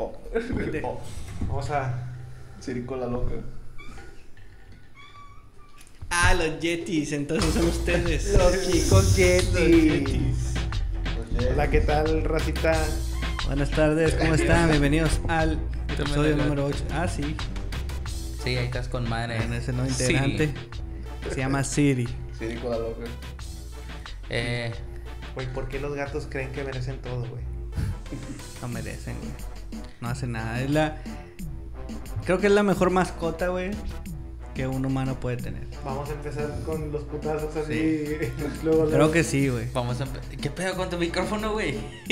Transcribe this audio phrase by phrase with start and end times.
[0.00, 0.12] Oh.
[0.82, 0.98] Oh.
[1.48, 2.06] Vamos a.
[2.60, 3.34] Circo la loca.
[6.10, 8.34] Ah, los Yetis, entonces son ustedes.
[8.38, 9.16] Los chicos Los.
[9.16, 10.54] Yetis.
[11.52, 12.74] Hola, ¿qué tal, racita?
[13.46, 14.68] Buenas tardes, ¿cómo están?
[14.70, 16.84] Bienvenidos al episodio número 8.
[16.92, 17.36] Ah, sí,
[18.42, 19.42] Sí, ahí estás con madre.
[19.42, 20.02] en ese nuevo Sí.
[20.12, 20.54] integrante.
[21.30, 22.08] Se llama Siri.
[22.38, 23.04] Circo la loca.
[24.30, 24.72] Eh,
[25.34, 27.42] Güey, ¿por qué los gatos creen que merecen todo, güey?
[28.60, 29.30] No merecen, güey.
[30.00, 30.60] No hace nada.
[30.62, 30.96] Es la.
[32.24, 33.70] Creo que es la mejor mascota, güey,
[34.54, 35.66] que un humano puede tener.
[35.84, 37.72] Vamos a empezar con los putazos así.
[37.74, 38.16] Sí.
[38.62, 39.66] luego, Creo que sí, güey.
[39.72, 41.76] vamos a empe- ¿Qué pedo con tu micrófono, güey?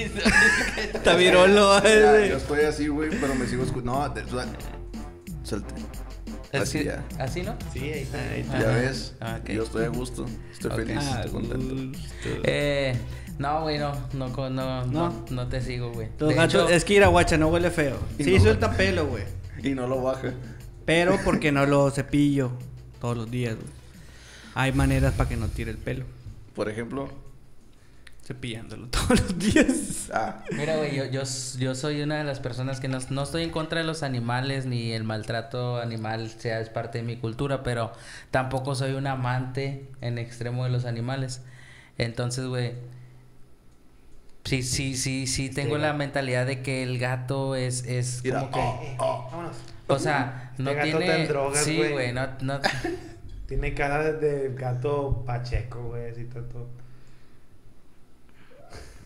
[0.77, 2.31] Está virolo, Ya, güey.
[2.31, 3.93] yo estoy así, güey, pero me sigo escuchando.
[3.93, 4.49] No, de- suel-
[5.45, 5.75] suelte.
[6.51, 7.05] Es Así que- ya.
[7.19, 7.55] ¿Así no?
[7.75, 8.19] Sí, ahí está.
[8.19, 8.59] Ahí Ajá.
[8.61, 9.51] Ya ves, Ah, ok.
[9.51, 11.75] yo estoy a gusto, estoy feliz, Ah, estoy contento.
[11.75, 12.41] gusto.
[12.45, 12.97] Eh,
[13.39, 15.25] no, güey, no, no, no, no, ¿No?
[15.31, 16.09] no, te sigo, güey.
[16.19, 17.99] Los De gatos, hecho, es que ir a guacha no huele feo.
[18.19, 18.43] Y Sí, no.
[18.43, 19.25] suelta pelo, güey.
[19.63, 20.33] Y no lo baja.
[20.85, 22.51] Pero porque no lo cepillo
[23.01, 23.69] todos los días, güey.
[24.55, 26.05] Hay maneras para que no tire el pelo.
[26.55, 27.09] Por ejemplo,
[28.25, 30.11] Cepillándolo todos los días.
[30.13, 31.23] ah, Mira, güey, yo, yo,
[31.59, 34.67] yo soy una de las personas que no, no estoy en contra de los animales
[34.67, 37.91] ni el maltrato animal sea es parte de mi cultura, pero
[38.31, 41.41] tampoco soy un amante en extremo de los animales.
[41.97, 42.73] Entonces, güey,
[44.45, 45.83] sí, sí, sí, sí tengo Sí.
[45.83, 48.97] la mentalidad de que el gato es, es Mira, como que...
[48.99, 49.29] oh.
[49.31, 49.57] Vámonos.
[49.87, 51.05] O sea, no Este gato tiene...
[51.07, 52.13] está en drogas, sí, güey.
[52.13, 52.61] no, no...
[53.49, 56.69] Tiene cara de gato pacheco, güey, así todo.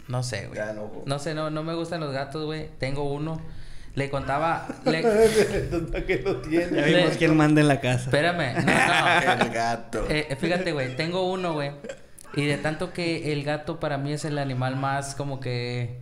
[0.09, 0.59] No sé, güey.
[0.59, 0.91] Ya, no.
[1.07, 2.69] No sé, no, no me gustan los gatos, güey.
[2.79, 3.41] Tengo uno.
[3.95, 4.67] Le contaba...
[4.85, 5.03] le-
[5.71, 6.77] ¿Dónde que lo tiene?
[6.77, 8.05] Ya vimos quién manda en la casa.
[8.05, 8.55] Espérame.
[8.65, 9.43] No, no.
[9.45, 10.07] el gato.
[10.09, 11.71] Eh, fíjate, güey, tengo uno, güey.
[12.35, 15.99] Y de tanto que el gato para mí es el animal más como que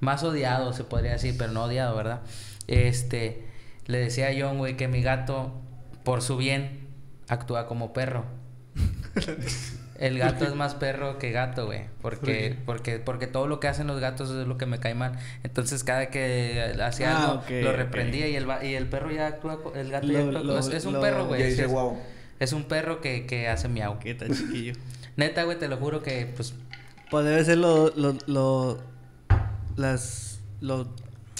[0.00, 2.20] más odiado, se podría decir, pero no odiado, ¿verdad?
[2.66, 3.44] Este,
[3.86, 5.52] le decía a John, güey, que mi gato,
[6.04, 6.86] por su bien,
[7.28, 8.24] actúa como perro.
[9.98, 11.86] El gato es más perro que gato, güey.
[12.00, 15.18] Porque, porque, porque todo lo que hacen los gatos es lo que me cae mal.
[15.42, 19.58] Entonces, cada que hacía Ah, algo, lo reprendía y el, y el perro ya actúa,
[19.74, 21.42] el gato ya actúa, lo- es, es un lo- perro, güey.
[21.66, 21.98] Wow.
[22.40, 23.98] Es un perro que, que hace miau.
[23.98, 24.72] ¿Qué tal, chiquillo?
[25.16, 26.54] Neta, güey, te lo juro que, pues,
[27.10, 28.78] Pues debe ser lo, lo, lo,
[29.76, 30.86] las, los,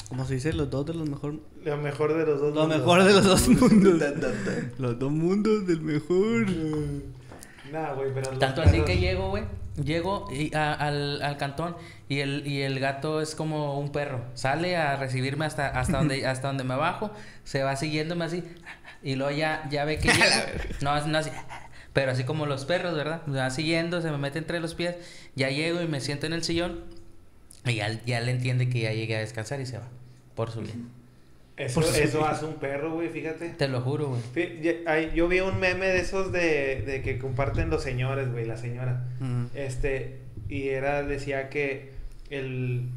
[0.09, 0.53] ¿cómo se dice?
[0.53, 2.55] Los dos de los mejor, Lo mejor de los dos.
[2.55, 2.79] lo mundos.
[2.79, 3.99] mejor de los dos mundos.
[3.99, 4.73] Tan, tan, tan.
[4.79, 6.47] Los dos mundos del mejor.
[7.73, 8.31] Nah, güey, pero.
[8.39, 9.45] tanto así perros- que llego, güey.
[9.85, 11.77] Llego y a- al, al cantón
[12.09, 14.23] y el, y el gato es como un perro.
[14.35, 17.13] Sale a recibirme hasta, hasta, donde, hasta donde me bajo,
[17.45, 18.43] se va siguiéndome así
[19.03, 20.27] y luego ya, ya ve que llego.
[20.83, 21.31] No, no así,
[21.93, 23.27] pero así como los perros, ¿verdad?
[23.27, 24.97] Me va siguiendo, se me mete entre los pies.
[25.35, 26.85] Ya llego y me siento en el sillón
[27.65, 29.89] y ya, ya le entiende que ya llegué a descansar y se va
[30.35, 30.89] por su bien.
[31.57, 33.49] Eso, eso hace un perro, güey, fíjate.
[33.49, 34.77] Te lo juro, güey.
[34.87, 38.57] Ay, Yo vi un meme de esos de, de que comparten los señores, güey, la
[38.57, 39.05] señora.
[39.55, 41.91] Este, y era, decía que
[42.31, 42.89] el.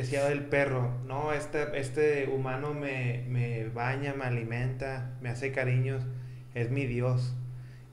[0.00, 6.02] Decía del perro, no, este, este humano me, me baña, me alimenta, me hace cariños,
[6.54, 7.34] es mi Dios.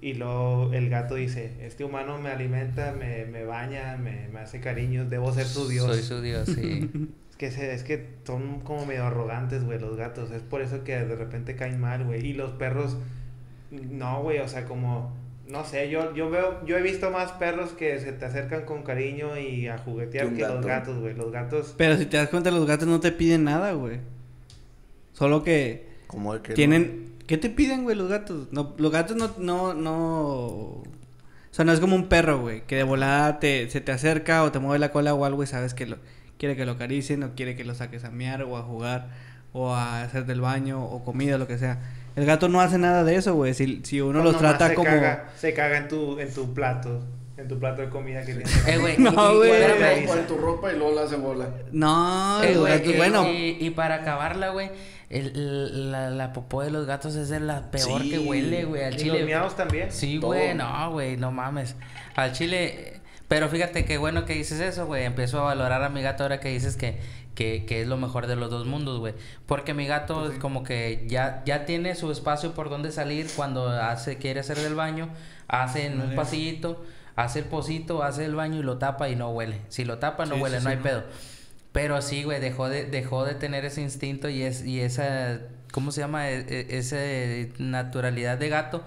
[0.02, 4.60] Y luego el gato dice, este humano me alimenta, me, me baña, me, me hace
[4.60, 5.86] cariños, debo ser su Dios.
[5.86, 6.90] Soy su Dios, sí.
[7.32, 10.30] Es que, se- es que son como medio arrogantes, güey, los gatos.
[10.32, 12.24] Es por eso que de repente caen mal, güey.
[12.26, 12.98] Y los perros,
[13.72, 15.16] no, güey, o sea, como,
[15.47, 18.84] no sé, yo, yo veo, yo he visto más perros que se te acercan con
[18.84, 20.68] cariño y a juguetear Que que los gato.
[20.68, 21.13] gatos, güey.
[21.13, 24.00] Los gatos, Pero si te das cuenta, los gatos no te piden nada, güey.
[25.13, 27.12] Solo que Como que tienen...
[27.28, 28.47] ¿Qué te piden, güey, los gatos?
[28.52, 29.96] No, los gatos no, no, no...
[29.97, 30.84] O
[31.53, 34.52] sea, no es como un perro, güey, que de volada te, se te acerca o
[34.52, 35.97] te mueve la cola o algo y sabes que lo,
[36.38, 39.09] quiere que lo acaricien o quiere que lo saques a mear o a jugar
[39.53, 41.79] o a hacer del baño o comida, lo que sea.
[42.16, 43.54] El gato no hace nada de eso, güey.
[43.54, 44.90] Si, si uno los trata se como...
[44.90, 47.02] Caga, se caga en tu, en tu plato,
[47.38, 48.68] en tu plato de comida que tienes.
[48.68, 48.98] Eh, güey.
[49.00, 49.12] No,
[49.44, 50.20] y- y- güey.
[50.20, 51.48] En tu ropa y luego la hace bola.
[51.72, 53.28] No, Eh, güey, bueno...
[53.28, 54.70] Y, y para acabarla, güey,
[55.09, 58.09] el- el- la, la popó de los gatos es de la peor Sí.
[58.12, 58.84] que huele, güey.
[58.84, 59.18] Al Y chile.
[59.20, 59.91] los miados también.
[59.91, 60.32] Sí, Todo.
[60.32, 61.76] güey, no, güey, no mames.
[62.16, 63.00] Al chile.
[63.30, 65.06] Pero fíjate qué bueno que dices eso, güey.
[65.06, 66.97] Empiezo a valorar a mi gato ahora que dices que,
[67.36, 69.14] que, que es lo mejor de los dos mundos, güey.
[69.46, 73.28] Porque mi gato Pues es como que ya, ya tiene su espacio por donde salir
[73.36, 75.10] cuando hace, quiere hacer del baño,
[75.48, 76.84] hace en un pasillito,
[77.16, 79.62] hace el pocito, hace el baño y lo tapa y no huele.
[79.70, 80.84] Si lo tapa no Sí, huele, sí, no hay no.
[80.84, 81.04] pedo.
[81.72, 85.40] Pero sí, güey, dejó de, dejó de tener ese instinto y, es, y esa,
[85.72, 86.30] ¿cómo se llama?
[86.30, 86.98] E- e- esa
[87.60, 88.84] naturalidad de gato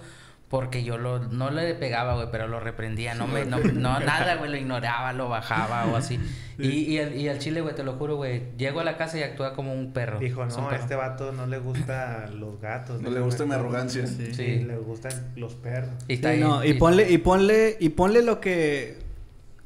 [0.55, 3.15] Porque yo lo, no le pegaba, güey, pero lo reprendía.
[3.15, 6.19] No me, no, no nada, güey, lo ignoraba, lo bajaba o así.
[6.57, 8.45] Y, y, el, y el chile, güey, te lo juro, güey.
[8.57, 10.21] Llego a la casa y actúa como un perro.
[10.21, 10.83] Dijo, no, a perro.
[10.83, 13.03] este vato no le gustan los gatos.
[13.03, 14.07] No le gusta mi arrogancia.
[14.07, 14.61] Sí, Sí.
[14.61, 15.91] le gustan los perros.
[16.07, 18.99] Y Sí, está ahí- no, y ponle, y ponle, y ponle lo que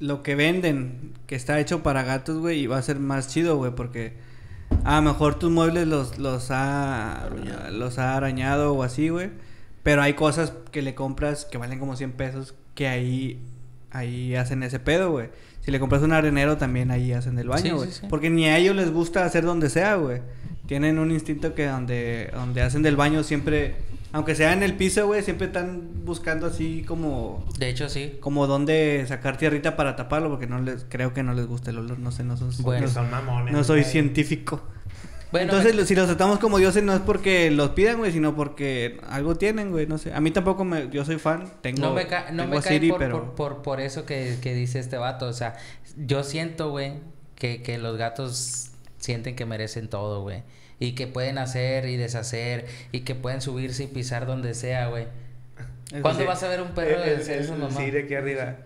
[0.00, 3.58] lo que venden, que está hecho para gatos, güey, y va a ser más chido,
[3.58, 4.14] güey, porque
[4.84, 7.70] a lo mejor tus muebles los, los ha Arañado.
[7.72, 9.28] los ha arañado o así, güey.
[9.88, 13.40] Pero hay cosas que le compras que valen como 100 pesos que ahí
[13.90, 15.30] ahí hacen ese pedo, güey.
[15.62, 17.88] Si le compras un arenero también ahí hacen el Sí, baño, güey.
[17.90, 18.06] sí, sí.
[18.10, 20.20] Porque ni a ellos les gusta hacer donde sea, güey.
[20.66, 23.76] Tienen un instinto que donde donde hacen del baño siempre
[24.12, 28.18] aunque sea en el piso, güey, siempre están buscando así como De hecho, sí.
[28.20, 31.78] como dónde sacar tierrita para taparlo porque no les creo que no les gusta el
[31.78, 32.80] olor, no sé, no son Bueno.
[32.82, 33.54] Que no, son mamones.
[33.54, 33.90] no soy güey.
[33.90, 34.62] científico.
[35.30, 38.34] Bueno, Entonces, me- si los tratamos como dioses no es porque los pidan, güey, sino
[38.34, 40.14] porque algo tienen, güey, no sé.
[40.14, 42.88] A mí tampoco me yo soy fan, tengo no me, ca- no tengo me Siri,
[42.88, 45.26] por, pero por, por, por eso que, que dice este vato.
[45.26, 45.56] O sea,
[45.98, 46.94] yo siento, güey,
[47.34, 50.42] que, que los gatos sienten que merecen todo, güey.
[50.80, 52.66] Y que pueden hacer y deshacer.
[52.92, 55.08] Y que pueden subirse y pisar donde sea, güey.
[56.02, 56.26] ¿Cuándo sí.
[56.26, 57.76] vas a ver un perro El, de el, esa mamá?
[57.76, 58.56] sí, de aquí arriba.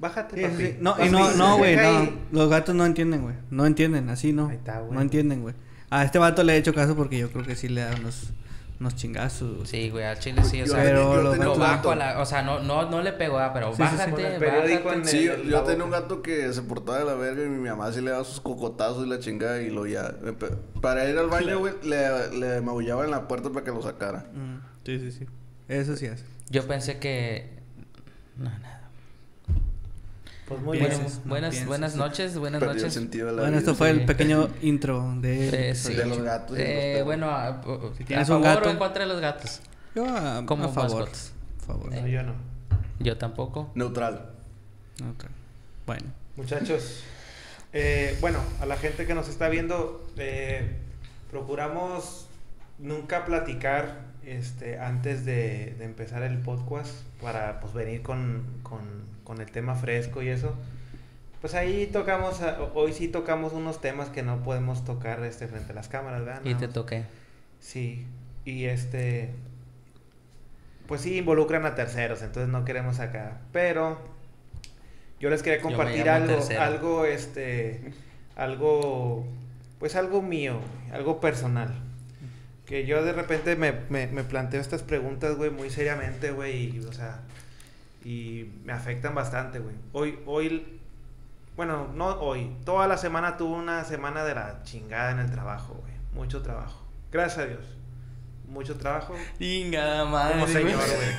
[0.00, 0.64] Bájate, Sí, sí, papi.
[0.66, 0.76] sí.
[0.80, 2.10] No, y no, no, güey, no.
[2.32, 3.34] Los gatos no entienden, güey.
[3.50, 4.48] No entienden, así no.
[4.48, 4.92] Ahí está, güey.
[4.94, 5.54] No entienden, güey.
[5.90, 8.30] A este vato le he hecho caso porque yo creo que sí le da unos,
[8.78, 9.68] unos chingazos.
[9.68, 11.76] Sí, güey, al chile sí, o sea, Pero yo los tenía lo un gatos- bajo
[11.76, 11.90] gato.
[11.92, 13.96] a la, o sea, no, no, no le pegó, ah, pero Sí, sí, sí.
[13.96, 14.88] bájate, bájate.
[14.94, 17.42] en Sí, yo, el- yo la tenía un gato que se portaba de la verga
[17.44, 20.14] y mi mamá sí le daba sus cocotazos y la chingada y lo ya...
[20.82, 24.26] Para ir al baño, güey, le, le maullaba en la puerta para que lo sacara.
[24.34, 25.26] Mm, sí, sí, sí.
[25.68, 26.24] Eso sí hace.
[26.50, 27.58] Yo pensé que...
[28.36, 28.77] No, nada.
[30.48, 30.90] Pues muy bien.
[30.90, 30.96] no
[31.26, 31.66] buenas, pienses.
[31.68, 32.94] buenas noches, buenas noches.
[32.94, 33.58] sentido de la Bueno, vida.
[33.60, 33.98] esto fue sí.
[34.00, 35.48] el pequeño intro de...
[35.70, 35.92] Eh, sí.
[35.94, 37.60] De los gatos y de los Eh, bueno, a,
[37.96, 39.60] Si a tienes un favor gato- o en contra de los gatos.
[39.94, 41.00] Yo a, Como a favor.
[41.00, 41.32] mascotas.
[41.66, 41.92] favor.
[41.92, 42.32] No, yo no.
[43.00, 43.70] Yo tampoco.
[43.74, 44.30] Neutral.
[45.02, 45.28] No, tra-
[45.86, 46.06] Bueno.
[46.36, 47.02] Muchachos,
[47.72, 50.76] eh, bueno, a la gente que nos está viendo, eh,
[51.30, 52.26] procuramos
[52.78, 56.92] nunca platicar este, antes de, de empezar el podcast
[57.22, 58.80] para pues, venir con, con,
[59.24, 60.54] con el tema fresco y eso.
[61.40, 65.72] Pues ahí tocamos, a- hoy sí tocamos unos temas que no podemos tocar este, frente
[65.72, 66.40] a las cámaras, ¿verdad?
[66.44, 66.74] Y te más.
[66.74, 67.04] toqué.
[67.60, 68.06] Sí,
[68.44, 69.30] y este,
[70.86, 73.38] pues sí involucran a terceros, entonces no queremos acá.
[73.52, 73.98] Pero
[75.20, 76.60] yo les quería compartir algo, tercero.
[76.62, 77.92] algo, este,
[78.36, 79.26] algo,
[79.78, 80.58] pues algo mío,
[80.92, 81.72] algo personal.
[82.68, 86.80] Que yo de repente me, me, me planteo estas preguntas, güey, muy seriamente, güey, y,
[86.80, 87.22] o sea,
[88.04, 89.74] y me afectan bastante, güey.
[89.92, 90.78] Hoy, hoy,
[91.56, 95.74] bueno, no hoy, toda la semana tuve una semana de la chingada en el trabajo,
[95.80, 95.94] güey.
[96.12, 96.84] Mucho trabajo.
[97.10, 97.64] Gracias a Dios.
[98.48, 99.14] Mucho trabajo.
[99.38, 100.34] Ingada madre.
[100.34, 100.74] Como señor,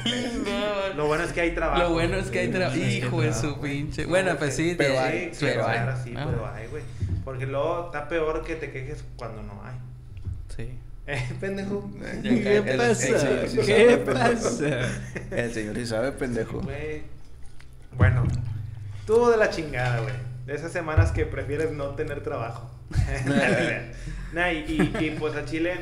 [0.05, 0.95] güey.
[0.95, 1.81] Lo bueno es que hay trabajo.
[1.81, 2.75] Lo bueno es que hay trabajo.
[2.77, 4.03] Hijo de su pinche.
[4.03, 5.73] No, Bueno, pues sí, pero hay, Sí, pero hay.
[5.77, 6.83] claro, sí, Ah, pero hay, güey.
[7.23, 9.75] Porque luego está peor que te quejes cuando no hay.
[10.55, 10.77] Sí.
[11.11, 11.89] Eh, pendejo.
[12.21, 13.41] ¿Qué el- pasa?
[13.41, 14.87] el ¿Qué pasa?
[15.31, 16.61] El señor sí sabe, pendejo.
[16.61, 17.01] Güey.
[17.97, 18.23] Bueno,
[19.07, 20.13] tuvo de la chingada, güey.
[20.45, 22.69] De esas semanas que prefieres no tener trabajo.
[24.33, 25.77] nah, y, y, y, pues a Chile,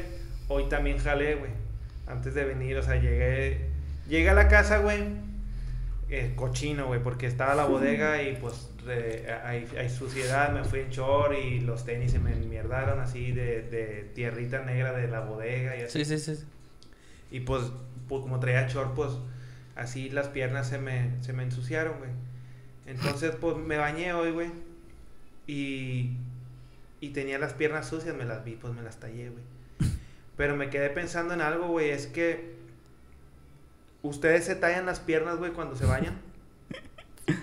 [0.48, 1.52] hoy también jalé, güey.
[2.08, 3.68] Antes de venir, o sea, llegué.
[4.08, 5.04] Llegué a la casa, güey.
[6.10, 8.70] Eh, cochino, güey, porque estaba la bodega y pues
[9.44, 10.54] hay, hay suciedad.
[10.54, 14.94] Me fui en short y los tenis se me enmierdaron así de, de tierrita negra
[14.94, 16.06] de la bodega y así.
[16.06, 16.44] Sí, sí, sí.
[17.32, 17.64] Y pues,
[18.08, 19.12] pues, como traía short, pues
[19.76, 22.12] así las piernas se me, se me ensuciaron, güey.
[22.86, 24.52] Entonces, pues me bañé hoy, güey.
[25.46, 26.18] Y,
[27.02, 29.44] y tenía las piernas sucias, me las vi, pues me las tallé, güey.
[30.38, 32.57] Pero me quedé pensando en algo, güey, es que
[34.08, 36.18] ustedes se tallan las piernas, güey, cuando se bañan.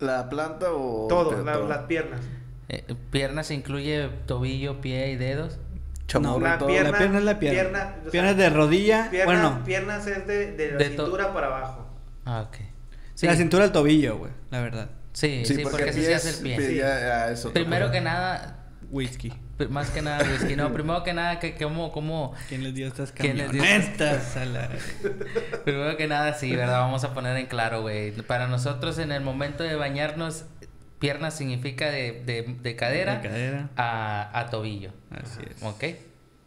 [0.00, 1.06] ¿La planta o...?
[1.08, 2.20] Todo, la- las piernas.
[2.68, 5.58] Eh, piernas incluye tobillo, pie y dedos.
[6.06, 6.68] Chamorro No, la todo.
[6.68, 7.60] pierna- la pierna es la pierna.
[7.62, 9.08] pierna, o sea, Piernas de rodilla.
[9.10, 11.86] Piernas, bueno, piernas es de, de la De cintura para abajo.
[12.26, 12.56] Ah, ok.
[13.20, 14.90] de la cintura al tobillo, güey, la verdad.
[15.12, 16.56] Sí, sí, porque, así se hace es- el pie.
[16.56, 19.32] pie ya- ya es otra Primero que nada, Whisky.
[19.70, 20.56] Más que nada whisky.
[20.56, 22.34] No, primero que nada, que cómo, cómo...
[22.48, 25.60] ¿Quién les dio estas ¿Quién les dio estas- camionetas a la...
[25.64, 26.80] Primero que nada, sí, ¿verdad?
[26.80, 28.10] Vamos a poner en claro, güey.
[28.22, 30.44] Para nosotros, en el momento de bañarnos,
[30.98, 33.70] pierna significa de, de, de cadera, De cadera.
[33.76, 34.90] A, a tobillo.
[35.10, 35.62] Así es.
[35.62, 35.84] ¿Ok?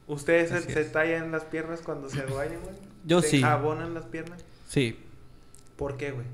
[0.08, 0.92] ¿Ustedes se, Así se es.
[0.92, 2.76] tallan las piernas cuando se bañan, güey?
[3.06, 3.42] Yo ¿Se sí.
[3.42, 4.44] jabonan las piernas?
[4.68, 5.00] Sí,
[5.78, 6.26] ¿Por qué, güey?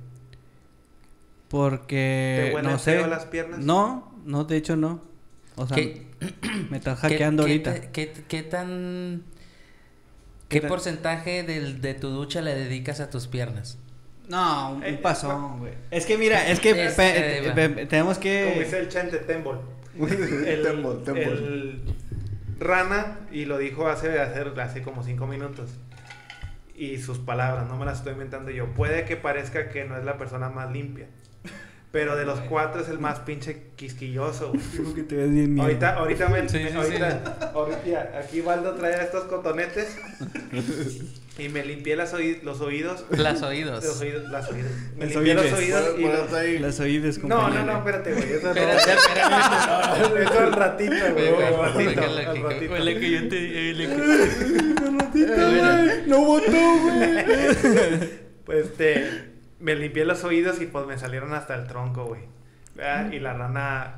[1.49, 2.51] porque...
[2.55, 3.05] ¿Te no sé.
[3.07, 3.59] las piernas?
[3.59, 5.01] No, no, de hecho no.
[5.55, 6.07] O sea, ¿Qué,
[6.69, 7.91] me estás qué- hackeando qué ahorita.
[7.91, 9.23] qué, qué tan...
[10.49, 13.79] ¿Qué porcentaje del, de tu ducha le dedicas a tus piernas?
[14.29, 15.73] No, un, Eh, un pasón, güey.
[15.89, 18.59] Es que mira, es que Es- pe- eh, pe- pe- tenemos Como que...
[18.63, 19.61] dice el Chente Tembol.
[19.99, 21.23] El, Tembol, Tembol.
[21.23, 21.81] el
[22.59, 25.71] Rana, y lo dijo hace, hace, hace como cinco minutos.
[26.75, 28.67] Y sus palabras, no me las estoy inventando yo.
[28.73, 31.07] Puede que parezca que no es la persona más limpia.
[31.93, 34.61] Pero de los cuatro es el más pinche quisquilloso, güey.
[34.73, 35.59] Digo que te ves bien.
[35.59, 39.95] Ahorita, ahorita me, Sí, me- sí, ahorita, ahorita, aquí Waldo trae estos cotonetes
[41.37, 43.05] y me limpié las oí- los oídos.
[43.11, 43.83] Las oídos.
[43.85, 44.71] Los oídos, las oídos.
[44.97, 45.59] Me Los limpié los oídos.
[45.59, 46.57] oídos y Por- los- ahí.
[46.57, 48.31] Las oídas, No, no, no, espérate, güey.
[48.33, 48.49] Eso no.
[48.59, 50.23] Espérate, espérate.
[50.23, 51.13] Eso al ratito, güey.
[51.13, 52.73] Güey, Al güey, ratito, al ratito.
[52.73, 55.11] huele que yo te- eh, le- Bueno.
[56.07, 57.23] No votó, güey.
[58.45, 59.32] Pues este,
[59.63, 62.21] me limpié los oídos y pues me salieron hasta el tronco, güey.
[62.75, 63.11] ¿Verdad?
[63.11, 63.95] Y la rana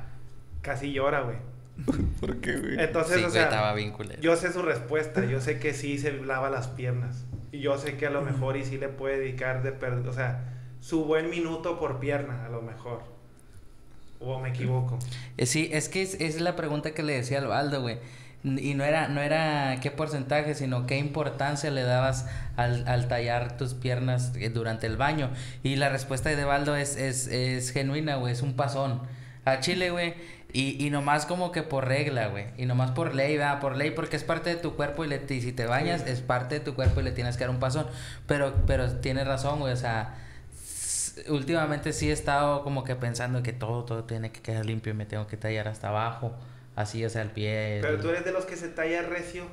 [0.62, 1.36] casi llora, güey.
[2.20, 2.78] ¿Por qué, güey?
[2.80, 3.74] Entonces, Sí, o estaba sea,
[4.20, 5.24] yo sé su respuesta.
[5.24, 7.24] Yo sé que sí se lava las piernas.
[7.52, 10.12] Y yo sé que a lo mejor y sí le puede dedicar de per- o
[10.12, 13.02] sea, su buen minuto por pierna, a lo mejor.
[14.20, 14.98] O me equivoco.
[15.36, 17.98] Eh, Sí, es que es, es la pregunta que le decía al Baldo, güey.
[18.46, 22.26] Y no era, no era qué porcentaje, sino qué importancia le dabas
[22.56, 25.30] al, al tallar tus piernas eh, durante el baño.
[25.64, 29.02] Y la respuesta de Baldo es, es, es genuina, güey, es un pasón.
[29.44, 30.14] A Chile, güey.
[30.52, 32.46] Y, y nomás como que por regla, güey.
[32.56, 33.58] Y nomás por ley, ¿verdad?
[33.58, 36.20] Por ley, porque es parte de tu cuerpo y, le, y si te bañas, es
[36.20, 37.88] parte de tu cuerpo y le tienes que dar un pasón.
[38.28, 40.14] Pero, pero tienes razón, güey, o sea
[41.28, 44.96] últimamente sí he estado como que pensando que todo, todo tiene que quedar limpio y
[44.96, 46.34] me tengo que tallar hasta abajo.
[46.76, 47.78] Así, o sea, el pie.
[47.82, 49.44] Pero el- tú eres de los que se talla recio.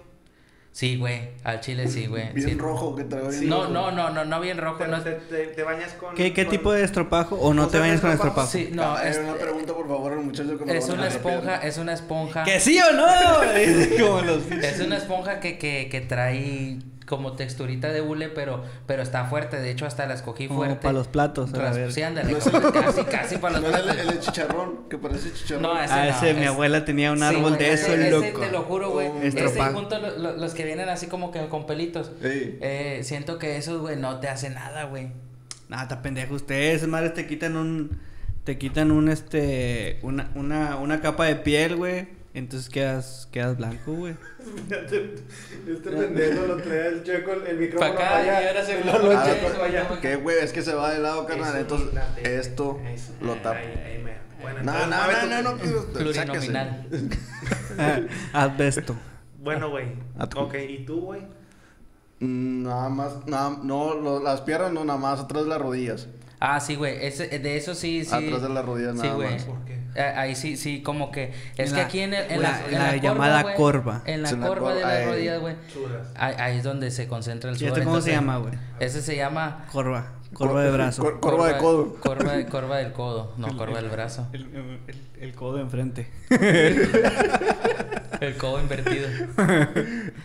[0.73, 1.29] Sí, güey.
[1.43, 2.33] Al chile sí, güey.
[2.33, 2.55] Bien sí.
[2.55, 3.69] rojo que traigo bien No, rojo.
[3.73, 4.87] no, no, no, no bien rojo.
[4.87, 6.15] No, te, te- te bañas con.
[6.15, 7.35] ¿Qué, qué con- tipo de estropajo?
[7.35, 8.47] ¿O no ¿Usas te bañas con estropajo?
[8.47, 11.57] sí, no, Ah, es, una pregunta, por favor, al muchacho que me es una esponja,
[11.57, 12.43] es una esponja.
[12.43, 13.05] ¿Que sí o no?
[14.03, 14.51] Como los...
[14.51, 16.79] Es una esponja que, que, que trae
[17.17, 19.57] como texturita de hule, pero, pero está fuerte.
[19.59, 20.75] De hecho, hasta la escogí Como fuerte.
[20.81, 21.91] para los platos, a ver.
[21.91, 22.33] Sí, ándale.
[22.33, 23.97] No como- casi, casi para los No, platos.
[24.13, 25.61] el chicharrón, que parece chicharrón.
[25.63, 28.11] No, ese Ah, no, ese, mi es- abuela tenía un árbol de eso, ese, ese
[28.11, 28.39] loco.
[28.39, 29.07] te lo juro, güey.
[29.09, 32.11] Oh, ese junto lo- lo- los que vienen así como que con pelitos.
[32.23, 35.09] Eh, siento que esos, güey, no te hacen nada, güey.
[35.69, 36.33] Nada, está pendejo.
[36.35, 37.99] Ustedes, madres, te quitan un...
[38.43, 39.99] Te quitan un, este...
[40.01, 42.07] Una, una, una capa de piel, güey.
[42.35, 44.15] Entonces quedas, quedas blanco, güey.
[45.67, 48.41] Este pendejo lo trae el checo, el micrófono Pa' acá, para allá.
[48.43, 50.01] y ahora se lo- Ah, checo.
[50.01, 50.37] ¿Qué, güey?
[50.39, 51.49] Es que se va de lado, carnal.
[51.49, 51.89] Eso, Entonces,
[52.23, 53.13] esto Eso.
[53.21, 53.59] lo tapa.
[54.41, 56.85] Bueno, No, no, no, no, no, quiero- Plurinominal.
[58.33, 58.95] Asbesto.
[59.39, 59.85] Bueno, güey.
[60.17, 61.21] A tu- Ok, ¿y tú, güey?
[62.19, 66.07] Mm, Nada más, nada, no, lo- las piernas no, nada más atrás de las rodillas.
[66.39, 67.05] Ah, sí, güey.
[67.05, 68.13] ese- De eso sí, sí.
[68.13, 69.31] Atrás de las rodillas Sí, nada güey.
[69.33, 69.43] más.
[69.43, 69.77] ¿Por qué?
[69.95, 71.33] Eh, Ahí sí, sí, como que.
[71.57, 73.55] Es En que la- aquí en, el, en la- la, en la la llamada güey,
[73.55, 74.01] corva.
[74.05, 75.05] En la la corva de corva, las ahí.
[75.05, 75.55] rodillas, güey.
[76.15, 77.77] Ahí, ahí es donde se concentra el ¿Y sudor.
[77.77, 78.53] esto cómo se entonces, llama, güey?
[78.79, 79.65] Ese se llama.
[79.71, 80.13] Corva.
[80.33, 81.01] Corva de brazo.
[81.03, 81.95] Cor- corva de codo.
[81.99, 83.33] Corva, de- corva del codo.
[83.37, 84.27] No, corva del brazo.
[84.33, 84.41] El,
[84.87, 86.07] el- el codo enfrente.
[88.21, 89.07] El codo invertido.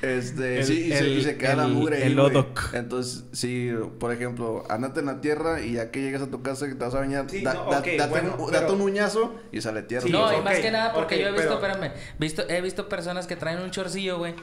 [0.02, 2.72] Este, El- sí, y, se, y el- se queda la el- mugre el odoc.
[2.74, 6.68] Entonces, sí, por ejemplo, ándate en la tierra y ya que llegas a tu casa
[6.68, 8.82] que te vas a bañar, Sí, da- no, da- date, bueno, un, pero- date un
[8.82, 10.06] uñazo y sale tierra.
[10.06, 12.60] Sí, no, y más que nada porque ok, yo he visto, pero- espérame, visto, he
[12.60, 14.34] visto personas que traen un chorcillo, güey.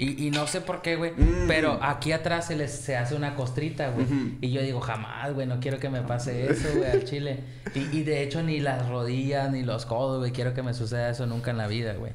[0.00, 1.12] Y, y no sé por qué, güey.
[1.12, 1.44] Mm.
[1.46, 4.06] Pero aquí atrás se les se hace una costrita, güey.
[4.40, 7.40] Y yo digo, jamás, güey, no quiero que me pase eso, güey, al chile.
[7.74, 11.10] Y, y de hecho, ni las rodillas, ni los codos, güey, quiero que me suceda
[11.10, 12.12] eso nunca en la vida, güey.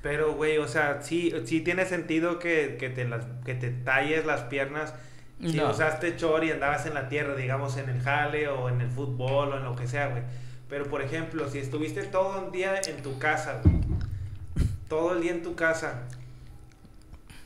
[0.00, 4.24] Pero, güey, o sea, sí, sí tiene sentido que, que, te las, que te talles
[4.26, 4.94] las piernas.
[5.40, 5.70] Si No.
[5.70, 9.52] usaste chor y andabas en la tierra, digamos, en el jale o en el fútbol
[9.52, 10.22] o en lo que sea, güey.
[10.68, 13.74] Pero, por ejemplo, si estuviste todo el día en tu casa, güey.
[14.88, 16.02] Todo el día en tu casa.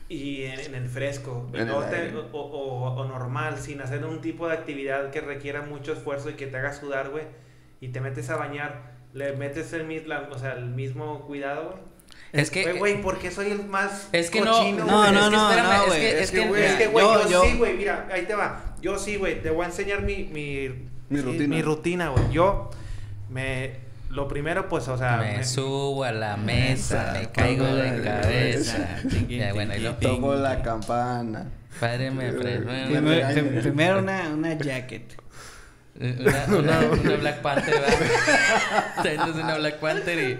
[0.09, 1.47] Y en, en el fresco.
[1.53, 5.61] En el te- o, o- o normal, sin hacer un tipo de actividad que requiera
[5.61, 7.25] mucho esfuerzo y que te haga sudar, güey.
[7.79, 8.97] Y te metes a bañar.
[9.13, 11.89] Le metes el, la- o sea, el mismo cuidado, güey.
[12.33, 12.73] Es que...
[12.73, 15.11] Güey, ¿por qué soy el más Es que no- cochino, No, güey?
[15.11, 15.99] no, es que no, espérame, no, es güey.
[16.01, 16.47] que- Es es que, que...
[16.47, 18.75] güey, Es que, güey, Yo- yo, yo- sí, güey, mira, ahí te va.
[18.81, 20.23] Yo sí, güey, te voy a enseñar mi...
[20.25, 20.69] Mi,
[21.09, 21.55] Mi sí, rutina.
[21.55, 22.31] Mi rutina, güey.
[22.31, 22.69] Yo
[23.29, 23.87] me...
[24.09, 25.17] Lo primero, pues, o sea...
[25.17, 28.87] me, me- subo a la mesa, me Mesa, caigo pongo de la cabeza.
[29.09, 29.95] Tiqui, Ya, bueno, y lo...
[29.95, 31.45] Toco la campana.
[31.79, 35.15] Padre me Me Primero, primero una, una jacket.
[35.99, 37.97] Una, una, una Black Panther, ¿verdad?
[39.03, 40.39] Te avientas una Black Panther y...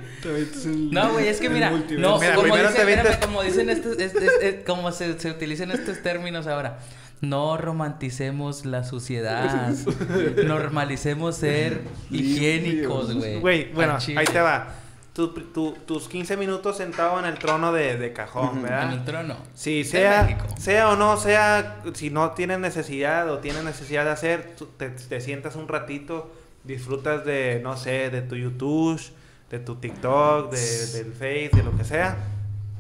[0.92, 4.00] No, güey, es que mira, no, Mira, como, primero dice- te espérame, como dicen estos,
[4.00, 6.80] es- es- es- como se, se utilizan estos términos ahora,
[7.22, 9.74] no romanticemos la suciedad,
[10.46, 13.40] normalicemos ser higiénicos, güey.
[13.40, 14.68] Güey, bueno, ahí te va.
[15.14, 18.94] tu- tu- tus 15 minutos sentado en el trono de, de cajón, En ¿verdad?
[18.94, 19.36] el trono.
[19.54, 24.56] Sí, sea, sea o no sea, si no tienes necesidad o tienes necesidad de hacer,
[24.78, 26.32] te, te sientas un ratito,
[26.64, 29.02] disfrutas de, no sé, de tu YouTube,
[29.50, 32.16] de tu TikTok, de, del Face, de lo que sea.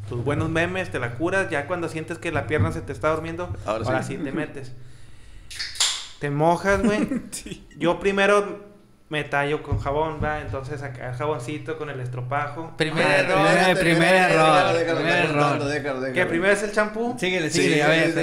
[0.10, 1.50] Tus buenos memes, te la curas.
[1.50, 4.18] Ya cuando sientes que la pierna se te está durmiendo, Ahora ahora, sí.
[4.18, 4.24] sí.
[4.24, 4.74] te metes.
[6.20, 7.08] Te mojas, güey.
[7.78, 8.68] Yo primero
[9.08, 10.42] me tallo con jabón, ¿va?
[10.42, 12.74] Entonces acá el jaboncito con el estropajo.
[12.78, 13.48] Primer Ah, error.
[13.48, 15.64] primer- primer error, déjalo, primer déjalo, error.
[15.70, 16.14] déjalo, déjalo.
[16.14, 17.16] ¿Que primero es el champú?
[17.18, 18.14] Síguele, Sí, síguele, a ver.
[18.14, 18.20] sí,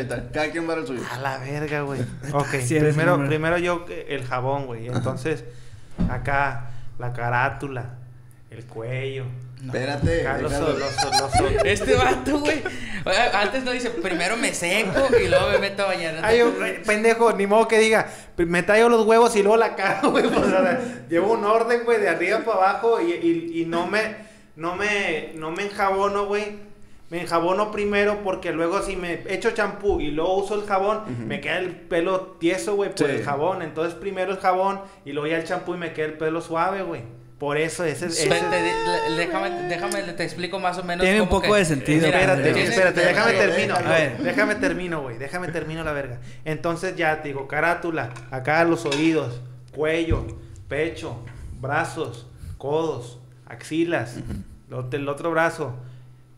[0.00, 0.30] está.
[0.32, 1.02] Cada quien va al suyo.
[1.12, 2.00] A la verga, güey.
[2.32, 4.86] Ok, Sí eres primero, primero yo el jabón, güey.
[4.88, 5.44] Entonces,
[6.10, 7.96] acá la carátula,
[8.50, 9.26] el cuello.
[9.64, 10.26] Espérate.
[10.26, 10.78] Acá los, déjalo.
[10.78, 12.62] los- los- Este vato, güey.
[13.32, 16.18] Antes no dice, primero me seco y luego me meto a bañar.
[16.22, 16.52] Ay, yo,
[16.86, 20.24] pendejo, ni modo que diga, me tallo los huevos y luego la cara, güey.
[20.28, 23.86] Pues, o sea, llevo un orden, güey, de arriba para abajo y, y- y no
[23.86, 24.16] me,
[24.56, 26.72] no me, no me enjabono, güey.
[27.10, 31.42] Me enjabono primero porque luego si me echo champú y luego uso el jabón, me
[31.42, 33.16] queda el pelo tieso, güey, por Sí.
[33.16, 33.60] el jabón.
[33.60, 36.82] Entonces primero el jabón y luego ya el champú y me queda el pelo suave,
[36.82, 37.02] güey.
[37.42, 38.20] Por eso ese es...
[38.20, 38.62] Espérate,
[39.16, 41.02] déjame, déjame, te explico más o menos.
[41.02, 43.74] Tiene un poco que- de sentido, Espérate, tiene- espérate, déjame termino.
[43.74, 44.18] A ver.
[44.18, 45.18] Déjame termino, güey.
[45.18, 46.20] Déjame termino la verga.
[46.44, 49.40] Entonces ya te digo, carátula, acá los oídos,
[49.74, 50.24] cuello,
[50.68, 51.24] pecho,
[51.60, 54.18] brazos, codos, axilas,
[54.92, 55.74] el otro brazo.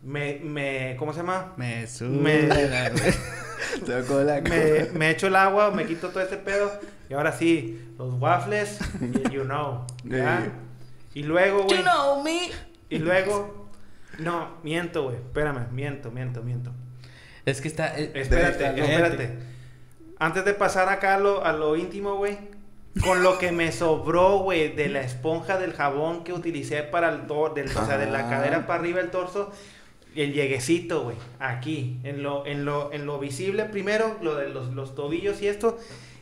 [0.02, 1.52] Me, me, ¿cómo se llama?
[1.58, 1.86] Me
[2.22, 2.48] Me-
[4.08, 6.72] con la Me, me echo el agua, me quito todo este pedo.
[7.10, 8.78] Y ahora sí, los waffles
[9.30, 9.86] you know.
[10.04, 10.50] ¿ya?
[11.14, 11.78] Y luego, güey.
[11.78, 12.50] You know me.
[12.90, 13.68] Y luego.
[14.18, 15.16] No, miento, güey.
[15.16, 16.70] Espérame, miento, miento, miento.
[17.44, 17.98] Es que está.
[17.98, 19.38] eh, Espérate, espérate.
[20.18, 22.38] Antes de pasar acá a lo, a lo íntimo, güey.
[23.02, 27.26] Con lo que me sobró, güey, de la esponja del jabón que utilicé para el
[27.26, 28.30] torso, o sea, de la Ah.
[28.30, 29.50] cadera para arriba el torso,
[30.14, 34.72] el lleguecito, güey, aquí, en lo, en lo, en lo visible primero, lo de los,
[34.74, 35.76] los tobillos y esto,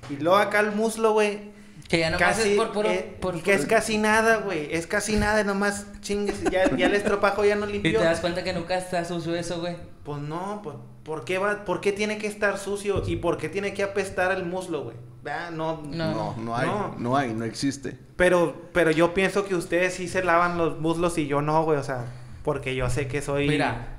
[0.08, 1.40] y luego acá el muslo, güey,
[1.88, 2.88] que ya nomás casi, es por puro.
[2.90, 6.94] eh, por- que es casi nada, güey, es casi nada, nomás chingues, ya, ya el
[6.94, 7.98] estropajo ya no y limpió.
[7.98, 9.76] te das cuenta que nunca está sucio eso, güey.
[10.04, 13.48] Pues no, pues, ¿por qué va, por qué tiene que estar sucio y por qué
[13.48, 14.96] tiene que apestar el muslo, güey?
[15.26, 16.12] Ah, no, No.
[16.14, 16.94] No, no hay, No.
[16.98, 17.96] no hay, no existe.
[18.16, 21.78] Pero, pero yo pienso que ustedes sí se lavan los muslos y yo no, güey,
[21.78, 22.06] o sea,
[22.42, 23.98] porque yo sé que soy Mira,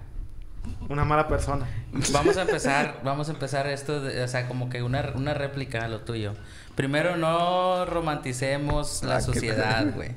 [0.89, 1.65] una mala persona.
[2.12, 5.86] vamos a empezar, vamos a empezar esto, de- o sea, como que una, una réplica
[5.86, 6.34] a lo tuyo.
[6.75, 10.09] Primero, no romanticemos la Ah, sociedad, güey.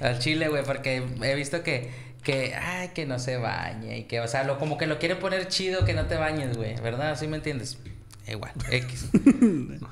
[0.00, 1.90] Al chile, güey, porque he visto que,
[2.22, 5.16] que, ay, que no se bañe y que, o sea, lo, como que lo quiere
[5.16, 7.16] poner chido que no te bañes, güey, ¿verdad?
[7.18, 7.78] ¿Sí me entiendes?
[8.28, 9.10] Igual, X.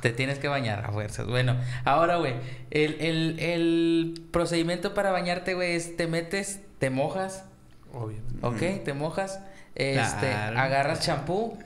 [0.00, 1.26] te tienes que bañar a fuerzas.
[1.26, 2.34] Bueno, ahora, güey,
[2.70, 7.44] el, el, el procedimiento para bañarte, güey, es te metes, te mojas,
[7.92, 8.46] Obviamente.
[8.78, 8.84] ¿ok?
[8.84, 9.40] Te mojas,
[9.74, 10.58] este, Claro.
[10.60, 11.58] agarras champú,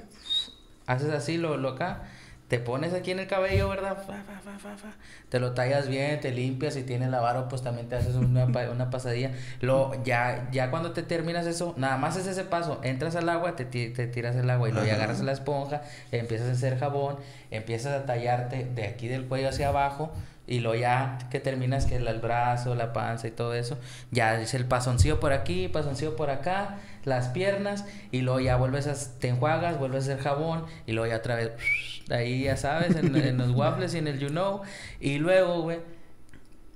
[0.86, 2.04] haces así lo, lo acá,
[2.54, 3.96] te pones aquí en el cabello, ¿verdad?
[3.96, 4.92] Fa, fa, fa, fa, fa.
[5.28, 8.70] Te lo tallas bien, te limpias, si tienes lavaro, pues también te haces una, pa-
[8.70, 9.32] una pasadilla.
[9.60, 13.56] Lo, ya, ya cuando te terminas eso, nada más es ese paso, entras al agua,
[13.56, 17.16] te, te tiras el agua y luego agarras la esponja, empiezas a hacer jabón,
[17.50, 20.12] empiezas a tallarte de aquí del cuello hacia abajo.
[20.46, 23.78] Y luego ya que terminas que el, el brazo, la panza y todo eso,
[24.10, 28.86] ya es el pasoncillo por aquí, pasoncillo por acá, las piernas, y luego ya vuelves
[28.86, 31.52] a, te enjuagas, vuelves a hacer jabón, y luego ya otra vez,
[32.10, 34.62] ahí ya sabes, en, en los waffles y en el you know,
[35.00, 35.78] y luego, güey,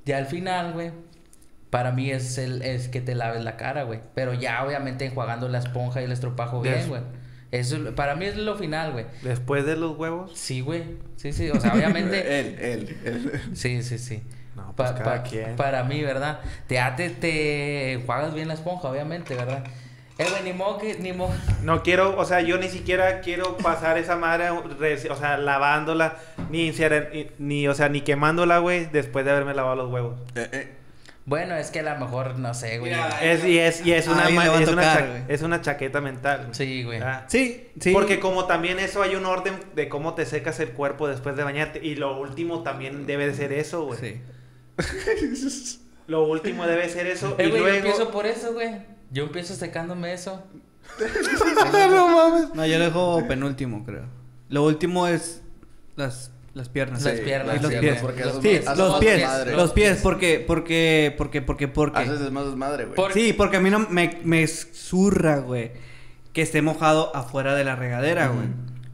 [0.04, 0.90] ya al final, güey,
[1.70, 5.48] para mí es el es que te laves la cara, güey, pero ya obviamente enjuagando
[5.48, 7.02] la esponja y el estropajo bien, güey.
[7.50, 9.06] Eso, para mí es lo final, güey.
[9.22, 10.32] Después de los huevos.
[10.34, 10.82] Sí, güey.
[11.16, 11.48] Sí, sí.
[11.48, 12.40] O sea, obviamente.
[12.40, 13.40] Él, él, él.
[13.54, 14.22] Sí, sí, sí.
[14.54, 15.56] No, Pa- pues cada pa- quien.
[15.56, 16.40] Para mí, ¿verdad?
[16.66, 19.64] Te, ya te, te enjuagas bien la esponja, obviamente, ¿verdad?
[20.18, 21.32] Eh, güey, ni modo que, ni modo.
[21.62, 26.16] No quiero, o sea, yo ni siquiera quiero pasar esa madre, re- o sea, lavándola,
[26.50, 26.72] ni,
[27.38, 30.18] ni, o sea, ni quemándola, güey, después de haberme lavado los huevos.
[30.34, 30.68] Eh, eh.
[31.24, 32.90] Bueno, es que a lo mejor, no sé, güey.
[32.94, 35.22] Mira, Es, y es, y es, una, es, una tocar, cha- güey.
[35.28, 36.38] es una chaqueta mental.
[36.44, 36.54] güey.
[36.54, 37.00] Sí, güey.
[37.02, 37.26] Ah.
[37.28, 37.92] Sí, sí.
[37.92, 41.44] Porque como también eso hay un orden de cómo te secas el cuerpo después de
[41.44, 41.80] bañarte.
[41.84, 44.00] Y lo último también debe de ser eso, güey.
[44.00, 44.20] Sí.
[46.06, 47.36] Lo último debe ser eso.
[47.38, 47.76] Eh, y güey, yo luego...
[47.76, 48.76] empiezo por eso, güey.
[49.10, 50.42] Yo empiezo secándome eso.
[51.90, 52.54] no mames.
[52.54, 54.04] No, yo lo dejo penúltimo, creo.
[54.48, 55.42] Lo último es
[55.96, 57.02] las, las piernas.
[57.02, 57.98] Las Sí, piernas, Y los pies.
[58.00, 58.64] porque Los pies.
[58.76, 59.52] Los pies, desmadre.
[59.56, 61.98] los pies, porque, porque, porque, porque, porque.
[62.00, 62.96] Haces más desmadre, güey.
[62.96, 65.72] Por- Sí, porque a mí no me, me zurra, güey,
[66.32, 68.46] que esté mojado afuera de la regadera, güey.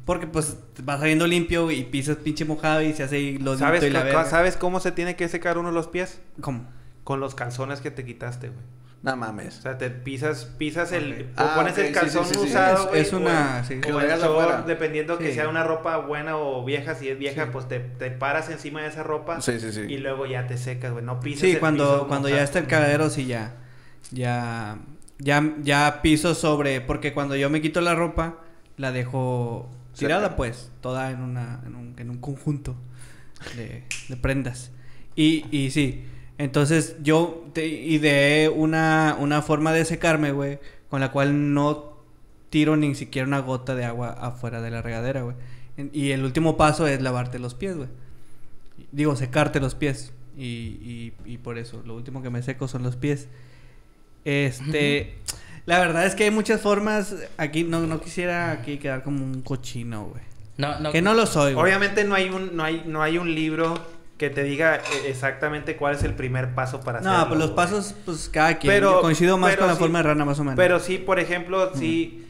[0.05, 4.01] Porque pues va saliendo limpio y pisas pinche mojado y se hace ¿Sabes, y la
[4.01, 4.25] co- verga.
[4.27, 6.21] ¿Sabes cómo se tiene que secar uno los pies?
[6.41, 6.67] ¿Cómo?
[7.05, 8.61] con los calzones que te quitaste, güey.
[9.05, 9.55] No O mames.
[9.57, 12.47] sea, te pisas, pisas el, o Ah, pones el calzón sí, sí, sí.
[12.49, 13.75] usado, Es- güey, es o una- el- sí.
[13.75, 17.19] o Que lo el short, dependiendo que sea una ropa buena o vieja, si es
[17.19, 17.51] vieja, Sí.
[17.53, 19.81] pues te, te paras encima de esa ropa Sí, sí, sí.
[19.83, 22.59] y luego ya te secas, güey, no pisas Sí, el cuando, piso cuando ya está
[22.59, 23.57] el cagadero, sí, ya.
[24.11, 24.79] Ya.
[25.19, 26.81] Ya, ya piso sobre.
[26.81, 28.39] Porque cuando yo me quito la ropa,
[28.79, 30.37] la dejo tirada, Cerca.
[30.37, 30.73] pues.
[30.81, 32.75] Toda en, una, en, un, en un conjunto
[33.57, 34.73] de, de prendas.
[35.15, 36.07] Y, y sí.
[36.39, 40.59] Entonces yo te ideé una, una forma de secarme, güey.
[40.91, 41.95] Con la cual no
[42.51, 45.37] tiro ni siquiera una gota de agua afuera de la regadera, güey.
[45.93, 47.89] Y el último paso es lavarte los pies, güey.
[48.93, 50.13] Digo, secarte los pies.
[50.37, 53.29] Y, y, y por eso, lo último que me seco son los pies.
[54.25, 55.15] Este.
[55.67, 57.15] La verdad es que hay muchas formas.
[57.39, 60.23] Aquí no, no quisiera aquí quedar como un cochino, güey.
[60.57, 60.93] No, no.
[60.93, 61.65] Que no lo soy, güey.
[61.65, 63.75] Obviamente no hay un no hay no hay un libro
[64.19, 67.19] que te diga eh, exactamente cuál es el primer paso para hacerlo.
[67.19, 68.73] No, pues los pasos, pues cada quien.
[68.73, 70.57] Pero- Yo coincido más pero con la sí- forma de rana, más o menos.
[70.57, 72.21] Pero sí, por ejemplo, sí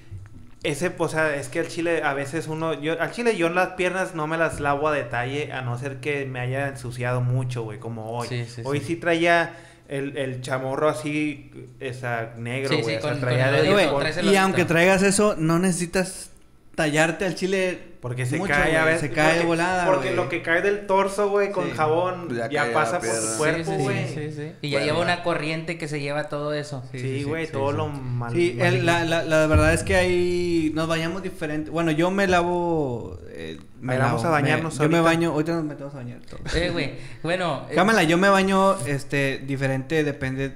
[0.63, 3.69] ese, o sea, es que al chile a veces uno, yo, al chile yo las
[3.75, 7.65] piernas no me las lavo a detalle, a no ser que me haya ensuciado mucho,
[7.65, 8.29] güey, como hoy.
[8.29, 8.87] Sí, sí, hoy sí.
[8.87, 9.55] sí, traía
[9.89, 14.37] el, el chamorro así, esa negro, Sí, güey, sí, o sea, con- el el y
[14.37, 16.31] aunque traigas eso, no necesitas
[16.75, 17.95] tallarte al chile.
[18.05, 19.09] porque se mucho, cae a güey, veces.
[19.09, 20.17] Se cae de porque- volada, Porque güey.
[20.17, 21.71] lo que cae del torso, güey, con Sí.
[21.75, 24.09] jabón, Ya ya, cae a pasa por tu cuerpo, sí, sí, güey.
[24.09, 24.53] sí, sí, sí.
[24.61, 25.05] Y ya Bueno, lleva va.
[25.05, 26.85] una corriente que se lleva todo eso.
[26.93, 27.77] Sí, Sí, sí, güey, sí, todo sí.
[27.79, 28.33] lo mal.
[28.35, 28.85] Sí, el- maligno.
[28.93, 31.71] la, la, la verdad es que ahí nos bañamos diferente.
[31.71, 33.19] Bueno, yo me lavo.
[33.31, 35.31] eh, me Ahí vamos lavo, a bañarnos me- Yo me baño.
[35.31, 36.55] Ahorita nos metemos a bañar todos.
[36.55, 36.97] Eh, güey.
[37.23, 37.67] Bueno.
[37.71, 40.53] eh, Cámara, yo me baño este diferente, depende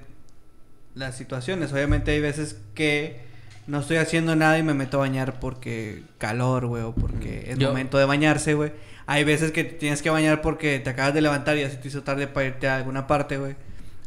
[0.94, 1.72] las situaciones.
[1.72, 3.26] Obviamente hay veces que
[3.68, 7.58] no estoy haciendo nada y me meto a bañar porque calor, güey, o porque es
[7.58, 8.72] Yo- momento de bañarse, güey.
[9.06, 11.76] Hay veces que te tienes que bañar porque te acabas de levantar y ya se
[11.76, 13.54] te hizo tarde para irte a alguna parte, güey.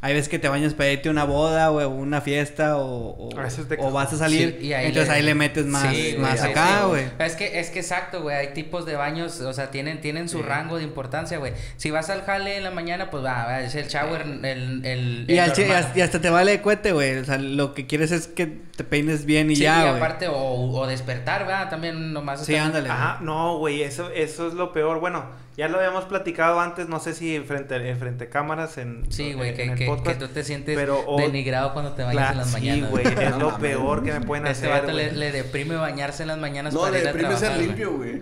[0.03, 3.09] Hay veces que te bañas para irte a una boda, güey, o una fiesta, o,
[3.11, 5.35] o, A veces te- o vas a salir, Sí, y ahí entonces le- ahí le
[5.35, 6.87] metes más, Sí, más acá, sí.
[6.89, 7.03] güey.
[7.19, 8.35] Es que, es que exacto, güey.
[8.35, 10.43] Hay tipos de baños, o sea, tienen, tienen su Sí.
[10.43, 11.53] rango de importancia, güey.
[11.77, 14.43] Si vas al jale en la mañana, pues va, va, es el shower, el,
[14.85, 15.77] el, Y, el al y normal.
[15.77, 17.17] hasta- y hasta te vale de cuete, güey.
[17.19, 19.95] O sea, lo que quieres es que te peines bien y Sí, ya, y güey.
[19.97, 21.69] aparte, o, o despertar, ¿verdad?
[21.69, 22.89] También nomás Sí, estar- ándale.
[22.89, 24.99] Ajá, no, güey, eso, eso es lo peor.
[24.99, 25.25] Bueno,
[25.57, 29.33] ya lo habíamos platicado antes, no sé si frente, en frente a cámaras en, Sí,
[29.33, 32.31] güey, que, el que, podcast, que tú te sientes pero, denigrado cuando te bañas Claro,
[32.33, 32.89] en las sí, mañanas.
[32.89, 36.27] güey, es lo peor que me pueden Este hacer, vato le, le deprime bañarse en
[36.29, 38.21] las mañanas No, para le ir a deprime ser trabajar, limpio, güey.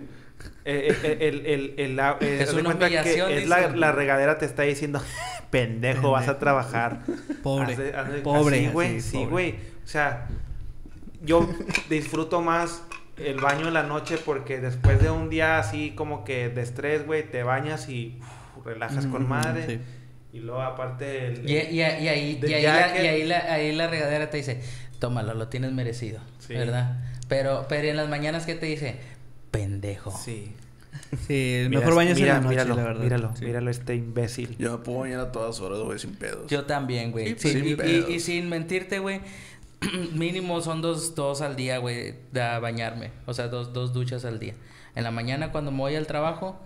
[0.66, 4.38] Eh, eh, el, el, el, eh, Es una cuenta que humillación, es la, la regadera
[4.38, 5.02] te está diciendo,
[5.50, 7.02] pendejo, vas a trabajar.
[7.44, 7.76] Pobre.
[8.24, 9.56] Pobre, así, güey, así, sí, güey.
[9.84, 10.28] O sea,
[11.22, 11.50] yo
[11.90, 12.84] disfruto más
[13.26, 17.06] el baño en la noche porque después de un día así como que de estrés,
[17.06, 18.20] güey, te bañas y
[18.58, 19.66] uf, relajas con Mm, madre.
[19.68, 19.80] sí.
[20.32, 21.50] Y luego aparte el...
[21.50, 24.62] Y, y- y ahí, y ahí, la, y ahí, la, ahí la regadera te dice,
[25.00, 26.54] tómalo, lo tienes merecido, Sí.
[26.54, 27.00] ¿verdad?
[27.28, 28.98] Pero, pero en las mañanas, ¿qué te dice?
[29.52, 30.12] Pendejo.
[30.12, 30.54] Sí.
[31.28, 33.04] Sí, el Mira, mejor baño es en mira, la noche, míralo, la verdad.
[33.04, 33.46] Míralo, Sí.
[33.46, 34.56] míralo este imbécil.
[34.58, 36.48] Yo me puedo bañar a todas horas, güey, sin pedos.
[36.48, 37.30] Yo también, güey.
[37.30, 39.22] Sí, Sí, sin y- y, y sin mentirte, güey,
[40.14, 43.12] mínimo son dos, dos al día, güey, de a bañarme.
[43.26, 44.54] O sea, dos, dos duchas al día.
[44.96, 46.60] En la mañana cuando me voy al trabajo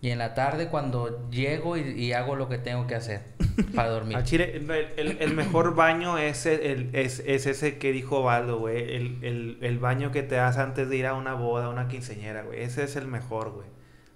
[0.00, 3.22] y en la tarde cuando llego y, y hago lo que tengo que hacer
[3.74, 4.16] para dormir.
[4.16, 8.58] Al chile, el, el- el mejor baño es, el, es, es ese que dijo Valdo,
[8.58, 8.94] güey.
[8.94, 11.88] El, el, el baño que te das antes de ir a una boda, a una
[11.88, 12.62] quinceñera, güey.
[12.62, 13.66] Ese es el mejor, güey.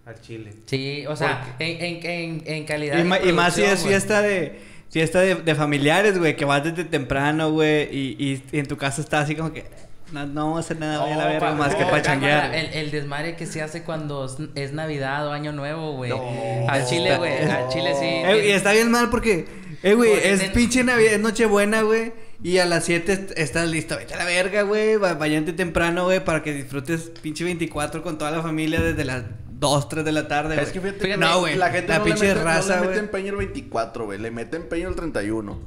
[0.05, 0.53] Al chile.
[0.67, 3.85] Sí, o sea, en, en, en, en calidad Y, de ma- y más si es
[3.87, 4.59] fiesta de
[4.93, 8.77] fiesta de, de familiares, güey, que vas desde temprano, güey, y, y, y en tu
[8.77, 9.65] casa está así como que
[10.13, 11.89] no, no vamos a hacer nada, voy a la No, verga, pa- más que no,
[11.91, 12.55] para changuear.
[12.55, 16.11] El, el desmadre que se hace cuando es, Navidad o Año Nuevo, güey.
[16.11, 16.23] No.
[16.69, 17.33] al Chile, güey.
[17.51, 18.05] Al Chile sí.
[18.07, 19.47] Eh, y está bien mal porque,
[19.83, 22.13] eh, güey, es ten- pinche Navidad, es Nochebuena, güey.
[22.45, 23.97] Y a las 7 est- estás listo.
[23.97, 24.97] Vete a la verga, güey.
[24.97, 29.23] va- Váyate temprano, güey, para que disfrutes pinche 24 con toda la familia desde las
[29.63, 30.67] 2, 3 de la tarde, güey.
[30.67, 31.55] Es que fíjate, Fíjate, no, güey.
[31.57, 32.89] la gente la no, pinche le mete, raza, no le güey.
[32.91, 34.19] mete empeño el 24, güey.
[34.19, 35.59] Le mete empeño el 31.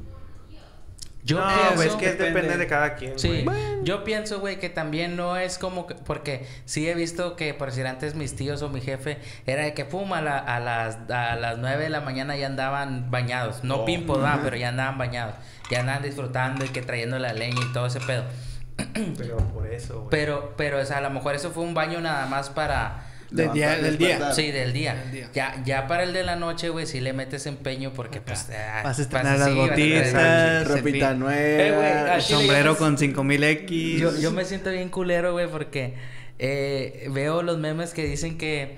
[1.24, 2.34] Yo no, pienso, güey, es que depende.
[2.42, 3.58] depende de cada quien, Sí, güey.
[3.84, 7.70] yo pienso, güey, que también no es como que, porque sí he visto que, por
[7.72, 11.00] decir antes mis tíos o mi jefe, era de que pum, a, la- a las,
[11.10, 14.42] a las 9 de la mañana ya andaban bañados, no Oh, pimpos, ¿verdad?
[14.44, 15.34] pero ya andaban bañados,
[15.72, 18.26] ya andaban disfrutando y que trayendo la leña y todo ese pedo.
[19.18, 20.10] Pero por eso, güey.
[20.12, 23.52] Pero, pero, o sea, a lo mejor eso fue un baño nada más para, Del
[23.54, 24.32] día, del día.
[24.34, 24.96] Sí, del día.
[24.96, 25.30] Del día.
[25.34, 28.48] Ya, ya para el de la noche, güey, sí le metes empeño porque pues...
[28.52, 30.68] ah, Vas a estrenar las sí, botitas.
[30.68, 32.18] Ropita nueva.
[32.18, 33.98] Eh, chile sombrero yo- con 5000X.
[33.98, 35.96] Yo, yo me siento bien culero, güey, porque
[36.40, 38.78] eh, veo los memes que dicen que,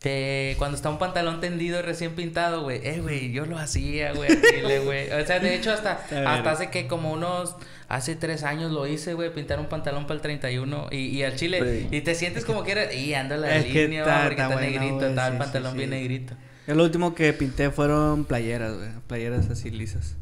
[0.00, 2.80] Que cuando está un pantalón tendido recién pintado, güey.
[2.86, 4.30] Eh, güey, yo lo hacía, güey.
[4.84, 5.10] güey.
[5.10, 7.56] O sea, de hecho, hasta, hasta hace que como unos...
[7.88, 9.32] Hace tres años lo hice, güey.
[9.34, 10.88] Pintar un pantalón para el 31.
[10.92, 11.88] Y, y al chile...
[11.90, 11.96] Sí.
[11.96, 12.92] Y te sientes como que era...
[12.92, 15.06] Y anda la Es línea, está- porque está negrito.
[15.06, 16.34] Está el sí, pantalón sí, bien negrito.
[16.68, 18.90] Lo último que pinté fueron playeras, güey.
[19.08, 20.14] Playeras así lisas.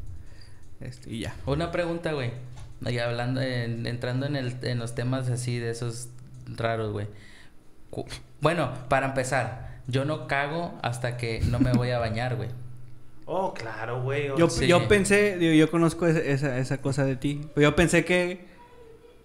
[0.80, 1.34] Este, y ya.
[1.44, 2.30] Una pregunta, güey.
[2.86, 6.08] Y hablando, en- entrando en, el, en los temas así de esos
[6.46, 7.08] raros, güey.
[8.40, 12.48] Bueno, para empezar, yo no cago hasta que no me voy a bañar, güey.
[13.24, 14.30] Oh, claro, güey.
[14.38, 14.66] Yo, Sí.
[14.68, 17.40] yo pensé, digo, yo conozco esa, esa, esa cosa de ti.
[17.54, 18.46] Pero yo pensé que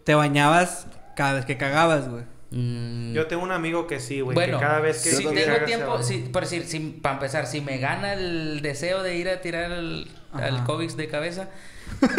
[0.04, 2.24] te bañabas cada vez que cagabas, güey.
[2.54, 4.36] Mm, Yo tengo un amigo que sí, güey.
[4.36, 7.62] bueno, que cada vez que si tengo tiempo, si, por decir, si, para empezar, si
[7.62, 10.64] me gana el deseo de ir a tirar al, al.
[10.66, 11.48] COVID de cabeza,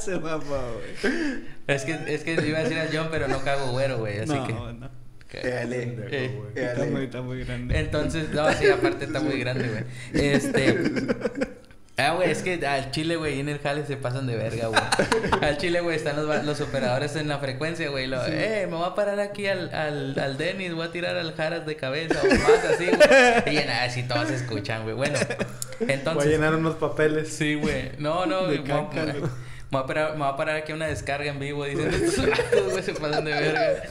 [0.00, 1.44] Se mamó, güey.
[1.68, 4.32] es que, es que iba a decir a John, pero no cago güero, güey, así
[4.32, 4.52] No, que...
[4.52, 4.90] no.
[5.32, 7.78] Eh, Está muy, está muy grande.
[7.78, 9.84] Entonces, no, sí, aparte está muy grande, güey.
[10.12, 10.78] Este.
[12.00, 14.68] Ah, güey, es que al chile, güey, y en el jale se pasan de verga,
[14.68, 14.80] güey.
[15.42, 18.04] Al chile, güey, están los, los operadores en la frecuencia, güey.
[18.28, 21.66] Eh, me voy a parar aquí al, al, al Denis, voy a tirar al Jaras
[21.66, 23.52] de cabeza o más así, güey.
[23.52, 24.94] Y en así todos escuchan, güey.
[24.94, 25.18] Bueno,
[25.80, 26.30] Voy a entonces.
[26.30, 27.30] llenar unos papeles.
[27.32, 27.90] Sí, güey.
[27.98, 28.62] No, no, güey.
[29.70, 32.70] Me voy a- parar- me voy a parar aquí una descarga en vivo diciendo estos
[32.72, 33.82] güey, se pasan de verga.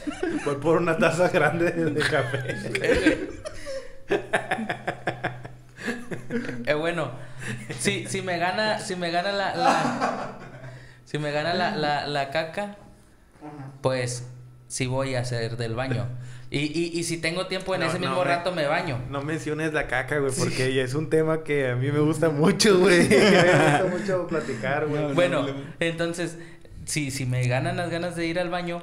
[0.44, 3.28] Voy por una taza grande de café.
[6.66, 7.10] Eh, bueno,
[7.78, 10.38] si, si me gana, si me gana la, la-
[11.04, 12.76] si me gana la, la, la caca,
[13.80, 14.26] pues
[14.66, 16.06] sí voy a hacer del baño.
[16.50, 18.98] Y, y, y si tengo tiempo en No, ese mismo rato me baño.
[19.10, 22.30] No menciones la caca, güey, porque ya es un tema que a mí me gusta
[22.30, 23.06] mucho, güey.
[23.08, 25.02] me gusta mucho platicar, güey.
[25.02, 25.60] No, Bueno, no, no.
[25.80, 26.38] entonces,
[26.86, 28.82] si, si me ganan las ganas de ir al baño,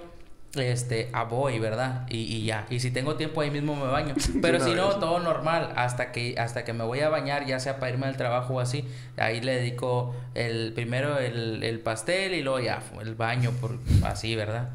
[0.55, 2.05] este, a voy, ¿verdad?
[2.07, 2.65] Y, y ya.
[2.69, 4.13] Y si tengo tiempo ahí mismo me baño.
[4.41, 4.99] Pero si no, vez.
[4.99, 5.73] todo normal.
[5.75, 8.59] Hasta que, hasta que me voy a bañar, ya sea para irme al trabajo o
[8.59, 8.85] así.
[9.17, 14.35] Ahí le dedico el primero el, el pastel y luego ya el baño, por así,
[14.35, 14.69] ¿verdad?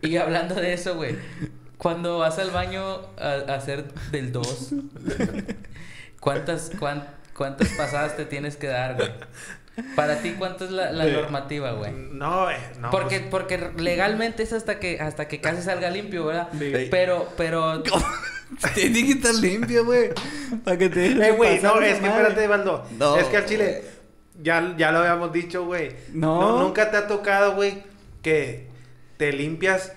[0.00, 1.16] Y hablando de eso, güey.
[1.82, 4.74] Cuando vas al baño a, a hacer del 2,
[6.20, 9.10] ¿cuántas, cuán- ¿cuántas pasadas te tienes que dar, güey?
[9.96, 11.92] Para ti, ¿cuánto es la, normativa, güey?
[11.92, 12.90] No, eh, no.
[12.90, 16.48] porque, pues, porque legalmente es hasta que, hasta que casi salga limpio, ¿verdad?
[16.58, 16.88] Sí.
[16.90, 17.82] Pero, pero...
[18.74, 20.10] Tiene que estar limpio, güey.
[20.62, 22.86] Para que te Eh, güey, no, es que espérate, Baldo.
[22.98, 23.82] No, es que al chile,
[24.42, 25.96] ya, ya lo habíamos dicho, güey.
[26.12, 26.58] No.
[26.58, 27.82] Nunca te ha tocado, güey,
[28.20, 28.68] que
[29.16, 29.94] te limpias.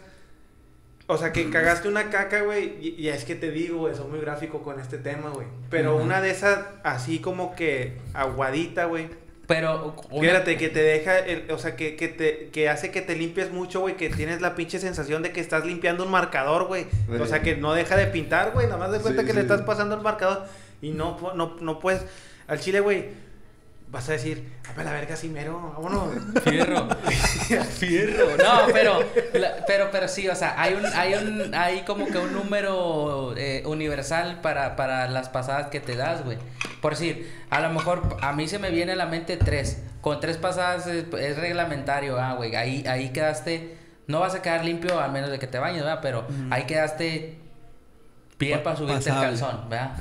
[1.08, 2.78] O sea, que cagaste una caca, güey.
[2.82, 5.46] Y, y es que te digo, güey, soy muy gráfico con este tema, güey.
[5.70, 9.08] Pero una de esas, así como que aguadita, güey.
[9.48, 9.96] Pero...
[10.10, 13.16] una- Fíjate, que te deja, el- o sea, que, que te que hace que te
[13.16, 16.88] limpies mucho, güey, que tienes la pinche sensación de que estás limpiando un marcador, güey.
[17.22, 19.38] O sea, que no deja de pintar, güey, nada más de cuenta Sí, que sí,
[19.38, 20.46] le estás pasando el marcador
[20.82, 22.04] y no, no, no puedes,
[22.48, 23.06] al chile, güey,
[23.96, 26.10] vas a decir, a la verga, sí, mero, vámonos.
[26.44, 26.88] Fierro.
[27.80, 28.38] Fierro.
[28.38, 29.00] No, pero,
[29.66, 33.64] pero, pero sí, o sea, hay un, hay un, hay como que un número eh,
[33.66, 36.38] universal para, para las pasadas que te das, güey.
[36.82, 39.82] Por decir, a lo mejor a mí se me viene a la mente tres.
[40.02, 42.56] Con tres pasadas es, es reglamentario, ah, güey.
[42.56, 43.78] Ahí, ahí quedaste.
[44.08, 46.00] No vas a quedar limpio a menos de que te bañes, ¿verdad?
[46.02, 47.40] Pero ahí quedaste
[48.38, 49.96] bien Pa- para subirte el calzón, ¿verdad?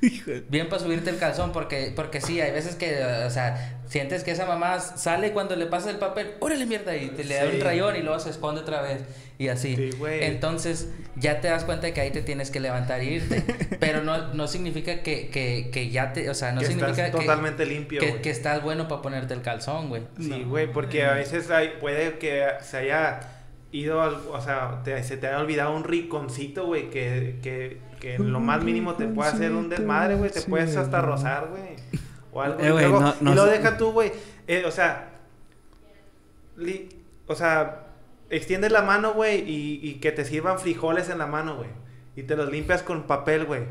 [0.48, 4.30] Bien para subirte el calzón, porque, porque sí, hay veces que, o sea, sientes que
[4.30, 7.56] esa mamá sale cuando le pasa el papel, órale mierda, y te le da Sí.
[7.56, 9.02] un rayón y luego se esconde otra vez,
[9.38, 9.74] y así.
[9.76, 10.24] Sí, güey.
[10.24, 13.42] Entonces, ya te das cuenta de que ahí te tienes que levantar e irte.
[13.80, 17.10] Pero no, no significa que, que, que ya te, o sea, no que significa estás
[17.10, 18.22] que, totalmente limpio, que, güey.
[18.22, 20.02] que estás bueno para ponerte el calzón, güey.
[20.20, 23.20] Sí, güey, porque a veces hay, puede que se haya
[23.72, 28.14] ido, al, o sea, te- se te haya olvidado un rinconcito, güey, que, que, que
[28.16, 31.76] en lo más mínimo te puede hacer un desmadre, güey, te puedes hasta rozar, güey.
[32.32, 32.60] O algo.
[32.60, 34.12] Eh, y luego- no- no y lo deja tú, güey.
[34.46, 35.10] eh, o sea,
[36.56, 36.88] li-
[37.26, 37.84] o sea,
[38.30, 41.70] extiendes la mano, güey, y, y que te sirvan frijoles en la mano, güey.
[42.16, 43.62] Y te los limpias con papel, güey.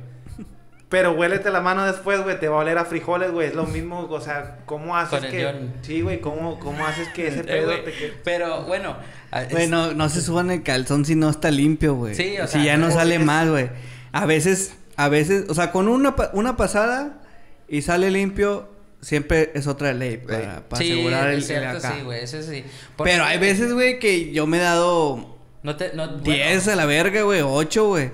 [0.90, 3.48] Pero huélete la mano después, güey, te va a oler a frijoles, güey.
[3.50, 5.44] Es lo mismo, o sea, ¿cómo haces Con el que...
[5.44, 5.74] John.
[5.82, 8.14] Sí, güey, ¿cómo, ¿cómo haces que ese Eh, pedo te quede?
[8.24, 8.96] Pero bueno,
[9.32, 12.16] a- es- Güey, no, se suban el calzón si no está limpio, güey.
[12.16, 13.70] Sí, o si sea, ya no sale es- más, güey.
[14.12, 17.22] A veces, a veces, o sea, con una, pa- una pasada
[17.68, 18.70] y sale limpio,
[19.02, 21.94] siempre es otra ley para, para sí, asegurar el, cierto, acá.
[21.98, 22.64] sí, güey, eso sí.
[22.96, 26.68] Porque- Pero hay veces, güey, que yo me he dado No te, no, bueno, 10
[26.70, 28.12] a la verga, güey, 8, güey.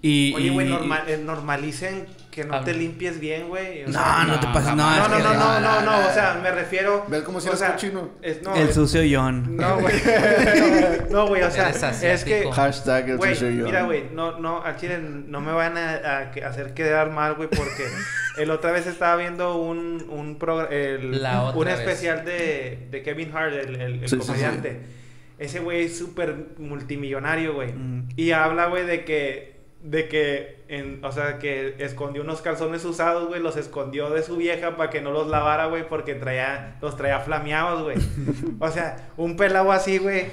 [0.00, 0.70] Y, Oye, güey,
[1.08, 2.64] eh, normalicen que no Habla.
[2.64, 3.84] te limpies bien, güey.
[3.84, 6.50] o No, no te pases, no, No, no, no, no, no, no, o sea, me
[6.50, 7.04] refiero.
[7.06, 8.10] ¿Ves cómo si o eres cochino?
[8.22, 9.56] es- no, El es- sucio John.
[9.56, 9.94] No, güey.
[11.10, 12.50] No, güey, o sea, es que.
[12.50, 13.64] Hashtag el Güey, sucio yo.
[13.66, 17.48] mira, güey, no, no, al chile no me van a, a hacer quedar mal, güey,
[17.48, 17.84] porque
[18.38, 23.02] el otra vez estaba viendo un, un, progr- el- La otra un especial de, de
[23.02, 24.80] Kevin Hart, el, el, el Sí, sí, comediante.
[25.38, 27.72] Ese güey es súper multimillonario, güey.
[27.72, 28.08] Mm.
[28.16, 29.53] Y habla, güey, de que,
[29.84, 34.38] de que, en, o sea, que escondió unos calzones usados, güey, los escondió de su
[34.38, 37.98] vieja para que no los lavara, güey, porque traía, los traía flameados, güey.
[38.58, 40.24] o sea, un pelado así, güey,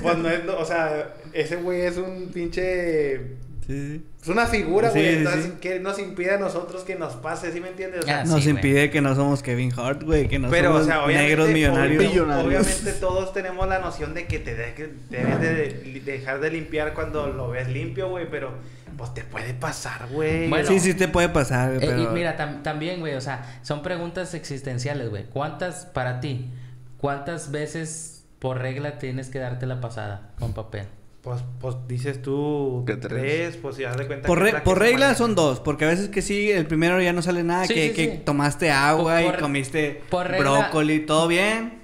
[0.00, 3.36] pues no es, o sea, ese güey es un pinche...
[3.66, 4.04] Sí.
[4.22, 5.02] Es una figura, güey.
[5.10, 5.52] sí, entonces, sí.
[5.60, 8.00] que nos impide a nosotros que nos pase, ¿sí me entiendes?
[8.00, 8.54] O sea, Ah, Nos sí, güey.
[8.56, 11.48] impide que no somos Kevin Hart, güey, que no pero, o somos sea, obviamente, negros
[11.50, 12.00] millonarios.
[12.00, 12.46] obvio- Millonarios.
[12.46, 16.50] obviamente todos tenemos la noción de que te de- que debes de li- dejar de
[16.50, 18.52] limpiar cuando lo ves limpio, güey, pero
[18.96, 20.48] pues te puede pasar, güey.
[20.48, 20.66] Bueno.
[20.68, 22.02] sí, sí te puede pasar, güey, Eh, pero...
[22.04, 25.24] y mira, tam- también, güey, o sea, son preguntas existenciales, güey.
[25.24, 26.50] ¿Cuántas, para ti,
[26.98, 30.84] cuántas veces por regla tienes que darte la pasada con papel?
[31.26, 33.56] Pues, pues dices tú Que tres, tres.
[33.56, 36.22] pues ya de cuenta Por, que re- por regla son dos, porque a veces que
[36.22, 38.20] sí, el primero ya no sale nada, Sí, que, sí, que sí.
[38.24, 41.80] tomaste agua Por- y comiste por brócoli, todo bien.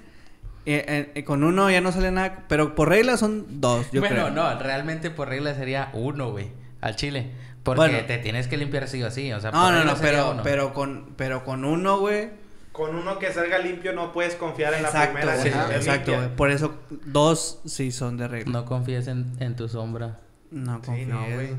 [0.65, 3.99] Eh, eh, eh, con uno ya no sale nada, pero por regla son dos, yo
[4.01, 4.31] bueno, creo.
[4.31, 6.51] no, realmente por regla sería uno, güey,
[6.81, 7.33] al chile.
[7.65, 7.99] Porque Bueno.
[8.07, 10.31] te tienes que limpiar sí o sí, o sea, No, por no, regla no, pero,
[10.31, 10.43] uno.
[10.45, 12.31] pero con, pero con uno, güey.
[12.73, 16.37] Con uno que salga limpio no puedes confiar en la primera esté exacto, limpia.
[16.37, 16.75] Por eso
[17.07, 18.51] dos sí son de regla.
[18.53, 20.19] No confíes en, en tu sombra.
[20.51, 21.09] No, Sí, confíes.
[21.09, 21.51] no, güey.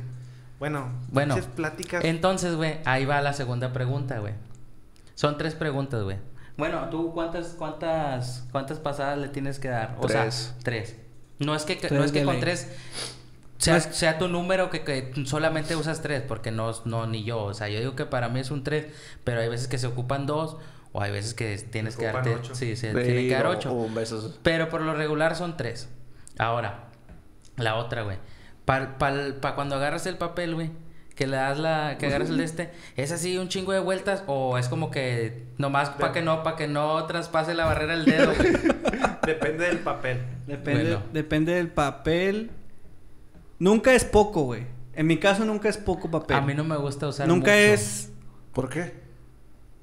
[0.60, 2.04] Bueno, Bueno, pláticas.
[2.06, 4.34] Entonces, güey, ahí va la segunda pregunta, güey.
[5.16, 6.18] Son tres preguntas, güey.
[6.58, 9.96] Bueno, ¿tú cuántas, cuántas, cuántas pasadas le tienes que dar?
[10.00, 10.34] O Tres.
[10.36, 10.96] sea, tres.
[11.40, 12.42] No es que, Tres no es que con ley.
[12.42, 12.70] tres
[13.58, 17.24] sea, No es- sea tu número que, que solamente usas tres, porque no, no, ni
[17.24, 17.44] yo.
[17.44, 18.86] O sea, yo digo que para mí es un tres,
[19.24, 20.58] pero hay veces que se ocupan dos,
[20.94, 22.30] o hay veces que tienes que darte.
[22.36, 22.56] ocho.
[22.56, 23.76] Sí, se Sí, tiene que dar ocho.
[23.76, 24.40] o besos.
[24.44, 25.90] Pero por lo regular son tres.
[26.38, 26.86] Ahora,
[27.58, 28.18] la otra, güey.
[28.66, 28.96] Para
[29.56, 30.72] cuando agarras el papel, güey,
[31.16, 31.98] que le das la...
[32.00, 35.44] que agarras el de este, ¿es así un chingo de vueltas o es como que
[35.58, 38.54] nomás para que no, para que no traspase la barrera el dedo, güey?
[39.26, 40.22] Depende del papel.
[40.48, 41.02] Depende, Bueno.
[41.12, 42.52] depende del papel.
[43.60, 44.66] Nunca es poco, güey.
[44.96, 46.38] En mi caso nunca es poco papel.
[46.38, 47.58] A mí no me gusta usar Nunca mucho.
[47.74, 48.12] es...
[48.54, 49.03] ¿Por qué?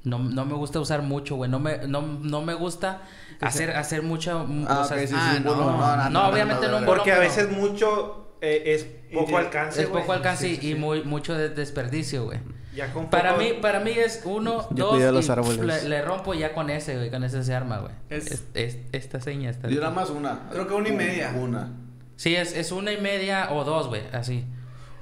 [0.05, 1.51] No, no me gusta usar mucho, güey.
[1.51, 3.03] No me, no, no me gusta
[3.41, 4.47] hacer, hacer mucho...
[4.69, 5.55] Ah, o sea, ok, sí, sí, ah, un no.
[5.57, 9.89] No, no, No, obviamente no, no, Porque a veces mucho eh, es poco alcance, es
[9.89, 10.79] poco alcance Sí, y- sí, y sí.
[10.79, 12.39] muy, mucho de desperdicio, güey.
[12.75, 15.59] Ya con Para poco- mí, para mí es uno, Yo dos los y árboles.
[15.85, 17.93] Le, le rompo ya con ese, güey, con ese se arma, güey.
[18.09, 19.69] Es- Es, es- esta seña está.
[19.69, 20.49] Yo nada más una.
[20.51, 21.35] Creo que una y media.
[21.37, 21.73] Una.
[22.17, 24.45] Sí, es, es una y media o dos, güey, así.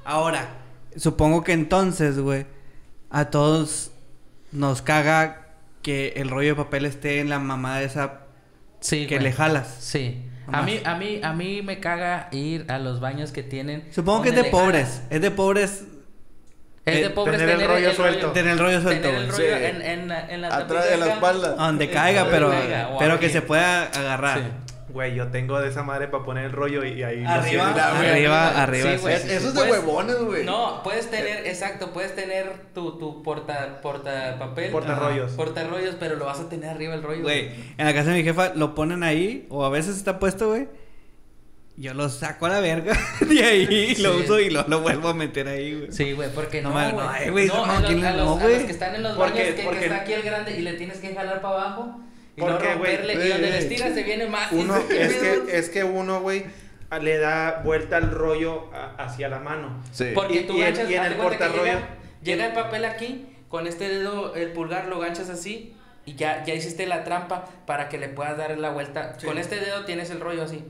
[0.05, 0.49] Ahora,
[0.97, 2.47] supongo que entonces, güey,
[3.11, 3.93] a todos
[4.53, 5.47] nos caga
[5.83, 8.21] que el rollo de papel esté en la mamada esa
[8.81, 9.25] Sí, que güey.
[9.25, 9.77] le jalas.
[9.81, 10.25] Sí.
[10.51, 13.87] A mí, a mí, a mí me caga ir a los baños que tienen.
[13.93, 14.89] Supongo que es de pobres.
[14.89, 15.03] jalas.
[15.11, 15.85] Es de pobres
[16.87, 18.31] Es de Eh, pobres tener el rollo suelto.
[18.33, 19.65] tener el rollo suelto, Tener el rollo Sí.
[19.65, 21.51] en, en, la- en la Atrás de la espalda.
[21.51, 24.39] Donde caiga, pero, caiga, pero que se pueda agarrar.
[24.39, 24.45] Sí.
[24.91, 27.23] Güey, yo tengo de esa madre para poner el rollo y, y ahí...
[27.23, 28.91] lo Arriba, arriba, arriba.
[28.93, 29.17] Sí, güey.
[29.19, 29.47] Sí, eso sí.
[29.49, 30.45] es de Puedes- huevones, güey.
[30.47, 34.71] No, puedes tener, exacto, puedes tener tu, tu porta, porta papel.
[34.71, 35.33] Portarrollos.
[35.33, 37.23] Porta rollos, pero lo vas a tener arriba el rollo.
[37.23, 40.49] Güey, en la casa de mi jefa lo ponen ahí, o a veces está puesto,
[40.49, 40.69] güey.
[41.77, 44.03] Yo lo saco a la verga de ahí, Sí.
[44.03, 45.93] lo uso y lo, lo vuelvo a meter ahí, güey.
[45.93, 47.27] Sí, güey, porque no, No, güey.
[47.27, 49.03] no, güey, no, a, los, ¿quién le- a los- no, a los que están en
[49.05, 51.55] los Porque- baños que, que está aquí el grande y le tienes que jalar para
[51.55, 52.01] abajo
[52.39, 53.13] y ¿Por no romperle.
[53.15, 53.53] Y donde ey.
[53.53, 54.53] le estiras se viene más.
[54.53, 56.45] Uno, Dices, ¿qué es que, es que uno, güey,
[57.03, 59.83] le da vuelta al rollo a- hacia la mano.
[59.93, 60.13] Sí.
[60.15, 61.89] Porque Y- tú y en- ganchas, y en haz el portarrollo- llega,
[62.23, 65.75] llega el papel aquí, con este dedo, el pulgar lo ganchas así
[66.07, 69.17] y ya, ya hiciste la trampa para que le puedas dar la vuelta.
[69.19, 69.27] Sí.
[69.27, 70.63] Con este dedo tienes el rollo así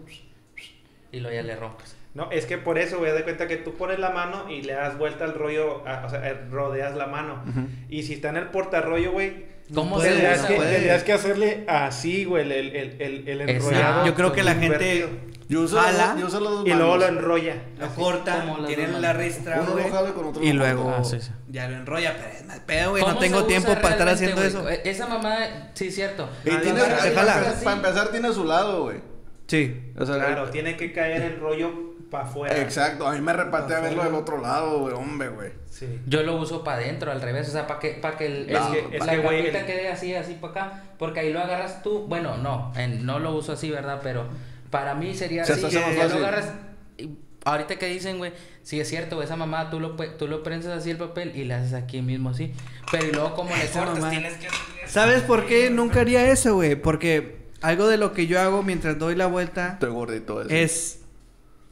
[1.12, 1.94] y lo ya le rompes.
[2.14, 4.72] No, es que por eso, güey, de cuenta que tú pones la mano y le
[4.72, 7.42] das vuelta al rollo, a- o sea, eh, rodeas la mano.
[7.88, 11.64] Y si está en el portarrollo, güey, ¿Cómo puede, se tendrías, que, tendrías que hacerle
[11.68, 14.06] así, güey, el, el, el, enrollado.
[14.06, 15.06] Yo creo que la gente.
[15.50, 17.54] Yo uso, Jala, yo uso las dos Y luego lo enrolla.
[17.78, 17.94] Lo así.
[18.00, 19.84] corta, tiene la ristra, Uno güey.
[19.84, 20.94] lo jala y con otro Y lo luego.
[20.98, 21.30] Ah, sí, sí.
[21.48, 22.14] ya lo enrolla,
[22.46, 23.02] pero pedo, güey.
[23.02, 24.48] No ¿Cómo tengo tiempo para estar haciendo güey?
[24.48, 24.68] eso.
[24.68, 25.36] E- Esa mamá,
[25.74, 26.28] sí, cierto.
[26.44, 27.38] Y Nadie tiene, más para, se jala.
[27.38, 28.98] empezar, para empezar, tiene su lado, güey.
[29.46, 29.92] Sí.
[29.98, 32.56] O sea, Claro, tiene que caer el rollo para afuera.
[32.62, 33.06] Exacto.
[33.06, 34.94] A mí me repatea verlo del otro lado, güey.
[34.94, 35.50] Hombre, güey.
[35.70, 36.00] Sí.
[36.06, 38.96] Yo lo uso para adentro, al revés, o sea, para que, para que el, que-
[38.96, 42.06] es la que, güey, el- quede así, así para acá, porque ahí lo agarras tú,
[42.08, 44.00] bueno, no, en- no lo uso así, ¿verdad?
[44.02, 44.26] Pero
[44.70, 46.52] para mí sería Se así, ya lo agarras,
[46.96, 47.10] y
[47.44, 48.32] ahorita que dicen, güey,
[48.62, 51.54] sí es cierto, esa mamá, tú lo, tú lo prensas así el papel y le
[51.54, 52.52] haces aquí mismo así.
[52.90, 54.10] Pero y luego como le cortas, mamá.
[54.10, 54.48] tienes que...
[54.86, 56.74] ¿Sabes por qué nunca haría eso, güey?
[56.74, 60.42] Porque algo de lo que yo hago mientras doy la vuelta Estoy gordito.
[60.42, 60.62] ese.
[60.62, 60.97] es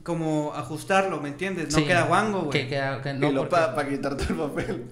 [0.06, 1.72] como ajustarlo, ¿me entiendes?
[1.72, 2.68] No Sí, queda guango, Que güey.
[2.70, 3.02] queda...
[3.02, 4.84] que y no, luego porque- para quitarte el papel.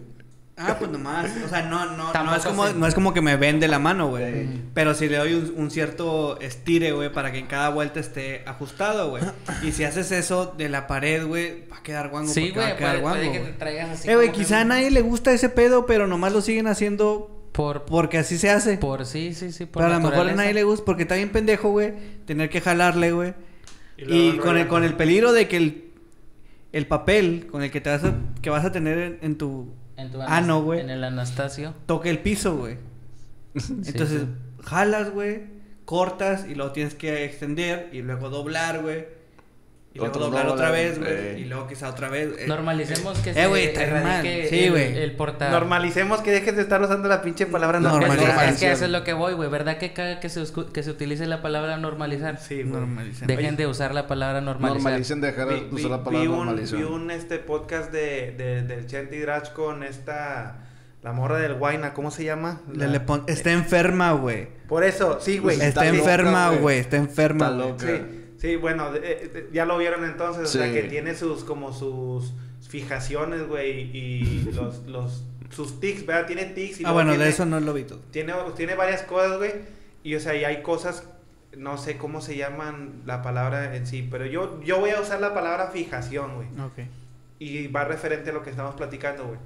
[0.57, 1.33] Ah, pues nomás.
[1.45, 4.09] O sea, no, no, no es como, no es como que me vende la mano,
[4.11, 4.47] güey.
[4.47, 4.63] Sí.
[4.73, 8.45] Pero si le doy un, un cierto estire, güey, para que en cada vuelta esté
[8.47, 9.25] ajustado, güey.
[9.65, 12.29] Y si haces eso de la pared, güey, va a quedar guango.
[12.33, 13.59] Sí, porque va güey, a quedar guango, que te güey.
[13.59, 16.41] traigas así Eh, güey, que- quizá a nadie le gusta ese pedo, pero nomás lo
[16.41, 17.85] siguen haciendo Por...
[17.85, 18.77] porque así se hace.
[18.79, 21.17] Por sí, sí, sí, por pero a lo mejor a nadie le gusta porque está
[21.17, 21.95] bien pendejo, güey,
[22.27, 23.35] tener que jalarle, güey.
[23.97, 25.85] Y con el, con el peligro de que el,
[26.73, 29.73] el papel con el que te vas a, que vas a tener en, en tu
[29.97, 30.81] En tu Ah, no, güey.
[30.81, 31.75] En el Anastasio.
[31.87, 32.79] toque el piso, güey.
[33.55, 34.29] Entonces, sí.
[34.65, 35.43] jalas, güey,
[35.85, 39.07] cortas y luego tienes que extender y luego doblar, güey.
[39.95, 41.11] Y luego doblar otra vez, güey.
[41.13, 41.37] eh.
[41.39, 42.31] Y luego quizá otra vez.
[42.37, 42.47] eh.
[42.49, 44.47] Normalicemos que Eh, güey, está bien erradique.
[44.51, 44.99] Sí, el- güey.
[44.99, 45.17] El.
[45.53, 48.11] Normalicemos que dejes de estar usando la pinche palabra Normalizar.
[48.11, 48.55] Es que- normalizar.
[48.55, 49.49] Es que eso es lo que voy, güey.
[49.49, 50.43] ¿Verdad que caga que se,
[50.73, 52.39] que se utilice la palabra normalizar?
[52.41, 52.67] Sí, güey.
[52.81, 53.29] Normalizar.
[53.29, 54.83] Dejen de usar la palabra normalizar.
[54.83, 56.81] Normalicen dejar de Vi, usar la palabra un, normalización.
[56.81, 60.57] vi un este podcast de, de- del Chente Drach con esta
[61.05, 62.63] la morra del Guayna, ¿cómo se llama?
[62.73, 64.49] Le- La- le pon- está enferma, güey.
[64.67, 65.61] Por eso, sí, güey.
[65.61, 66.79] Está enferma, güey.
[66.79, 67.87] Está enferma, Está loca.
[67.87, 71.45] Sí, sí, bueno, de- eh, de- ya lo vieron entonces, o sea que tiene sus
[71.45, 72.33] como sus
[72.69, 76.27] fijaciones, güey, y los los sus tics, ¿verdad?
[76.27, 78.01] Tiene tics y Ah, bueno, tiene, de eso no lo vi todo.
[78.11, 79.53] tiene tiene varias cosas, güey,
[80.03, 81.05] y o sea, y hay cosas
[81.57, 85.21] no sé cómo se llaman la palabra en sí, pero yo yo voy a usar
[85.21, 86.49] la palabra fijación, güey.
[86.67, 86.89] Ok.
[87.39, 89.39] Y va referente a lo que estamos platicando, güey.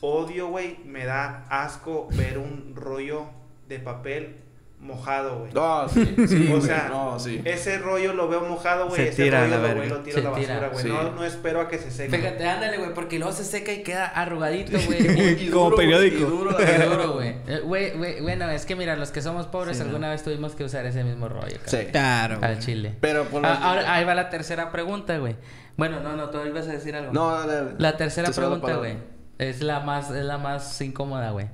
[0.00, 3.26] Odio, güey, me da asco ver un rollo
[3.68, 4.36] de papel
[4.80, 5.52] mojado, güey.
[5.52, 7.42] No, sí, sí, O sea, no, sí.
[7.44, 8.96] Ese rollo lo veo mojado, güey.
[8.96, 10.84] Se Ese tira rollo la lo, güey, lo tiro Se a la tira, basura, güey.
[10.84, 10.88] sí.
[10.90, 12.16] No, no espero a que se seque.
[12.16, 15.44] Fíjate, ándale, güey, porque luego se seca y queda arrugadito, güey.
[15.44, 16.16] Y como duro, periódico.
[16.16, 17.28] y duro, Qué la- duro, güey.
[17.46, 20.54] Eh, Güey, güey, bueno, es que mira, los que somos pobres Sí, alguna vez tuvimos
[20.54, 21.76] que usar ese mismo rollo, Sí.
[21.76, 21.90] cabrón.
[21.92, 22.96] Claro, Al chile.
[23.00, 25.36] Pero por Ah, las- ahora, ahí va la tercera pregunta, güey.
[25.76, 27.12] Bueno, no, no, tú ibas a decir algo.
[27.12, 27.70] No, dale, dale.
[27.78, 28.96] La tercera pregunta, güey.
[29.38, 31.46] Es la más, es la más incómoda, güey.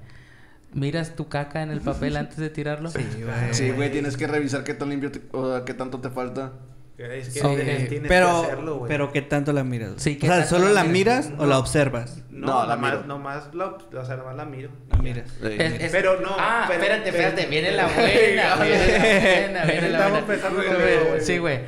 [0.76, 2.90] ¿Miras tu caca en el papel antes de tirarlo?
[2.90, 3.54] Sí, güey.
[3.54, 6.52] Sí, güey, tienes que revisar qué tan limpio te- o sea, qué tanto te falta.
[6.98, 8.88] Es que Sí, tienes, tienes pero, que hacerlo, güey.
[8.88, 9.88] pero ¿qué tanto la miras?
[9.90, 10.00] güey?
[10.00, 11.30] Sí, ¿qué o sea, ¿solo la miras?
[11.36, 12.22] o la observas?
[12.30, 13.06] No, No, la nomás, miro.
[13.06, 14.70] nomás la, o sea, nomás la miro.
[14.90, 15.28] La miras.
[15.28, 15.48] Sí.
[15.58, 17.46] Es- es- Pero no, Ah, pero- espérate, espérate.
[17.46, 18.02] Viene la buena.
[18.06, 20.26] viene la buena, viene la Estamos buena.
[20.26, 21.20] pensando güey, güey.
[21.20, 21.60] Sí, güey.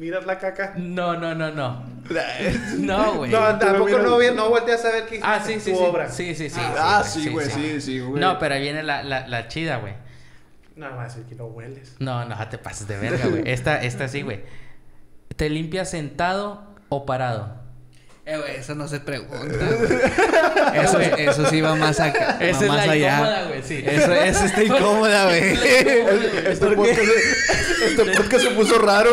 [0.00, 0.72] ¿Miras la caca?
[0.78, 1.84] No, no, no, no.
[2.78, 3.30] No, güey.
[3.30, 5.84] No, tampoco mira- no, no volteas a ver qué Ah, sí, sí, tu sí.
[5.84, 6.08] obra.
[6.10, 6.58] Sí, sí, sí.
[6.58, 8.18] Ah, sí, güey, sí, sí, güey.
[8.18, 9.92] No, pero ahí viene la, la, la chida, güey.
[10.74, 11.96] No, más es que lo hueles.
[11.98, 13.42] No, no te pases de verga, güey.
[13.44, 14.40] Esta, esta sí, güey.
[15.36, 17.59] ¿Te limpias sentado o parado?
[18.30, 19.36] Eh, güey, eso no se pregunta.
[19.48, 20.84] güey.
[20.84, 22.38] Eso, eso sí va más acá.
[22.40, 23.12] va Esa es más la allá.
[23.16, 23.84] incómoda, güey, sí.
[23.84, 25.42] Eso, eso está incómoda, güey.
[26.46, 27.00] Este podcast,
[27.84, 29.10] este podcast se puso raro.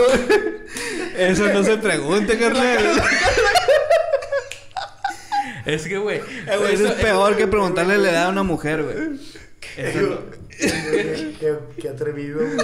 [1.17, 3.01] Eso no se pregunta, carnal.
[5.65, 6.17] Es que, güey.
[6.19, 9.19] Eh, güey, Eso es peor que preguntarle la edad a una mujer, güey.
[11.39, 12.39] qué, qué atrevido.
[12.39, 12.57] güey.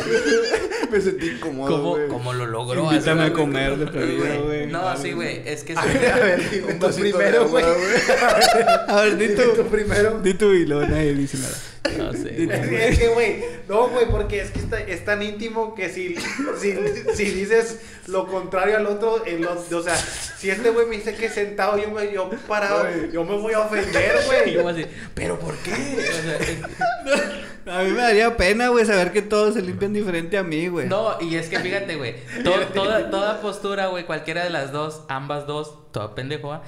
[0.91, 2.91] Me sentí incómodo, ¿Cómo, cómo lo logró?
[2.91, 4.67] Invítame a comer de perdido, güey.
[4.67, 5.41] No, sí, güey.
[5.45, 5.73] Es que...
[5.77, 8.87] A ver, a ver, di Un tú vasito de primero, agua, güey.
[8.87, 9.63] A ver, di tú.
[9.67, 10.19] primero.
[10.21, 11.57] Di tú y luego nadie dice nada.
[11.97, 12.47] No sé.
[12.89, 13.43] Es que, güey,
[13.73, 16.15] no, güey, porque es que está, es tan íntimo que si,
[16.59, 16.73] si,
[17.15, 21.29] si dices lo contrario al otro, el, o sea, si este güey me dice que
[21.29, 24.53] sentado, yo me yo parado, yo me voy a ofender, Y güey.
[24.53, 25.71] yo voy a decir, ¿pero por qué?
[25.71, 26.59] O sea, es-
[27.65, 30.87] A mí me daría pena, güey, saber que todos se limpian diferente a mí, güey.
[30.89, 32.15] No, y es que fíjate, güey.
[32.43, 36.59] to- toda, toda postura, güey, cualquiera de las dos, ambas dos, toda pendejo,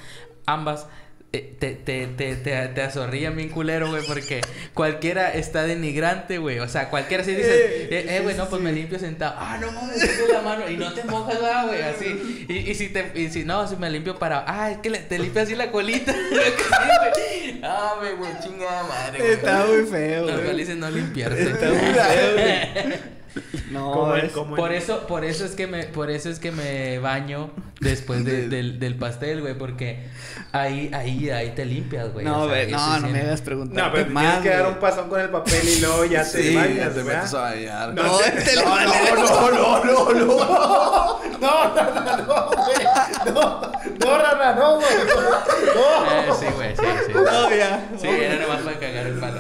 [0.46, 0.88] ambas.
[1.36, 4.42] Eh, Te, te, te, te, azorrillan bien culero, güey, porque
[4.74, 6.60] cualquiera está denigrante, güey.
[6.60, 9.36] O sea, cualquiera sí dice, eh, eh, güey, no, pues me limpio sentado.
[9.38, 12.46] Ah, no mames, metes la mano y no te mojas, güey, así.
[12.48, 15.20] Y, y si te, y si no, si me limpio para, ah, es que te
[15.20, 16.16] limpias así la colita.
[17.64, 18.12] Ah, güey,
[18.44, 19.32] chingada madre, güey.
[19.32, 20.38] Está muy feo, güey.
[20.38, 21.42] felices no limpiarse.
[21.42, 23.16] Está muy feo, güey.
[23.72, 27.00] No, es- Por el- eso, por eso es que me, por eso es que me
[27.00, 27.50] baño
[27.82, 30.06] después de- del, del pastel, güey, porque
[30.54, 32.26] ahí, ahí, ahí te limpias, güey.
[32.26, 33.88] No, o sea, no, sí- no me hagas preguntar.
[33.88, 36.56] No, pero más, tienes que dar un pasón con el papel y luego ya te
[36.56, 37.16] bañas, te ¿verdad?
[37.24, 37.94] metes a bañar.
[37.94, 41.20] No, No, te- no, no, no, no, no, no.
[41.36, 42.86] No, no, no, no, güey.
[43.34, 44.88] No, no, Rana, no, güey.
[45.76, 46.12] No.
[46.12, 47.12] Eh, sí, güey, sí, sí.
[47.14, 47.90] No, ya.
[48.00, 49.40] Sí, era nomás para cagar el palo.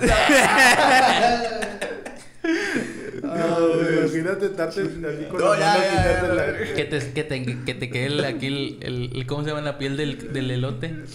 [3.36, 4.00] Ah, güey.
[4.00, 5.78] Imagínate estarte así con No, ya,
[6.34, 6.74] la-.
[6.76, 9.62] Que te, que te, que te quede el- aquí el, el, el- ¿Cómo se llama
[9.62, 10.96] la piel del, del elote?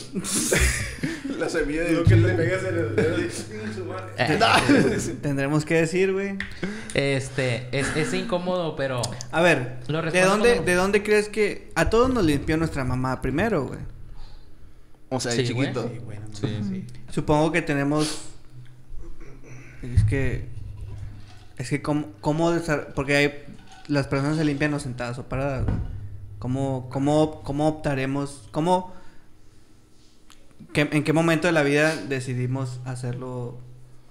[1.38, 2.34] La semilla de Lo que te chile.
[2.34, 3.30] pegas en el dedo y...
[3.30, 4.12] su madre.
[4.18, 6.36] Eh, Tendremos que decir, güey.
[6.92, 9.00] Este, es, es incómodo, pero...
[9.32, 12.84] A ver, Lo ¿de dónde, como- ¿de dónde crees que a todos nos limpió nuestra
[12.84, 13.80] mamá primero, güey?
[15.08, 15.68] O sea, Sí, de güey.
[15.68, 15.90] chiquito.
[15.90, 16.46] Sí, bueno, Sí.
[16.68, 16.84] sí.
[17.10, 18.20] Supongo que tenemos.
[19.82, 20.44] Es que.
[21.60, 22.50] Es que, ¿cómo, cómo
[22.94, 23.44] Porque hay.
[23.86, 25.66] Las personas se limpian o sentadas o paradas.
[26.38, 28.48] ¿Cómo, cómo, cómo optaremos?
[28.50, 28.94] ¿Cómo.
[30.72, 33.58] ¿En qué momento de la vida decidimos hacerlo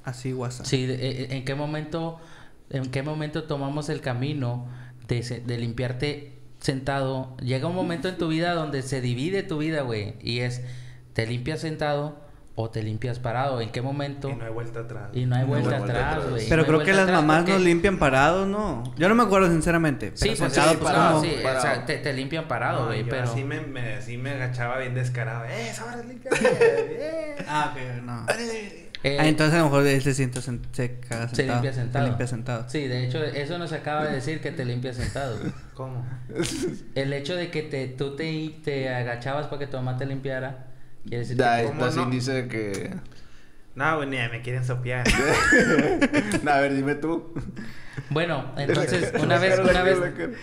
[0.04, 0.68] así, WhatsApp?
[0.68, 2.20] Sí, de- eh, ¿en qué momento,
[2.70, 4.68] en qué momento tomamos el camino
[5.08, 7.36] de limpiarte sentado?
[7.38, 10.62] Llega un momento en tu vida donde se divide tu vida, güey, y es,
[11.14, 12.20] ¿te limpias sentado
[12.62, 13.62] o te limpias parado?
[13.62, 14.30] ¿En qué momento?
[14.30, 15.10] Y no hay vuelta atrás.
[15.14, 16.49] Y no hay No hay vuelta atrás, güey.
[16.49, 18.84] Pero No creo que las mamás porque- nos limpian parados, ¿no?
[18.97, 20.12] Yo no me acuerdo sinceramente.
[20.16, 21.24] Sí, pero pues sentado, sí, pues, parado, ¿cómo?
[21.24, 21.62] sí, o Parado.
[21.62, 23.24] sea, te, te limpian parado, No, güey, yo pero...
[23.24, 25.45] Así me, me, así me agachaba bien descarado.
[25.45, 26.34] ¡Eh, sabes limpiar!
[26.41, 27.36] ¡Eh!
[27.47, 28.26] Ah, ok, no.
[29.01, 31.62] Eh, Ah, entonces a lo mejor él se sienta se caga se sentado.
[31.62, 32.03] limpia sentado.
[32.03, 32.66] Se limpia sentado.
[32.70, 35.38] Sí, de hecho, eso nos acaba de decir que te limpias sentado.
[35.39, 35.53] güey.
[35.74, 36.05] ¿Cómo?
[36.95, 40.66] El hecho de que te, tú te, te agachabas para que tu mamá te limpiara,
[41.04, 41.68] quiere decir Da, que...
[41.68, 42.04] ¿Cómo das no?
[42.04, 42.95] índice de que.
[43.76, 45.06] No, güey, ni me quieren sopear.
[46.47, 47.34] a ver, dime tú.
[48.10, 49.97] Bueno, entonces, una vez, una vez,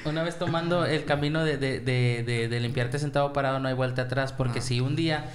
[0.04, 3.74] una vez tomando el camino de, de, de, de, de limpiarte sentado parado, no hay
[3.74, 4.62] vuelta atrás, porque Ah.
[4.62, 5.26] si un día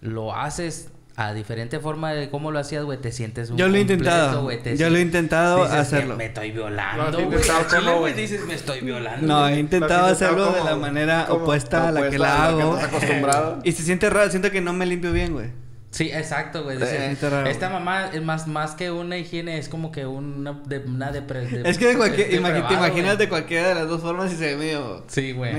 [0.00, 3.76] lo haces a diferente forma de cómo lo hacías, güey, te sientes un Yo lo
[3.76, 4.46] he intentado.
[4.62, 6.10] te Yo lo he intentado dices, hacerlo.
[6.16, 7.38] Me, me estoy No, violando, güey.
[7.70, 9.26] cómo, güey, dices, me estoy violando.
[9.26, 12.56] No, he intentado hacerlo de la manera como opuesta a la que la a la
[12.56, 12.74] que hago.
[12.76, 13.58] acostumbrado.
[13.64, 15.48] Y se siente raro, siento que no me limpio bien, güey.
[15.90, 16.76] Sí, exacto, güey.
[16.76, 17.48] Eh, dices, está raro.
[17.48, 21.48] esta mamá es más, más que una higiene, es como que una, de, una depre-
[21.48, 24.36] de- Es que de cualquier, imagi- te imaginas de cualquiera de las dos formas y
[24.36, 25.04] se ve medio...
[25.08, 25.54] Sí, güey.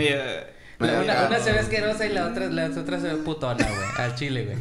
[0.79, 3.87] Una, una se ve asquerosa y la otra, la otra se ve putona, güey.
[3.97, 4.57] Al chile, güey.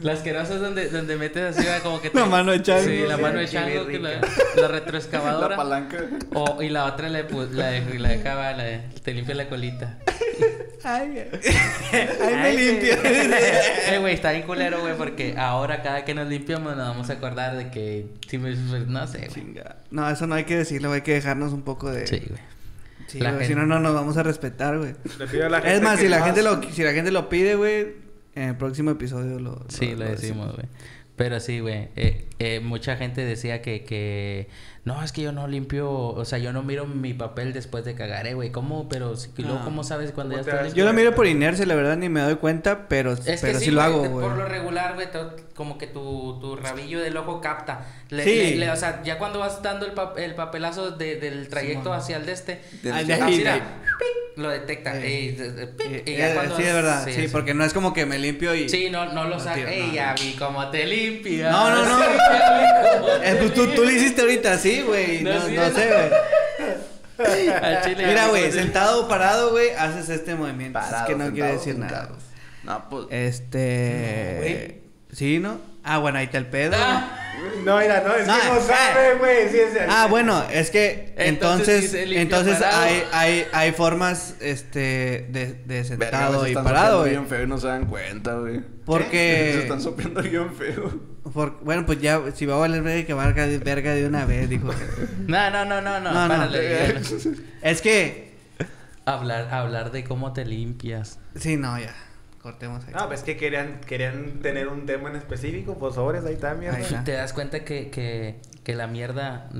[0.00, 2.84] La asquerosa es donde, donde metes así, güey, como que La mano de chango.
[2.84, 4.20] Sí, la mano de chango, que la,
[4.56, 5.48] la retroexcavadora.
[5.50, 5.98] La palanca.
[6.34, 9.12] O, y la otra la de, pu- la de, la de cava, la de, te
[9.12, 9.98] limpia la colita.
[10.84, 11.28] Ay,
[11.92, 12.94] ay, me limpio.
[13.02, 17.14] Eh, güey, está bien culero, güey, porque ahora cada que nos limpiamos nos vamos a
[17.14, 19.30] acordar de que, si me, pues, no sé, güey.
[19.30, 19.76] Chinga.
[19.90, 22.06] No, eso no hay que decirlo, hay que dejarnos un poco de...
[22.06, 22.40] Sí, güey.
[23.08, 24.94] Sí, güey, si no, no nos vamos a respetar, güey.
[25.64, 27.94] Es más, si la, gente lo, si la gente lo pide, güey,
[28.42, 29.64] en el próximo episodio lo...
[29.68, 30.66] Sí, lo decimos, güey.
[31.16, 31.88] Pero sí, güey.
[31.96, 34.48] Eh, eh, mucha gente decía que, que...
[34.88, 35.90] No, es que yo no limpio...
[35.90, 38.50] O sea, yo no miro mi papel después de cagar, eh, güey.
[38.50, 38.88] ¿Cómo?
[38.88, 39.16] Pero...
[39.16, 39.64] si- y luego, No.
[39.64, 42.20] ¿cómo sabes cuando ¿Cómo ya estás Yo lo miro por inercia, la verdad, ni me
[42.20, 44.26] doy cuenta, pero, Es pero que sí, lo hago, de- güey.
[44.26, 45.08] Por lo regular, güey,
[45.54, 47.86] como que tu, tu rabillo del ojo capta.
[48.10, 48.30] Le- Sí.
[48.34, 51.92] le- le- o sea, ya cuando vas dando el, pap- el papelazo de- del trayecto
[51.92, 52.60] hacia el de este...
[52.90, 53.60] Ah, de ahí, de mira, ahí.
[53.60, 54.38] ¡pic!
[54.38, 54.96] lo detecta.
[55.00, 55.42] Eh, y,
[55.82, 57.04] Eh, y ya eh, cuando sí, es verdad.
[57.12, 58.68] Sí, porque no es como que me limpio y...
[58.68, 59.56] Sí, no, no lo No, saca.
[59.56, 61.50] tío, Ey, no, ya vi cómo te limpias.
[61.50, 61.98] No, no, no.
[63.20, 65.22] Te pues tú, tú lo hiciste ahorita, sí, güey.
[65.22, 66.10] No, No, sí, no sé, güey.
[67.96, 70.78] Mira, güey, sentado o parado, güey, haces este movimiento.
[70.78, 72.00] Parado, es que no quiere sentado, decir nada.
[72.00, 72.18] sentado.
[72.64, 73.06] No, pues.
[73.10, 74.34] Este...
[74.38, 74.78] Güey.
[75.12, 75.58] ¿Sí, no?
[75.88, 76.76] Ah, bueno, ahí está el pedo.
[76.78, 77.14] Ah,
[77.64, 78.60] No, mira, no, es No, que no eh.
[78.66, 79.48] sabe, güey.
[79.48, 85.54] Sí, es Ah, bueno, es que Entonces, entonces, se hay, hay, hay formas este de,
[85.64, 87.10] de sentado se y están parado, güey.
[87.12, 88.56] bien feo y no se dan cuenta, güey.
[88.88, 90.98] Se Porque están sopeando bien feo.
[91.34, 94.24] por- bueno, pues ya si va a valer verga que valga de verga de una
[94.24, 94.70] vez, dijo.
[95.26, 96.12] No, no, no, no, no.
[96.12, 96.28] No, no.
[96.28, 97.70] párale, ya.
[97.70, 98.28] es que
[99.04, 101.18] Hablar, hablar de cómo te limpias.
[101.34, 101.94] sí, no, ya.
[102.50, 102.94] Cortemos ahí.
[102.94, 106.76] No, pues que querían, querían tener un tema en específico, pues sobres, ahí mierda.
[106.78, 107.04] Ahí.
[107.04, 109.50] Te das cuenta que, que, que la mierda,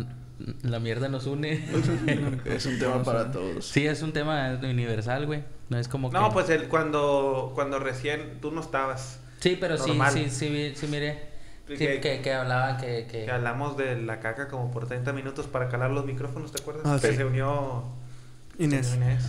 [0.63, 1.53] la mierda nos une.
[2.47, 3.67] Es un tema para todos.
[3.67, 5.45] sí, es un tema universal, güey.
[5.69, 6.17] No es como que...
[6.19, 10.13] No, pues el, cuando, cuando recién tú no estabas, Sí, pero sí, normal.
[10.15, 11.29] sí, sí, vi- sí, miré.
[11.69, 13.07] Sí, Que- que, que hablaban que...
[13.07, 13.27] que...
[13.27, 16.85] que hablamos de la caca como por 30 minutos para calar los micrófonos, ¿te acuerdas?
[16.87, 17.17] Ah, que sí.
[17.19, 17.85] se unió
[18.59, 18.87] Inés.
[18.87, 19.25] se unió Inés.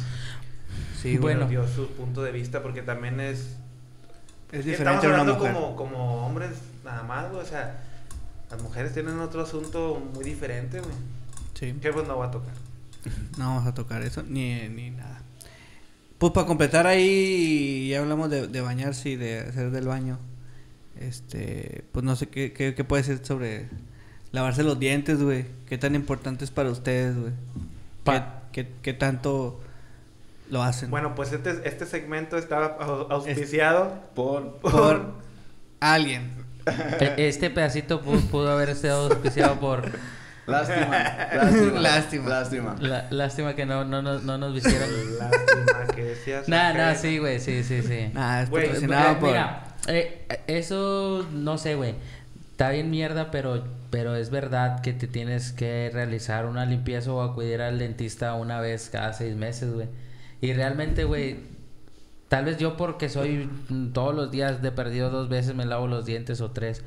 [1.01, 1.47] Sí, Bueno.
[1.47, 3.55] dio su punto de vista porque también es...
[4.51, 5.53] es diferente Estamos a una hablando mujer.
[5.53, 6.51] como, como hombres
[6.83, 7.81] nada más, güey, o sea,
[8.51, 10.93] las mujeres tienen otro asunto muy diferente, güey.
[11.53, 11.73] Sí.
[11.81, 12.53] Que pues no va a tocar.
[13.37, 15.21] No vamos a tocar eso ni, ni nada.
[16.17, 20.17] Pues para completar ahí, ya hablamos de, de bañarse y de hacer del baño.
[20.99, 23.69] Este, pues no sé qué, qué, qué puede ser sobre
[24.31, 25.45] lavarse los dientes, güey.
[25.67, 27.31] ¿Qué tan importante es para ustedes, güey?
[27.31, 29.61] ¿Qué, Pa- qué, qué tanto
[30.49, 30.89] lo hacen?
[30.89, 34.57] Bueno, pues este, este segmento estaba au- auspiciado Por.
[34.59, 35.13] por
[35.79, 36.31] alguien.
[36.99, 39.89] E- Este pedacito pudo, pudo haber estado auspiciado por...
[40.49, 40.87] Lástima,
[41.33, 41.79] lástima.
[41.79, 42.29] Lástima.
[42.29, 42.75] Lástima.
[42.79, 44.89] La- lástima que no, no, no, no nos visieron.
[45.19, 46.49] Lástima que decías.
[46.49, 48.11] Nah, nah, sí, güey, sí, sí, sí.
[48.15, 48.87] Ah, es Eh,
[49.19, 49.27] por...
[49.29, 51.93] Mira, eh, eso no sé, güey.
[52.51, 57.21] Está bien mierda, pero, pero es verdad que te tienes que realizar una limpieza o
[57.21, 59.87] acudir al dentista una vez cada seis meses, güey.
[60.41, 61.37] Y realmente, güey,
[62.27, 65.87] tal vez yo porque soy mm, todos los días de perdido dos veces me lavo
[65.87, 66.83] los dientes o tres.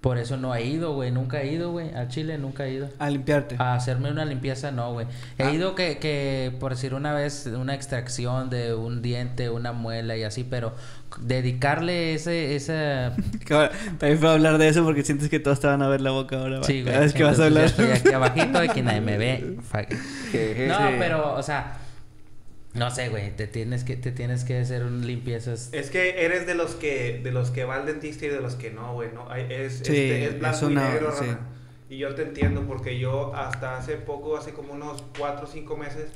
[0.00, 1.10] Por eso no he ido, güey.
[1.10, 1.92] Nunca he ido, güey.
[1.92, 2.88] Al Chile nunca he ido.
[3.00, 3.56] A limpiarte.
[3.58, 5.08] A hacerme una limpieza, no, güey.
[5.38, 5.52] He Ah.
[5.52, 10.22] ido que, que, por decir una vez, una extracción de un diente, una muela y
[10.22, 10.72] así, pero
[11.20, 13.12] dedicarle ese, esa...
[13.98, 16.12] También fue a hablar de eso porque sientes que todos te van a ver la
[16.12, 16.62] boca ahora.
[16.62, 16.92] Sí, güey.
[16.92, 17.64] Cada vez que vas a hablar.
[17.64, 19.56] Estoy aquí abajito de que nadie me ve.
[20.68, 21.76] No, pero, o sea...
[22.78, 23.34] No sé, güey.
[23.34, 25.70] Te tienes que, te tienes que hacer un limpiezas...
[25.72, 28.54] Es que eres de los que de los que va al dentista y de los
[28.54, 31.24] que no, güey, no, es, Sí, este, es blanco y negro, sí.
[31.26, 31.40] Rana.
[31.90, 35.76] Y yo te entiendo porque yo hasta hace poco, hace como unos 4 o 5
[35.76, 36.10] meses,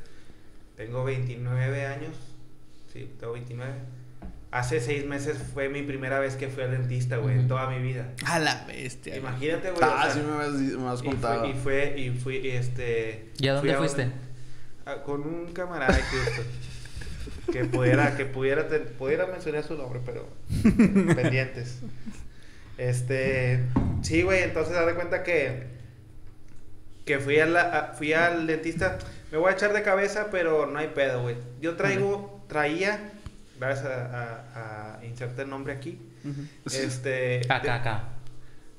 [0.76, 2.14] tengo 29 años,
[2.92, 3.72] sí, tengo 29.
[4.50, 7.78] Hace 6 meses fue mi primera vez que fui al dentista, güey, en toda mi
[7.82, 8.10] vida.
[8.26, 9.16] A la bestia.
[9.16, 9.82] Imagínate, güey.
[9.82, 11.40] o Ah, sea, sí me has, me has y contado.
[11.40, 13.30] fue, y fue, y fui, y este...
[13.38, 14.02] ¿Y a dónde fui fuiste?
[14.02, 14.12] a-
[15.04, 16.44] con un camarada de Houston.
[17.52, 20.28] que pudiera, que pudiera, te- pudiera mencionar su nombre, pero
[21.14, 21.80] pendientes.
[22.78, 23.64] Este,
[24.02, 25.70] sí, güey, entonces haz de cuenta que
[27.04, 28.96] que fui a la- a- fui al dentista,
[29.32, 31.36] me voy a echar de cabeza, pero no hay pedo, güey.
[31.60, 33.10] Yo traigo, traía,
[33.58, 34.04] vas a,
[34.54, 35.98] a, a insertar el nombre aquí.
[36.84, 38.04] Este, Acá, acá.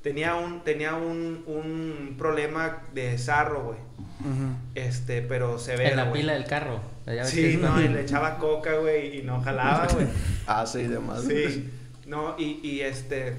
[0.03, 3.79] Tenía un, tenía un, un problema de sarro, güey.
[4.75, 6.79] Este, pero severo, En la pila del carro.
[7.25, 10.07] Sí, no, y le echaba coca, güey, y no jalaba, güey.
[10.47, 11.23] Hace y demás.
[11.27, 11.69] Sí,
[12.05, 13.33] no, y, y este,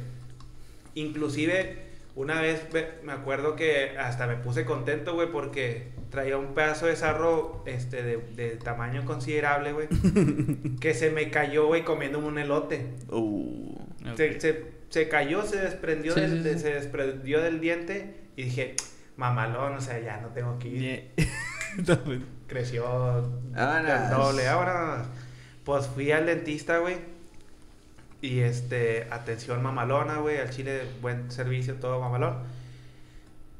[0.94, 1.84] inclusive
[2.16, 6.86] una vez ve- me acuerdo que hasta me puse contento, güey, porque traía un pedazo
[6.86, 9.88] de sarro, este, de, de tamaño considerable, güey,
[10.80, 12.86] que se me cayó, güey, comiéndome un elote.
[13.10, 13.74] Uh.
[14.16, 14.64] Se, se,
[14.94, 16.58] se cayó, se desprendió, Sí, del, sí, de- sí.
[16.60, 18.76] se desprendió del diente y dije,
[19.16, 21.10] mamalón, o sea, ya no tengo que ir.
[21.88, 22.84] No, pues, creció
[23.52, 23.90] Vámonos.
[24.04, 24.46] el doble.
[24.46, 25.06] Ahora,
[25.64, 26.98] pues fui al dentista, güey.
[28.22, 30.38] Y este, atención mamalona, güey.
[30.38, 32.38] Al chile, buen servicio, todo mamalón.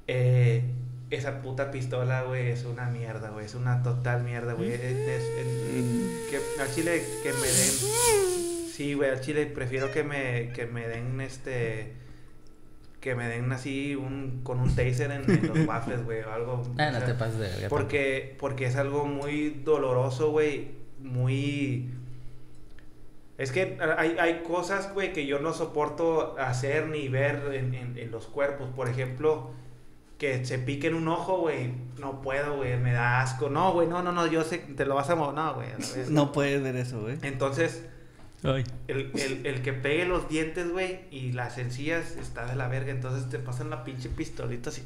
[0.06, 0.62] Eh,
[1.10, 3.46] esa puta pistola, güey, es una mierda, güey.
[3.46, 4.70] Es una total mierda, güey.
[4.72, 8.53] Es- es- es- que, al chile, que me den.
[8.74, 11.92] Sí, güey, al chile prefiero que me, que me den este.
[13.00, 16.62] Que me den así un, con un taser en, en los waffles, güey, o algo.
[16.78, 17.68] Ah, o no sea, te pases de verga.
[17.68, 20.72] porque, porque es algo muy doloroso, güey.
[21.00, 21.90] Muy.
[23.36, 27.98] Es que hay, hay cosas, güey, que yo no soporto hacer ni ver en, en-
[27.98, 28.70] en los cuerpos.
[28.74, 29.50] Por ejemplo,
[30.18, 31.72] que se pique en un ojo, güey.
[32.00, 32.76] No puedo, güey.
[32.78, 33.50] Me da asco.
[33.50, 34.26] No, güey, no, no, no.
[34.26, 35.34] Yo sé te lo vas a mover.
[35.34, 35.68] No, güey.
[36.10, 37.18] No puedes ver eso, güey.
[37.22, 37.84] Entonces,
[38.44, 38.62] Ay.
[38.88, 42.90] el, el, el que pegue los dientes, güey, y las encías está de la verga.
[42.92, 44.82] Entonces te pasan la pinche pistolita así.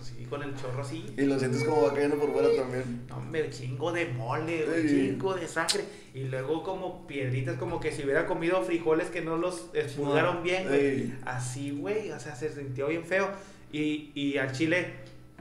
[0.00, 1.04] Así con el chorro así.
[1.16, 3.06] Y lo sientes como va cayendo por fuera también.
[3.08, 4.94] No, Hombre, chingo de mole, güey, Sí.
[5.10, 5.84] chingo de sangre.
[6.12, 10.68] Y luego como piedritas, como que si hubiera comido frijoles que no los expulgaron bien,
[10.68, 11.12] güey.
[11.24, 13.30] Así, güey, o sea, se sintió bien feo.
[13.72, 14.86] Y, y al chile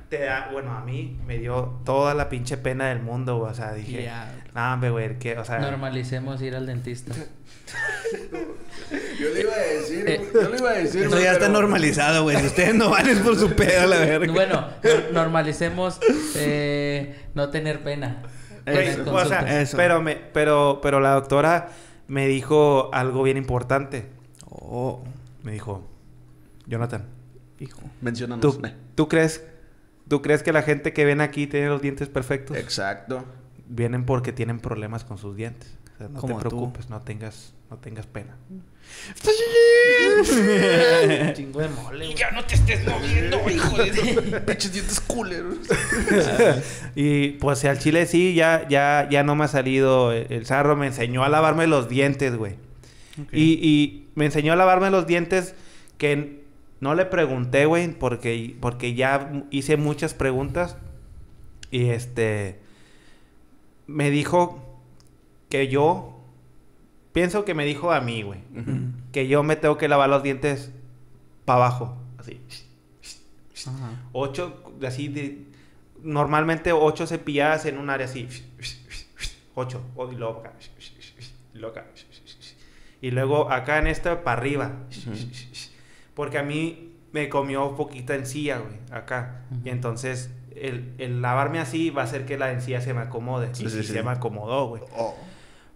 [0.10, 3.52] te da, bueno, a mí me dio toda la pinche pena del mundo, güey.
[3.52, 4.10] O sea, dije.
[4.56, 5.60] No, hombre, güey, que, o sea...
[5.60, 7.14] Normalicemos ir al dentista.
[9.20, 11.04] Yo le iba a decir, Eh, yo le iba a decir.
[11.04, 12.38] Eso ya está normalizado, güey.
[12.38, 14.32] Si ustedes no valen por su pedo, la verga.
[14.32, 16.00] bueno, nor- normalicemos
[16.36, 18.22] eh, no tener pena.
[19.08, 19.78] o sea, Eso.
[19.78, 21.70] pero, me, pero, pero la doctora
[22.08, 24.10] me dijo algo bien importante.
[24.50, 25.04] Oh,
[25.44, 25.90] Me dijo,
[26.68, 27.06] Jonathan,
[27.60, 27.82] hijo.
[28.02, 28.42] Menciónanos.
[28.42, 28.62] ¿tú,
[28.96, 29.44] ¿tú crees,
[30.08, 32.56] ¿tú crees que la gente que ven aquí tiene los dientes perfectos?
[32.58, 33.26] Exacto.
[33.76, 35.78] Vienen porque tienen problemas con sus dientes.
[35.96, 36.50] O sea, no Como te tú.
[36.50, 38.36] preocupes, no tengas, no tengas pena.
[41.34, 42.16] Chingo de mole, güey.
[42.34, 44.42] no te estés moviendo, hijo de...
[44.46, 45.58] Pinches dientes culeros.
[46.94, 50.76] Y pues al chile sí, ya, ya, ya no me ha salido el, el sarro.
[50.76, 52.58] Me enseñó a lavarme los dientes, güey.
[53.32, 55.56] Y, y me enseñó a lavarme los dientes
[55.98, 56.44] que
[56.80, 60.78] no le pregunté, güey, porque, porque ya hice muchas preguntas.
[61.72, 62.62] Y este...
[63.88, 64.82] Me dijo
[65.50, 66.10] que yo...
[67.12, 68.40] Pienso que me dijo a mí, güey.
[69.12, 70.72] Que yo me tengo que lavar los dientes
[71.46, 71.98] para abajo.
[72.18, 72.42] Así.
[74.12, 75.46] Ocho, así de...
[76.02, 78.28] Normalmente ocho cepilladas en un área así.
[79.56, 79.82] Ocho.
[79.96, 80.54] o- Y luego acá.
[81.54, 81.88] Y luego acá.
[83.02, 84.72] Y luego acá en esta para arriba.
[86.16, 89.46] Porque a mí me comió poquita encía, güey, acá.
[89.64, 93.54] Y entonces el, el lavarme así va a hacer que la encía se me acomode.
[93.54, 94.84] Sí, y sí, sí se me acomodó, güey.
[94.96, 95.16] Oh.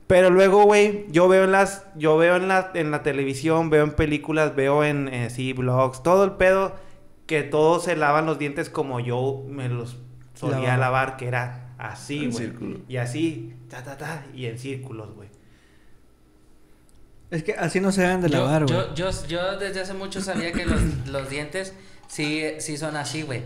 [0.08, 3.84] Pero luego, güey, yo veo en las, yo veo en la, en la televisión, veo
[3.84, 6.76] en películas, veo en, eh, sí, blogs, todo el pedo,
[7.26, 9.98] que todos se lavan los dientes como yo me los
[10.34, 12.46] solía lavar, que era así, En güey.
[12.46, 12.80] círculo.
[12.88, 15.28] Y así, ta, ta, ta, y en círculos, güey.
[17.30, 18.78] Es que así no se deben de yo, lavar, güey.
[18.78, 21.74] yo, yo, yo desde hace mucho sabía que los, los dientes
[22.08, 23.42] sí, sí son así, güey.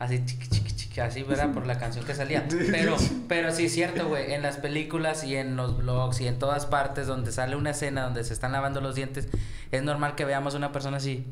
[0.00, 1.52] Así, chiqui, chiqui, así, ¿verdad?
[1.52, 2.46] Por la canción que salía.
[2.70, 2.96] Pero,
[3.28, 4.32] pero sí es cierto, güey.
[4.32, 8.02] En las películas y en los blogs y en todas partes donde sale una escena
[8.02, 9.28] donde se están lavando los dientes,
[9.70, 11.26] es normal que veamos una persona así.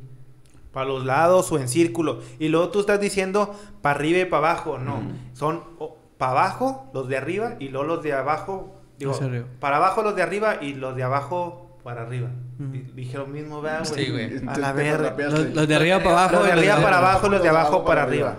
[0.72, 2.20] Para los lados o en círculo.
[2.38, 4.78] Y luego tú estás diciendo para arriba y para abajo.
[4.78, 5.02] No,
[5.32, 5.64] son
[6.18, 8.74] para abajo los de arriba y luego los de abajo.
[8.98, 9.46] Digo, Hacia arriba.
[9.58, 12.28] para abajo los de arriba y los de abajo para arriba.
[12.94, 14.04] Dije lo mismo, ¿verdad, güey?
[14.04, 14.48] Sí, güey.
[14.48, 15.14] A la verga.
[15.16, 16.36] Los, los de arriba para abajo.
[16.36, 18.36] Los de arriba para abajo los de abajo para arriba.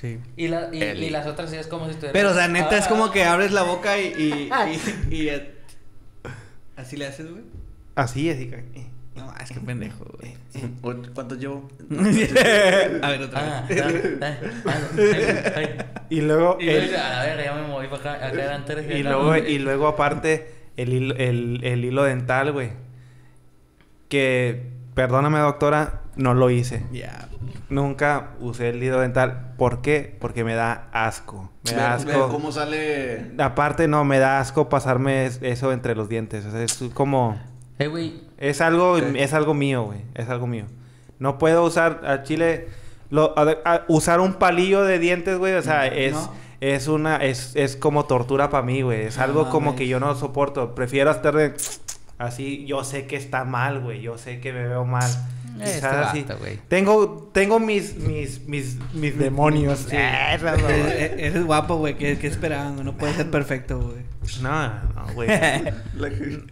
[0.00, 0.18] Sí.
[0.36, 2.14] Y, la, y, y las otras sí es como si estuvieran...
[2.14, 3.12] Pero, o sea, neta, es como Ah.
[3.12, 4.06] que abres la boca y...
[4.08, 4.50] y,
[5.10, 5.54] y, y, eh,
[6.76, 7.44] ¿Así le haces, güey?
[7.94, 8.48] Así, así.
[8.50, 10.34] que- eh, No, es que pendejo, güey.
[10.82, 11.68] Oye, ¿Cuánto llevo?
[11.90, 13.82] A ver, otra Ah, vez.
[14.20, 14.36] ah,
[14.66, 14.72] ah,
[15.56, 16.02] ah.
[16.10, 18.64] Y luego, Y luego el- a la verga, ya me moví para acá, acá eran
[18.64, 18.90] tres.
[18.90, 22.70] y luego, y luego aparte, el hilo, el, el hilo dental, güey.
[24.08, 26.84] Que, perdóname, doctora, no lo hice.
[26.92, 27.28] Ya.
[27.68, 29.52] Nunca usé el hilo dental.
[29.56, 30.16] ¿Por qué?
[30.20, 31.50] Porque me da asco.
[31.64, 32.28] Me da ve asco.
[32.28, 33.32] ¿Cómo sale?
[33.38, 36.44] Aparte, no, me da asco pasarme es- eso entre los dientes.
[36.44, 37.36] O sea, es como...
[37.78, 40.02] Eh, güey, Es algo, es algo mío, güey.
[40.14, 40.66] Es algo mío.
[41.18, 42.68] No puedo usar a Chile...
[43.10, 45.54] Lo, a- a- usar un palillo de dientes, güey.
[45.54, 46.12] O sea, es...
[46.12, 46.44] No.
[46.60, 47.16] Es una...
[47.16, 49.02] Es, es como tortura para mí, güey.
[49.06, 50.74] Es algo como que yo no soporto.
[50.74, 51.54] Prefiero estar de...
[52.18, 54.00] Así, yo sé que está mal, güey.
[54.00, 55.10] Yo sé que me veo mal.
[55.60, 56.22] Este Quizás así.
[56.22, 56.58] vato, güey.
[56.68, 59.86] Tengo, tengo mis, mis, mis, mis demonios.
[59.88, 59.96] Sí.
[59.96, 61.96] Eh, Eres, guapo, güey.
[61.96, 62.84] ¿Qué, ¿Qué esperaban?
[62.84, 64.02] No puedes ser perfecto, güey.
[64.42, 65.28] No, no, güey.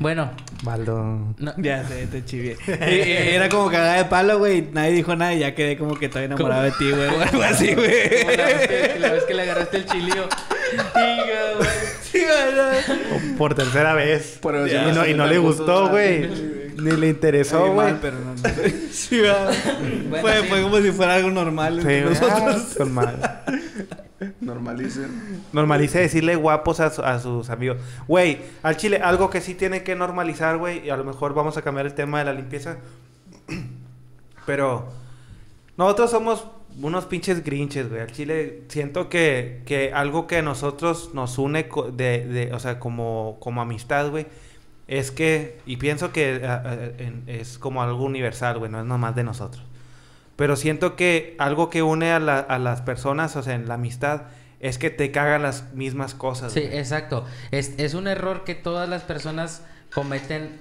[0.00, 0.32] Bueno,
[0.64, 1.34] Baldo.
[1.38, 2.56] no, Ya sé, te chivié.
[2.66, 4.62] Y- y Era como cagada de palo, güey.
[4.72, 7.06] Nadie dijo nada y ya quedé como que estoy enamorado de ti, güey.
[7.08, 7.88] O algo así, güey.
[8.36, 10.28] la vez que, la vez que le agarraste el chilillo.
[10.72, 11.68] Diga, güey.
[12.02, 13.36] Sí, güey.
[13.36, 14.40] Por tercera vez.
[14.42, 16.28] No, y no le gustó, güey.
[16.82, 17.86] Ni le interesó, Ay, güey.
[17.92, 18.36] mal, pero no, no.
[18.90, 19.20] Sí.
[19.20, 20.46] Bueno, fue, sí.
[20.48, 22.74] fue como si fuera algo normal Sí, entre nosotros.
[22.76, 23.16] Con madre.
[24.40, 25.42] Normalicen.
[25.52, 27.78] Normalice decirle guapos a, su- a sus amigos.
[28.08, 30.84] Güey, al chile, algo que sí tiene que normalizar, güey.
[30.86, 32.78] Y a lo mejor vamos a cambiar el tema de la limpieza.
[34.46, 34.88] Pero
[35.76, 36.46] nosotros somos
[36.80, 38.00] unos pinches grinches, güey.
[38.00, 42.58] Al chile siento que, que algo que a nosotros nos une co- de, de, o
[42.58, 44.26] sea, como, como amistad, güey.
[44.88, 46.62] Es que, y pienso que ah,
[46.98, 49.62] en- es como algo universal, güey, no es nomás de nosotros.
[50.36, 53.74] Pero siento que algo que une a, la- a las personas, o sea, en la
[53.74, 54.22] amistad,
[54.60, 56.52] es que te cagan las mismas cosas.
[56.52, 56.78] Sí, güey.
[56.78, 57.24] exacto.
[57.50, 59.62] Es, es un error que todas las personas
[59.94, 60.58] cometen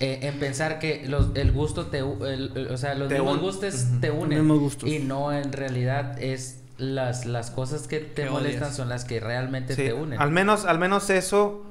[0.00, 2.02] eh, en pensar que los, el gusto te...
[2.02, 4.00] u- el- el- o sea, los Te mismos un- gustos Ujú.
[4.00, 4.92] te Los unen.
[4.92, 8.76] Y no, en realidad, es las, las cosas que te Que molestan odias.
[8.76, 10.20] son las que realmente Sí, te unen.
[10.20, 11.64] Al menos, al menos eso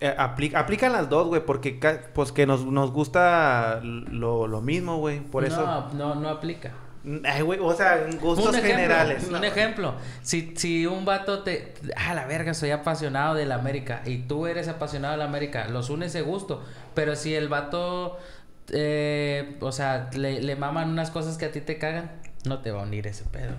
[0.00, 1.78] eh, aplica, aplican las dos, güey, porque
[2.12, 5.20] pues que nos, nos gusta lo, lo mismo, güey.
[5.20, 5.64] Por eso.
[5.64, 6.72] No, no, no aplica.
[7.24, 9.28] Ay, güey, o sea, gustos un ejemplo, generales.
[9.28, 9.94] Un ejemplo.
[10.22, 11.74] Si, si un vato te...
[11.96, 14.02] Ah, la verga, soy apasionado de la América.
[14.04, 15.68] Y tú eres apasionado de la América.
[15.68, 16.62] Los une ese gusto.
[16.94, 18.18] Pero si el vato...
[18.70, 22.10] eh, o sea, le, le maman unas cosas que a ti te cagan,
[22.44, 23.52] no te va a unir ese pedo.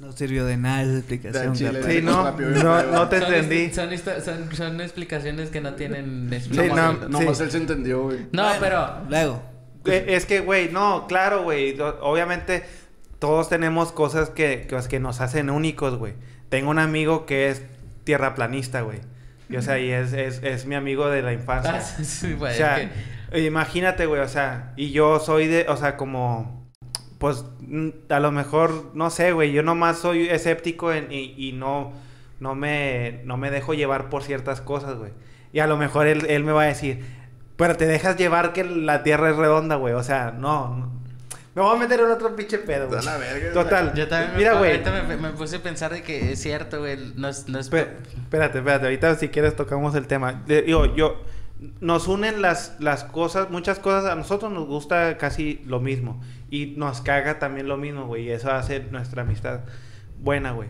[0.00, 1.54] No sirvió de nada esa explicación.
[1.54, 1.82] Chile.
[1.86, 3.70] Sí, no, no, no te Son entendí.
[3.72, 3.90] Son,
[4.24, 6.28] son, son explicaciones que no tienen...
[6.30, 7.00] Sí, explicación.
[7.02, 7.08] no.
[7.20, 7.44] Nomás sí.
[7.44, 8.26] él se entendió, güey.
[8.32, 8.88] No, Bueno, pero...
[9.10, 9.42] Luego.
[9.84, 11.78] Eh, Es que, güey, no, claro, güey.
[12.00, 12.64] Obviamente,
[13.18, 16.14] todos tenemos cosas que, que, que nos hacen únicos, güey.
[16.48, 17.62] Tengo un amigo que es
[18.04, 18.98] tierraplanista, güey.
[19.50, 21.74] Y, o sea, y es, es, es mi amigo de la infancia.
[21.76, 22.90] Ah, sí, güey, o es sea,
[23.32, 26.59] que- imagínate, güey, o sea, y yo soy de, o sea, como,
[27.20, 27.44] pues,
[28.08, 31.92] a lo mejor, no sé, güey, yo nomás soy escéptico en- y, y no,
[32.40, 35.12] no me, no me dejo llevar por ciertas cosas, güey.
[35.52, 37.04] Y a lo mejor él, él me va a decir,
[37.56, 40.98] pero te dejas llevar que la tierra es redonda, güey, o sea, no.
[41.54, 43.04] Me voy a meter en otro pinche pedo, güey.
[43.04, 43.92] Da la verga, Total.
[43.94, 44.70] Yo también me, Mira, güey.
[44.70, 46.96] ahorita me, me puse a pensar de que es cierto, güey.
[47.16, 50.42] No es, no es Espérate, espérate, ahorita si quieres tocamos el tema.
[50.46, 51.20] De- digo, yo
[51.80, 56.74] nos unen las, las cosas, muchas cosas, a nosotros nos gusta casi lo mismo y
[56.76, 59.60] nos caga también lo mismo, güey, y eso hace nuestra amistad
[60.18, 60.68] buena, güey.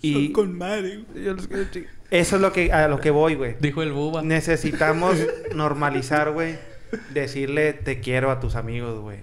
[0.00, 1.04] Y Son con madre.
[1.10, 1.24] güey.
[1.24, 1.66] Yo los quiero
[2.10, 3.56] eso es lo que a lo que voy, güey.
[3.58, 4.22] Dijo el buba.
[4.22, 5.16] Necesitamos
[5.54, 6.58] normalizar, güey,
[7.14, 9.20] decirle te quiero a tus amigos, güey.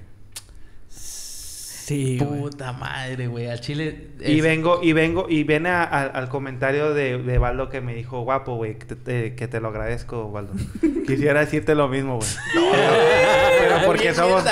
[1.89, 2.41] Sí, güey.
[2.41, 3.47] Puta madre, güey.
[3.49, 4.09] Al chile.
[4.19, 7.81] Y es- vengo, y vengo, y viene a- a- al comentario de, de Valdo que
[7.81, 10.53] me dijo, guapo, güey, que te, que te lo agradezco, Valdo.
[11.07, 12.29] Quisiera decirte lo mismo, güey.
[13.59, 14.43] Pero porque somos...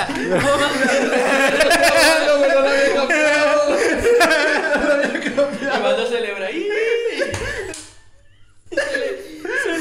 [5.60, 6.48] Y Valdo celebra.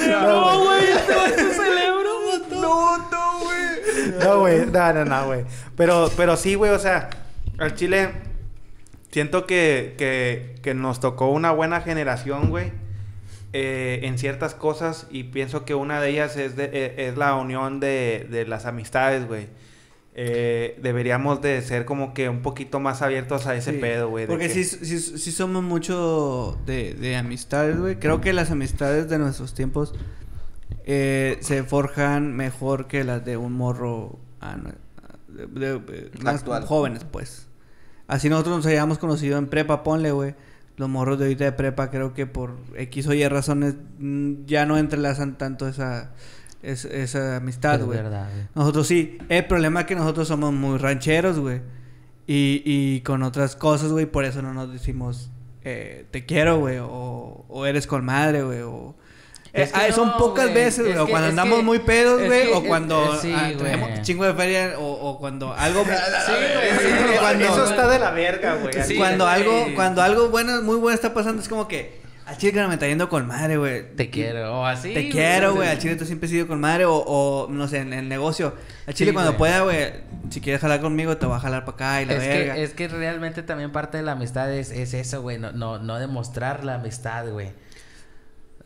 [0.10, 0.86] No, güey.
[2.52, 4.20] No, no, güey.
[4.20, 4.66] No, güey.
[4.66, 5.46] No, no, no, güey.
[5.76, 7.10] Pero, pero sí, güey, o sea,
[7.58, 8.10] al Chile
[9.12, 12.72] siento que, que, que nos tocó una buena generación, güey.
[13.54, 17.36] eh, en ciertas cosas y pienso que una de ellas es, de, eh, es la
[17.36, 19.48] unión de, de las amistades, güey.
[20.20, 24.26] Eh, deberíamos de ser como que un poquito más abiertos a ese Sí, pedo, güey.
[24.28, 27.98] Porque que- sí, sí, sí somos mucho de, de amistades, güey.
[27.98, 29.94] Creo que las amistades de nuestros tiempos
[30.86, 34.72] eh, se forjan mejor que las de un morro ah, no,
[35.28, 36.66] de- de- de- más Actual.
[36.66, 37.47] jóvenes, pues.
[38.08, 40.36] Así nosotros nos hayamos conocido en prepa, ponle, güey.
[40.78, 44.66] Los morros de ahorita de prepa creo que por X o Y razones mm, ya
[44.66, 46.12] no entrelazan tanto esa,
[46.62, 47.98] es- esa amistad, Es güey.
[47.98, 48.46] verdad, güey.
[48.56, 49.18] Nosotros sí.
[49.30, 51.62] El problema es que nosotros somos muy rancheros, güey.
[52.28, 55.32] Y, y con otras cosas, güey, por eso no nos decimos
[55.64, 58.96] eh, te quiero, güey, o, o eres con madre, güey, o...
[59.58, 61.80] Es Eh, que ah, son no, pocas veces, güey, o que- cuando andamos que- muy
[61.80, 65.84] pedos, güey, o cuando eh, sí, ah, tenemos chingo de feria, o, o cuando algo...
[65.84, 66.72] Sí, güey.
[66.80, 68.74] sí, Cuando- Eso está de la verga, güey.
[68.84, 72.06] Sí, cuando algo, cuando algo bueno, muy bueno está pasando, es como que...
[72.28, 73.96] Al chile que me está yendo con madre, güey.
[73.96, 74.60] Te quiero.
[74.60, 74.94] O así.
[74.94, 75.70] Te quiero, güey.
[75.70, 76.84] Al chile tú siempre has sido con madre.
[76.84, 78.54] O, o no sé, en el negocio.
[78.86, 79.94] Al chile Sí, cuando pueda, güey.
[80.30, 82.56] Si quieres jalar conmigo, te va a jalar para acá y la Es verga.
[82.56, 85.38] que, es que realmente también parte de la amistad es, es eso, güey.
[85.38, 87.52] No, no, no demostrar la amistad, güey.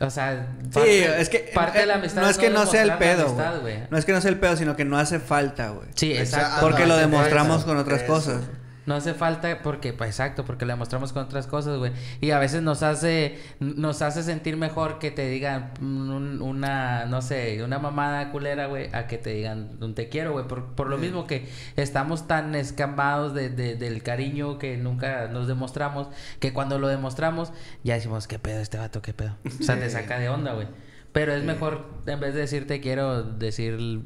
[0.02, 1.52] O sea, Sí, es que.
[1.54, 3.54] parte de la eh, amistad No es que no sea el pedo, amistad.
[3.90, 5.88] No es que no sea el pedo, sino que no hace falta, güey.
[5.96, 6.58] Sí, exacto.
[6.62, 7.68] Porque no lo demostramos falta.
[7.68, 8.14] con otras Eso.
[8.14, 8.42] cosas.
[8.88, 11.92] No hace falta porque, pues exacto, porque le mostramos con otras cosas, güey.
[12.20, 17.22] Y a veces nos hace, nos hace sentir mejor que te digan un- una, no
[17.22, 20.48] sé, una mamada culera, güey, a que te digan un te quiero, güey.
[20.48, 25.48] Por, por lo mismo que estamos tan escambados de, de- del cariño que nunca nos
[25.48, 26.08] demostramos,
[26.40, 27.54] que cuando lo demostramos,
[27.84, 29.36] ya decimos, qué pedo este vato, qué pedo.
[29.60, 30.68] O sea, te saca de onda, güey.
[31.12, 34.02] Pero es mejor, en vez de decir te quiero, decir,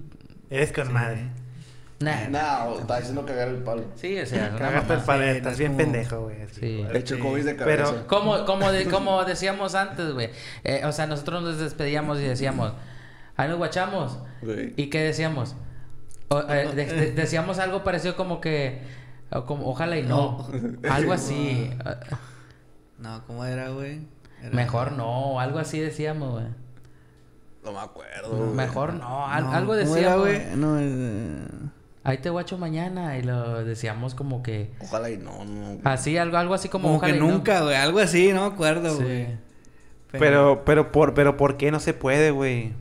[0.50, 1.30] Eres con madre.
[2.00, 2.28] Nah.
[2.30, 3.84] No, está diciendo cagar el palo.
[3.96, 6.38] Sí, o sea, una Cagaste el palo, estás es bien pendejo, güey.
[6.52, 6.86] Sí.
[6.94, 8.08] Hecho COVID de Pero- cabeza.
[8.08, 10.30] Como, como, de- como decíamos antes, güey.
[10.64, 12.74] Eh, o sea, nosotros nos despedíamos y decíamos,
[13.38, 14.20] ahí nos guachamos.
[14.44, 14.74] Sí.
[14.78, 15.56] ¿Y qué decíamos?
[16.30, 18.82] O- eh, de- de- decíamos algo parecido como que,
[19.32, 20.48] o como, ojalá y no.
[20.90, 21.70] Algo así.
[22.98, 24.02] No, ¿cómo era, güey?
[24.42, 26.46] Era- Mejor no, algo así decíamos, güey.
[27.64, 28.46] No me acuerdo.
[28.54, 30.20] Mejor no, al- No, algo ¿cómo era, decíamos.
[30.20, 30.42] güey?
[30.56, 31.48] No, eh,
[32.06, 35.80] Ahí te guacho mañana y lo decíamos como que Ojalá y no, no.
[35.84, 37.34] así algo algo así como, Como que ojalá y no.
[37.34, 37.76] nunca, güey.
[37.76, 39.04] Algo así, no me acuerdo, Sí.
[39.04, 39.28] güey.
[40.12, 42.72] Pero, pero, por, pero, ¿por qué no se puede, güey?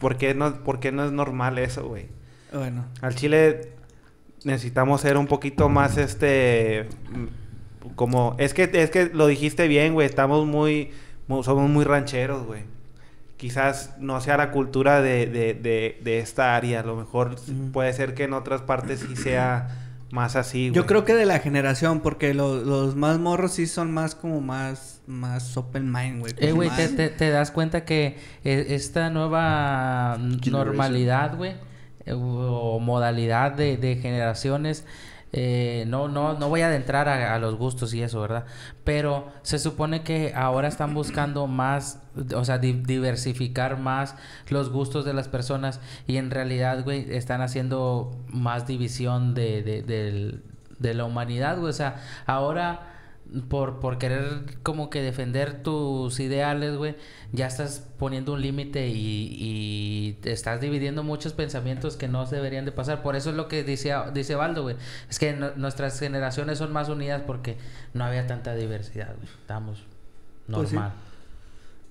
[0.00, 2.08] ¿Por qué no, por qué no es normal eso, güey?
[2.52, 2.86] Bueno.
[3.02, 3.72] Al Chile
[4.44, 6.88] necesitamos ser un poquito más, este,
[7.94, 10.90] como, es que, es que lo dijiste bien, güey, estamos muy,
[11.28, 12.64] mu- somos muy rancheros, güey.
[13.42, 17.34] Quizás no sea la cultura de, de, de, de esta área, a lo mejor
[17.72, 19.68] puede ser que en otras partes sí sea
[20.12, 20.74] más así, güey.
[20.76, 24.40] Yo creo que de la generación, porque lo- los más morros sí son más como
[24.40, 26.34] más, más open mind, güey.
[26.38, 30.18] Eh, güey, te, más- te, te das cuenta que eh, esta nueva
[30.52, 31.56] normalidad, güey,
[32.06, 34.84] eh, o modalidad de, de generaciones,
[35.32, 38.44] eh, no, no, no voy a adentrar a, los gustos y eso, ¿verdad?
[38.84, 42.00] Pero se supone que ahora están buscando más,
[42.34, 44.14] o sea, di- diversificar más
[44.50, 49.82] los gustos de las personas y en realidad, güey, están haciendo más división de, de,
[49.82, 50.42] del-
[50.78, 51.70] de la humanidad, güey.
[51.70, 52.91] O sea, ahora
[53.48, 56.96] por, por querer como que defender tus ideales, güey,
[57.32, 62.36] ya estás poniendo un límite y, y te estás dividiendo muchos pensamientos que no se
[62.36, 63.02] deberían de pasar.
[63.02, 64.76] Por eso es lo que dice, dice Baldo, güey.
[65.08, 67.56] Es que no- nuestras generaciones son más unidas porque
[67.94, 69.28] no había tanta diversidad, güey.
[69.40, 69.84] Estábamos
[70.50, 70.74] Pues sí.
[70.74, 70.92] normal.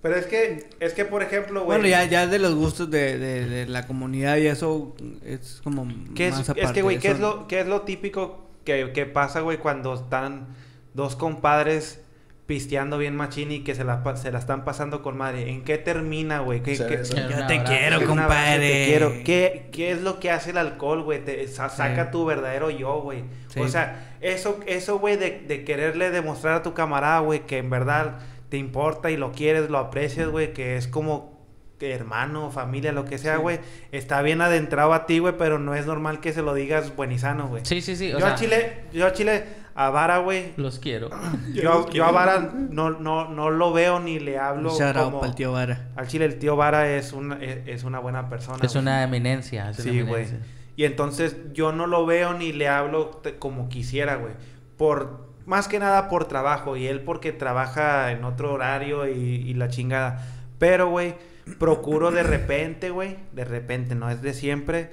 [0.02, 1.78] Pero es que, es que, por ejemplo, güey.
[1.80, 5.88] Bueno, ya, ya de los gustos de, de, de la comunidad y eso es como
[6.16, 6.74] ¿Qué es, más es aparte.
[6.74, 9.94] que, güey, ¿qué Eso- es lo, qué es lo típico que, que pasa, güey, cuando
[9.94, 10.48] están
[10.94, 12.02] dos compadres
[12.48, 15.50] pisteando bien machín y que se la, pa- se la están pasando con madre?
[15.50, 16.62] ¿En qué termina, güey?
[16.62, 17.30] ¿Qué, Se qué- besa.
[17.30, 18.58] Yo te quiero, compadre.
[18.70, 19.12] Te quiero.
[19.24, 21.24] ¿Qué, ¿Qué es lo que hace el alcohol, güey?
[21.24, 22.12] Te sa- saca Sí.
[22.12, 23.24] tu verdadero yo, güey.
[23.48, 23.60] Sí.
[23.62, 27.70] O sea, eso, eso, güey, de, de quererle demostrar a tu camarada, güey, que en
[27.70, 28.20] verdad
[28.50, 31.32] te importa y lo quieres, lo aprecias, güey, que es como
[31.80, 33.60] hermano, familia, lo que sea, güey,
[33.92, 37.48] está bien adentrado a ti, güey, pero no es normal que se lo digas buenizano,
[37.48, 37.66] güey.
[37.66, 38.10] Sí, sí, sí.
[38.14, 39.44] O Yo sea, a Chile, yo a Chile,
[39.74, 41.10] a Vara, güey, los quiero.
[41.54, 45.22] yo, yo a Vara no, no, no lo veo ni le hablo out como...
[45.22, 45.90] pa'l tío Vara.
[45.96, 48.60] Al Chile el tío Vara es una, es, es una buena persona.
[48.64, 49.70] Es una eminencia.
[49.70, 50.28] es Sí, güey.
[50.76, 54.34] Y entonces yo no lo veo ni le hablo como quisiera, güey.
[54.78, 56.76] Por, más que nada por trabajo.
[56.76, 60.26] Y él porque trabaja en otro horario y, y la chingada.
[60.60, 61.16] Pero, güey,
[61.60, 63.18] procuro de repente, güey.
[63.34, 64.92] De repente, no es de siempre.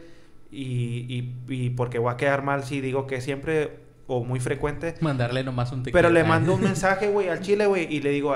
[0.50, 4.96] Y, y, y porque voy a quedar mal si digo que siempre o muy frecuente.
[5.00, 7.86] Mandarle nomás un te Pero le mando un mensaje, güey, al chile, güey.
[7.94, 8.34] Y le digo,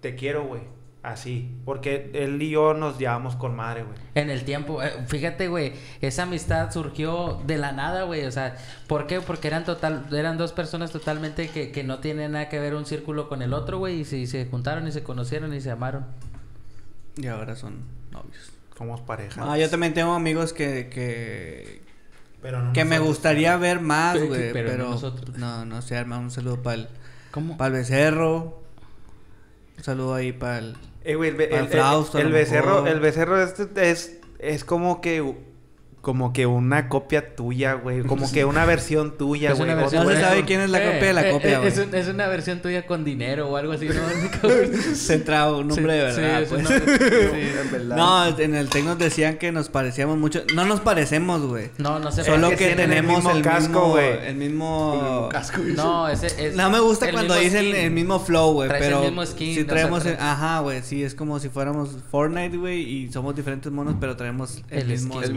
[0.00, 0.60] te quiero, güey.
[1.02, 1.56] Así.
[1.64, 3.96] Porque él y yo nos llevamos con madre, güey.
[4.14, 8.24] En el tiempo, eh, fíjate, güey, esa amistad surgió de la nada, güey.
[8.24, 8.56] O sea,
[8.86, 9.20] ¿por qué?
[9.20, 12.84] Porque eran total, eran dos personas totalmente que, que no tienen nada que ver un
[12.84, 14.00] círculo con el otro, güey.
[14.00, 16.06] Y se, y se juntaron y se conocieron y se amaron.
[17.16, 18.52] Y ahora son novios.
[18.76, 19.44] Somos pareja.
[19.44, 21.82] Ah, yo también tengo amigos que, que,
[22.42, 24.52] Pero no que me gustaría ver más, Pero- güey.
[24.52, 26.22] pero no Pero, no, no sé, hermano.
[26.22, 26.88] Un saludo para el,
[27.30, 27.56] ¿Cómo?
[27.64, 28.60] el becerro.
[29.78, 30.76] Un saludo ahí para el...
[31.04, 31.66] Eh, güey, el, Para el-
[32.26, 35.34] el becerro, el becerro este es, es como que
[36.02, 39.70] como que una copia tuya, güey, como que una versión tuya, güey.
[39.74, 41.68] No se sabe quién es la Eh, copia de la eh, copia, eh, güey.
[41.68, 43.94] es, un- es una versión tuya con dinero o algo así, ¿no?
[44.96, 46.70] Centrado, un nombre de Sí, verdad, sí, es un pues.
[46.70, 46.98] nombre-
[47.32, 47.96] Sí, en verdad.
[47.96, 50.42] No, en el TEC nos decían que nos parecíamos mucho.
[50.54, 51.70] No nos parecemos, güey.
[51.78, 52.24] No, no sé.
[52.24, 54.26] Solo que que, tienen el tenemos mismo el casco, güey.
[54.26, 55.28] el mismo...
[55.30, 55.58] casco.
[55.76, 56.56] No, ese es.
[56.56, 57.76] No me gusta cuando dicen skin.
[57.76, 61.04] el mismo flow, güey, Traes el pero mismo skin, si traemos, el- ajá, güey, sí,
[61.04, 65.22] es como si fuéramos Fortnite, güey, y somos diferentes monos, pero traemos el, El mismo
[65.22, 65.36] skin.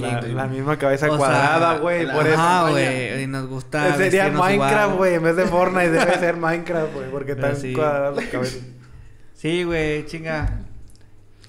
[0.55, 2.37] Misma cabeza O cuadrada, güey, por eso.
[2.37, 2.69] Maña.
[2.71, 6.93] güey, y nos gusta Sería vestirnos Minecraft, güey, en vez de Fortnite debe ser Minecraft,
[6.93, 7.73] güey, porque están sí.
[7.73, 8.59] cuadradas las cabezas.
[9.35, 10.61] Sí, güey, chinga.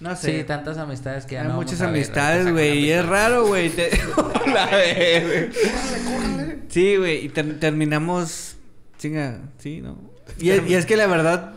[0.01, 0.39] No sé.
[0.39, 3.07] Sí, tantas amistades que ya Hay no muchas vamos a ver, amistades, güey, y es
[3.07, 3.71] raro, güey.
[3.71, 3.91] te-
[4.53, 5.51] La güey.
[6.69, 8.57] Sí, güey, y ter- terminamos,
[8.99, 9.97] chinga, sí, ¿no?
[10.39, 11.55] Y es, y es que la verdad,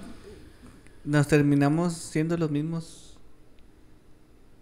[1.03, 3.08] nos terminamos siendo los mismos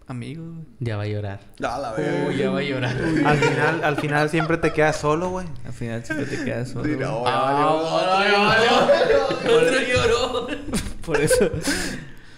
[0.08, 0.66] amigos, güey.
[0.80, 1.40] Ya va a llorar.
[1.58, 1.94] No, la.
[2.28, 2.96] Uy, ya va a llorar.
[3.26, 5.46] Al final, al final siempre te quedas solo, güey.
[5.64, 6.84] Al final siempre te quedas solo.
[6.84, 6.96] Güey.
[6.96, 9.58] no, Ah, ya valió.
[9.58, 10.46] Otro lloró.
[11.04, 11.50] Por eso.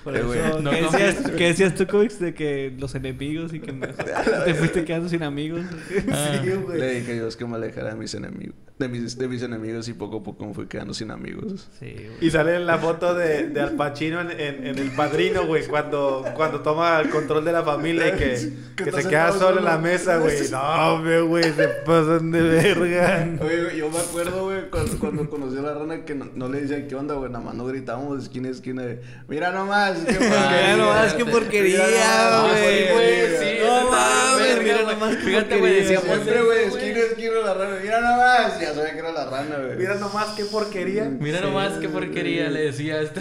[0.04, 0.26] Por Eh, eso.
[0.28, 4.04] güey, ¿Qué, no decías, qué decías tú, Coix, de que los enemigos y que mejor
[4.44, 5.62] te fuiste quedando sin amigos?
[5.90, 6.80] Sí, güey.
[6.80, 8.54] Le dije a Dios que me alejara de mis enemigos.
[8.80, 11.68] De mis, de mis enemigos y poco a poco me fui quedando sin amigos.
[11.78, 12.16] Sí, güey.
[12.22, 16.24] Y sale la foto de, de Al Pacino en, en, en El Padrino, güey, cuando,
[16.34, 19.76] cuando toma el control de la familia y que, Que se queda solo en la
[19.76, 20.34] mesa, güey.
[20.50, 23.28] No, hombre, güey, se pasan de verga.
[23.44, 26.48] Oye, güey, yo me acuerdo, güey, cuando, cuando conocí a la rana que no, no
[26.48, 27.30] le decía qué onda, güey.
[27.30, 29.02] Nada más no gritábamos de esquina a esquina de...
[29.28, 32.78] Mira nomás, qué Mira nomás, qué porquería, güey.
[32.78, 36.22] sí, güey, sí, No mames, mira nomás qué Fíjate, güey, porquería, decíamos güey.
[36.22, 37.76] Siempre, güey, eso, esquina a esquina la rana.
[37.82, 38.60] Mira nomás.
[38.60, 39.76] Ya sabía que era la rana, güey.
[39.76, 41.04] Mira nomás qué porquería.
[41.04, 43.20] Mira nomás qué porquería le decía esto.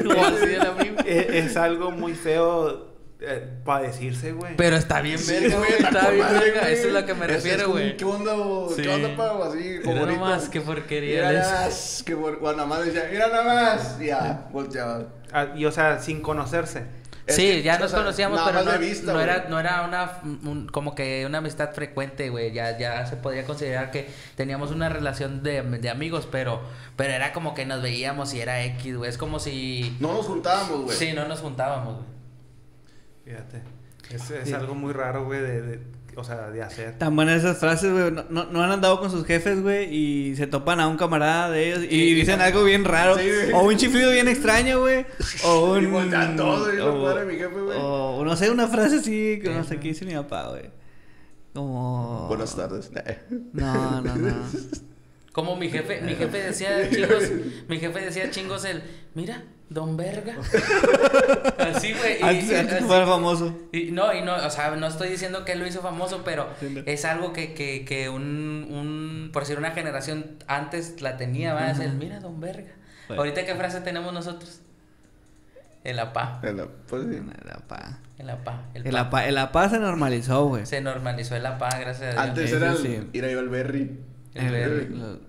[0.00, 0.96] El amigo.
[1.06, 2.90] Es, es algo muy feo
[3.22, 4.56] eh, para decirse, güey.
[4.56, 5.72] Pero está bien Sí, verga, güey.
[5.72, 6.60] Está bien madre, verga.
[6.62, 6.72] güey.
[6.72, 7.96] Eso es lo que me es refiero, güey.
[7.96, 8.32] ¿Qué onda?
[8.74, 8.82] Sí.
[8.82, 9.44] ¿Qué onda, pavo?
[9.44, 12.38] Así, como Mira nomás qué porquería Mira nomás, qué por...
[12.40, 13.98] Bueno, nada más decía, mira nomás.
[13.98, 15.08] Ya, volteaba.
[15.32, 16.84] Ah, y o sea, sin conocerse.
[17.26, 20.66] Es Sí, que, ya nos sea, conocíamos, pero no, vista, era, no era una, un-
[20.68, 22.52] como que una amistad frecuente, güey.
[22.52, 26.60] Ya, ya se podría considerar que teníamos una relación de, de amigos, pero,
[26.96, 29.08] pero era como que nos veíamos y era X, güey.
[29.10, 29.96] Es como si...
[30.00, 30.96] No nos juntábamos, güey.
[30.96, 32.06] Sí, no nos juntábamos, güey.
[33.24, 33.62] Fíjate.
[34.10, 34.54] Es, es Sí.
[34.54, 35.82] algo muy raro, güey, de, de-
[36.20, 36.96] o sea, de hacer.
[36.98, 38.10] Tan buenas esas frases, güey.
[38.12, 41.50] No, no, no han andado con sus jefes, güey, y se topan a un camarada
[41.50, 43.16] de ellos y, Y- dicen algo bien raro.
[43.18, 45.06] Sí, o un chiflido bien extraño, güey.
[45.44, 45.92] O Y un.
[45.92, 47.78] voltean todo, y lo o- padre de mi jefe, güey.
[47.80, 50.70] O no sé, una frase así que no sé qué dice mi papá, güey.
[51.54, 52.26] Como.
[52.28, 52.90] Buenas tardes.
[53.52, 54.34] No, no, no.
[55.32, 57.24] Como mi jefe, mi jefe decía chingos,
[57.68, 58.82] mi jefe decía chingos el,
[59.14, 60.34] mira, don verga.
[61.58, 62.18] Así, güey.
[62.20, 63.56] y- Antes, antes fuera famoso.
[63.72, 66.48] Y no, y no, o sea, no estoy diciendo que él lo hizo famoso, pero
[66.86, 71.70] es algo que, que, que un, un, por decir una generación antes la tenía, ¿va?
[71.70, 72.72] Es el, mira, don verga.
[73.08, 73.22] Bueno.
[73.22, 74.60] Ahorita, ¿qué frase tenemos nosotros?
[75.82, 77.16] El apá, En la- Pues sí.
[77.16, 77.98] El apá.
[78.18, 80.66] el apá, el, El apá, el apá se normalizó, güey.
[80.66, 82.18] Se normalizó el apá, gracias a Dios.
[82.28, 83.08] Antes era sí, el sí.
[83.14, 83.98] ir a yo al Berry.
[84.34, 85.20] El El-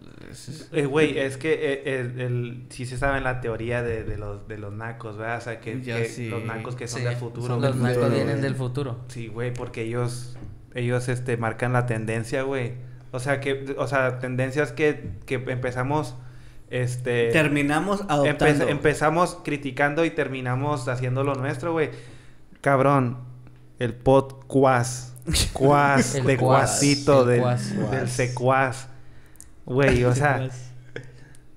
[0.72, 4.18] Eh, Güey, es que eh, el, el- sí se sabe en la teoría de, de
[4.18, 5.38] los, de los nacos, ¿verdad?
[5.38, 6.30] O sea, que, Ya que sí.
[6.30, 7.48] los nacos que son Sí, del futuro.
[7.48, 8.42] son Los nacos futuro, vienen güey.
[8.42, 9.00] del futuro.
[9.08, 10.38] Sí, güey, porque ellos,
[10.76, 12.74] ellos, este, marcan la tendencia, güey.
[13.12, 16.16] O sea, que, o sea, tendencias que, que empezamos,
[16.70, 17.30] este...
[17.32, 18.68] Terminamos empe- adoptando.
[18.70, 21.90] empezamos criticando y terminamos haciendo lo nuestro, güey.
[22.62, 23.18] Cabrón,
[23.80, 25.12] el podcast.
[25.54, 27.92] Cuas, de cuas, cuasito, el del, cuas.
[27.92, 28.88] del secuaz.
[29.66, 30.50] Güey, o sea,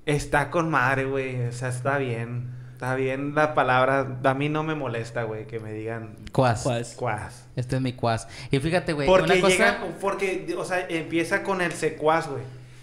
[0.07, 1.47] está con madre, güey.
[1.49, 2.51] O sea, está bien.
[2.73, 4.19] Está bien la palabra.
[4.25, 6.63] A mí no me molesta, güey, que me digan Cuas.
[6.63, 6.95] Cuas.
[6.97, 7.47] cuas.
[7.57, 8.29] Este es mi cuas.
[8.51, 9.49] Y fíjate, güey, Porque una cosa...
[9.57, 12.43] llega, porque, o sea, empieza con el secuaz, güey.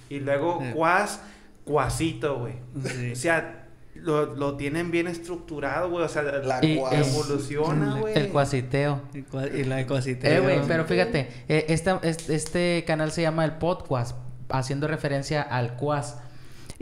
[0.10, 0.72] Y luego Sí.
[0.74, 1.22] cuas,
[1.66, 2.54] cuasito, güey.
[2.86, 3.12] Sí.
[3.12, 6.06] O sea, lo, lo tienen bien estructurado, güey.
[6.06, 6.94] O sea, La Y cuas.
[6.94, 8.18] evoluciona, güey.
[8.18, 9.02] El cuasiteo.
[9.14, 10.30] Y cua- Y la de cosita.
[10.30, 14.16] Eh, güey, pero fíjate, eh, esta- este, este canal se llama el Podcast,
[14.52, 16.18] haciendo referencia al cuas.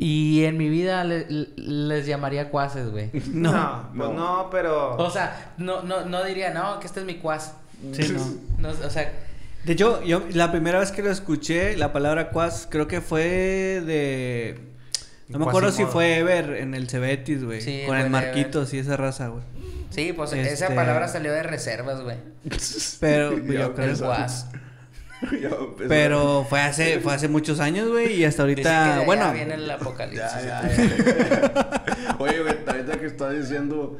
[0.01, 3.09] Y en mi vida le- le- les llamaría cuases, güey.
[3.33, 3.89] No, No.
[3.95, 4.13] pues no.
[4.43, 4.95] no, pero.
[4.97, 7.53] O sea, no, no, no diría, no, que este es mi cuas.
[7.93, 8.25] Sí, no.
[8.59, 9.11] No, o sea,
[9.65, 13.81] De hecho, yo la primera vez que lo escuché, la palabra cuas, creo que fue
[13.85, 14.59] de.
[15.27, 17.61] No me acuerdo si fue Ever en el Cebetis, güey.
[17.61, 19.43] Sí, con el Marquitos y esa raza, güey.
[19.91, 22.17] sí, pues Este- esa palabra salió de reservas, güey.
[23.01, 23.89] Pero Ya yo creo.
[23.91, 23.97] El
[25.87, 29.55] Pero fue hace, fue hace muchos años, güey, y hasta que de ahorita, bueno, viene
[29.55, 30.21] el apocalipsis.
[30.43, 32.15] Ya, ya, ya.
[32.19, 33.97] Oye, güey, ahorita que estás diciendo,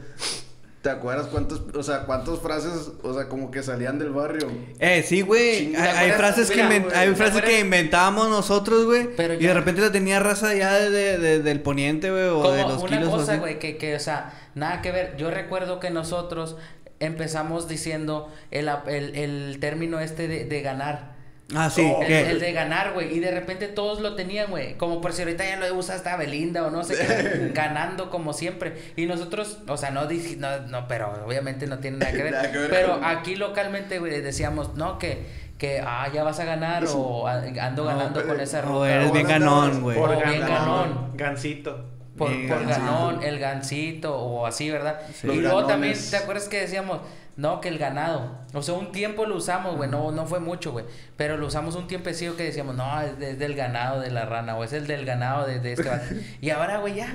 [0.82, 4.50] ¿te acuerdas cuántas, o sea, cuántas frases, o sea, como que salían del barrio?
[4.80, 7.60] eh, sí, güey, hay, ¿te hay frases que Mira, inven- güey, hay ¿te frases que
[7.60, 11.62] inventábamos nosotros, güey, Pero y ya- de repente la tenía raza ya de, de- del
[11.62, 14.82] poniente, güey, o Como de los una kilos cosa, güey, que, que, o sea, nada
[14.82, 15.16] que ver.
[15.18, 16.56] Yo recuerdo que nosotros
[17.00, 21.18] empezamos diciendo el, ap- el, el término este de, de ganar.
[21.56, 23.12] Ah, sí, El, de ganar, güey.
[23.12, 24.76] Y de repente todos lo tenían, güey.
[24.78, 27.52] Como por si ahorita ya lo usa hasta Belinda o no sé qué.
[27.56, 28.74] ganando como siempre.
[28.96, 30.04] Y nosotros, o sea, no,
[30.38, 32.32] no, no, pero obviamente no tiene nada que ver.
[32.34, 32.70] Nada que ver.
[32.70, 35.26] Pero aquí localmente, güey, decíamos, no, que,
[35.58, 38.94] que, ah, ya vas a ganar o "Ah, ando ganando pero- con esa o ruca.
[38.96, 39.98] eres bien ganón, güey.
[39.98, 41.14] por o bien ganón.
[41.16, 41.84] Gancito.
[42.20, 45.00] Por, Sí, ganón, el gancito o así, ¿verdad?
[45.20, 45.26] Sí.
[45.28, 45.96] Y Los luego también.
[46.12, 47.00] ¿te acuerdas que decíamos?
[47.38, 48.38] No, que el ganado.
[48.54, 49.90] O sea, un tiempo lo usamos, güey.
[49.90, 50.84] No, no fue mucho, güey.
[51.16, 54.26] Pero lo usamos un tiempecillo que decíamos, no, es, de- es del ganado de la
[54.26, 54.56] rana.
[54.58, 55.90] O es el del ganado de, de este.
[56.42, 57.14] Y ahora, güey, ya.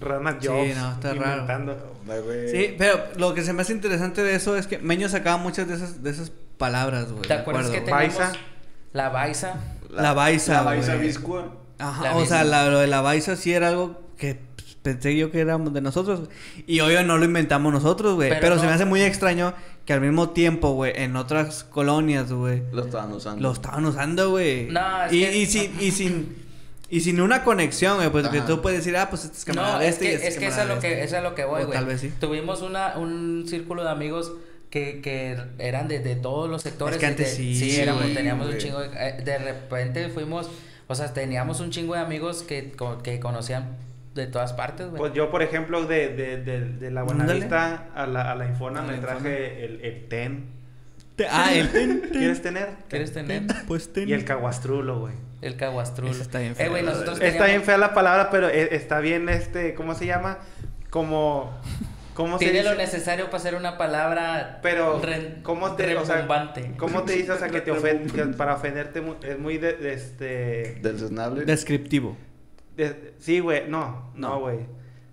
[0.00, 0.76] Rana Sí, Jobs.
[0.76, 1.46] no, está raro.
[2.50, 5.68] Sí, pero lo que se me hace interesante de eso es que Meño sacaba muchas
[5.68, 7.22] de esas, de esas palabras, güey.
[7.28, 8.38] ¿Te acuerdas que acuerdo, teníamos Baisa.
[8.92, 9.54] la baisa?
[9.90, 11.06] La baisa, La baisa güey.
[11.06, 11.54] viscua.
[11.78, 15.16] Ajá, La o sea, la- lo de la baisa sí era algo que pues, pensé
[15.16, 16.28] yo que éramos de nosotros.
[16.66, 18.28] Y obvio no lo inventamos nosotros, güey.
[18.28, 19.54] Pero Pero, se me hace muy extraño
[19.86, 23.42] que al mismo tiempo, güey, en otras colonias, güey, Lo estaban usando.
[23.42, 24.66] lo estaban usando, güey.
[24.66, 26.50] No, es y, que- y sin, y sin
[26.92, 28.46] y sin una conexión, güey, pues que Ajá.
[28.48, 30.28] tú puedes decir, ah, pues este es camarada No, de es este y que, este
[30.28, 31.04] es que eso es lo que, este.
[31.04, 31.72] eso es lo que voy, güey.
[31.76, 32.12] tal vez sí.
[32.20, 34.32] Tuvimos una, un círculo de amigos
[34.70, 36.96] que, que eran de, de todos los sectores.
[36.96, 38.88] Es que antes de- sí, Sí, éramos, teníamos un chingo de...
[38.92, 40.50] eh, De repente fuimos...
[40.88, 42.72] O sea, teníamos un chingo de amigos que,
[43.04, 43.76] que conocían
[44.14, 44.98] de todas partes, güey.
[44.98, 47.02] Pues yo, por ejemplo, de, de, de, de la.
[47.02, 49.18] Buenavista a la, a la Infona A la me Infona.
[49.18, 50.58] traje el, el ten.
[51.16, 52.68] Te- Ah, el ten, ten, ¿Quieres tener?
[52.88, 53.42] ¿Quieres tener?
[53.68, 54.08] Pues ten.
[54.08, 55.14] Y el caguastrulo, güey.
[55.42, 56.10] El caguastrulo.
[56.12, 59.74] Está bien Eh, güey, nosotros Está bien fea la palabra, pero e- está bien, este,
[59.74, 60.38] ¿cómo se llama?
[60.90, 61.56] Como,
[62.14, 62.70] ¿cómo se Tiene dice?
[62.72, 65.00] lo necesario para ser una palabra Pero,
[65.42, 66.26] ¿cómo te, o sea.
[66.76, 69.92] ¿cómo te dices, o sea, que te ofende, para ofenderte mu- es muy de, de
[69.94, 71.44] este, desnable.
[71.44, 72.16] Descriptivo.
[72.88, 74.40] De- sí, güey, no, no, No.
[74.40, 74.58] güey.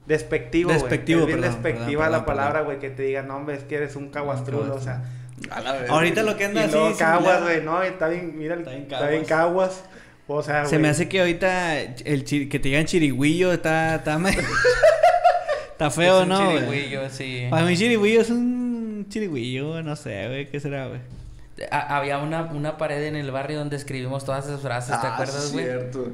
[0.05, 0.79] Despectivo, güey.
[0.81, 3.63] Despectivo, Es bien perdón, despectiva perdón, la palabra, güey, que te digan, no, hombre, es
[3.65, 5.03] que eres un caguastrulo, o sea.
[5.51, 5.89] A la vez.
[5.89, 6.71] Ahorita lo que anda Y así.
[6.73, 9.83] similar- caguas, güey, no, está bien, mira, Está bien está bien caguas.
[10.29, 14.17] O sea, Se me hace que ahorita el chi- que te digan chirigüillo está está,
[14.17, 14.31] me-
[15.71, 16.51] está feo, Es un ¿no?
[16.53, 17.47] chirigüillo, sí.
[17.49, 20.99] Para mí chirigüillo es un chirigüillo, no sé, güey, ¿qué será, güey?
[21.71, 25.13] Ha- Había una, una pared en el barrio donde escribimos todas esas frases, ¿te Ah,
[25.13, 25.65] acuerdas, sí, güey?
[25.65, 26.11] cierto.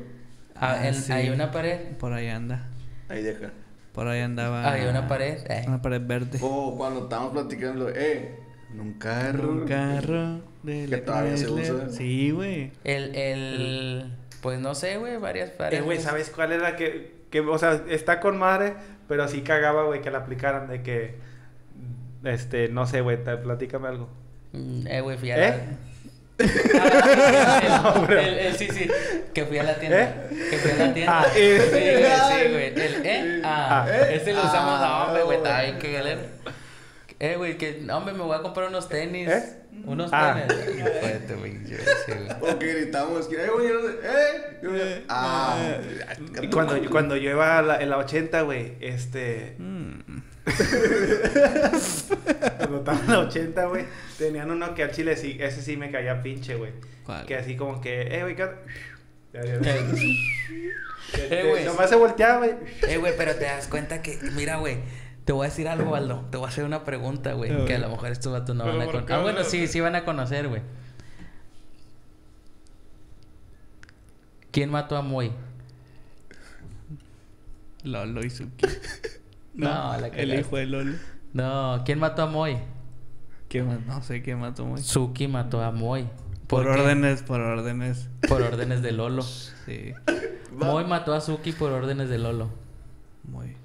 [0.63, 1.11] Ah, Ah, en- sí.
[1.11, 1.79] Hay una pared.
[1.99, 2.67] Por ahí anda.
[3.09, 3.51] Ahí deja.
[3.93, 4.69] Por ahí andaba.
[4.71, 5.37] Había una pared.
[5.49, 5.63] eh.
[5.67, 6.39] Una pared verde.
[6.41, 8.39] O cuando estábamos platicando, eh,
[8.71, 9.51] en un carro.
[9.51, 11.89] Un carro de Que todavía se usa.
[11.89, 12.71] Sí, güey.
[12.83, 15.83] El, el, pues no sé, güey, varias Eh, varias.
[15.83, 18.73] güey, ¿sabes cuál era que, que, o sea, está con madre,
[19.07, 21.15] pero sí cagaba, güey, que la aplicaran de que,
[22.23, 24.09] este, no sé, güey, platícame algo.
[24.53, 25.59] Mm, Eh, güey, a ¿Eh?
[26.79, 28.89] Ah, el, el- el- sí, sí,
[29.33, 30.01] que fui a la tienda.
[30.01, 30.13] ¿Eh?
[30.49, 31.19] Que fui a la tienda.
[31.21, 31.59] Ah, eh.
[31.61, 31.69] Sí,
[31.99, 32.65] güey, sí, güey.
[32.87, 34.15] El, eh, ah, Ah, eh.
[34.15, 35.49] este lo usamos, Ah, no, hombre, güey, güey.
[35.49, 36.21] está bien, que galera.
[37.19, 39.29] Eh, güey, que, hombre, me voy a comprar unos tenis.
[39.29, 39.59] ¿Eh?
[39.85, 40.43] Unos Ah.
[40.47, 40.83] tenis.
[41.01, 42.51] Fuerte, güey, yo sí, güey.
[42.53, 43.67] O que gritamos, que, eh, güey,
[44.81, 45.03] eh.
[45.09, 45.57] Ah.
[46.51, 50.21] Cuando, cuando yo iba a la, en la 80, güey, este, Mm.
[52.81, 53.85] cuando estaba en la 80, güey,
[54.17, 56.71] tenían uno que al chile sí, ese sí me caía pinche, güey.
[57.05, 57.25] ¿Cuál?
[57.25, 58.57] Que así como que, eh, güey, ¿qué onda?"
[59.33, 59.59] Ya, ya, Eh,
[61.13, 61.65] Que- Eh, que güey.
[61.65, 62.51] Nomás se volteaba, güey.
[62.87, 64.77] Eh, güey, pero te das cuenta que, mira, güey,
[65.25, 66.25] Te voy a decir algo, Aldo.
[66.31, 67.65] Te voy a hacer una pregunta, güey.
[67.65, 69.15] Que a lo mejor estos vatos no van a ¿por conocer.
[69.15, 70.61] Ah, bueno, sí, sí van a conocer, güey.
[74.51, 75.31] ¿Quién mató a Moy?
[77.83, 78.65] Lolo y Suki.
[79.55, 80.39] No, la el cagaste.
[80.39, 80.93] hijo de Lolo.
[81.33, 82.57] No, ¿quién mató a Moy?
[83.85, 84.81] No sé qué mató muy.
[84.81, 86.07] Suki mató a Moy.
[86.47, 88.09] Por órdenes, por órdenes.
[88.27, 89.21] Por órdenes de Lolo.
[89.21, 89.93] Sí.
[90.51, 92.49] Moy mató a Suki por órdenes de Lolo.
[93.23, 93.55] Muy.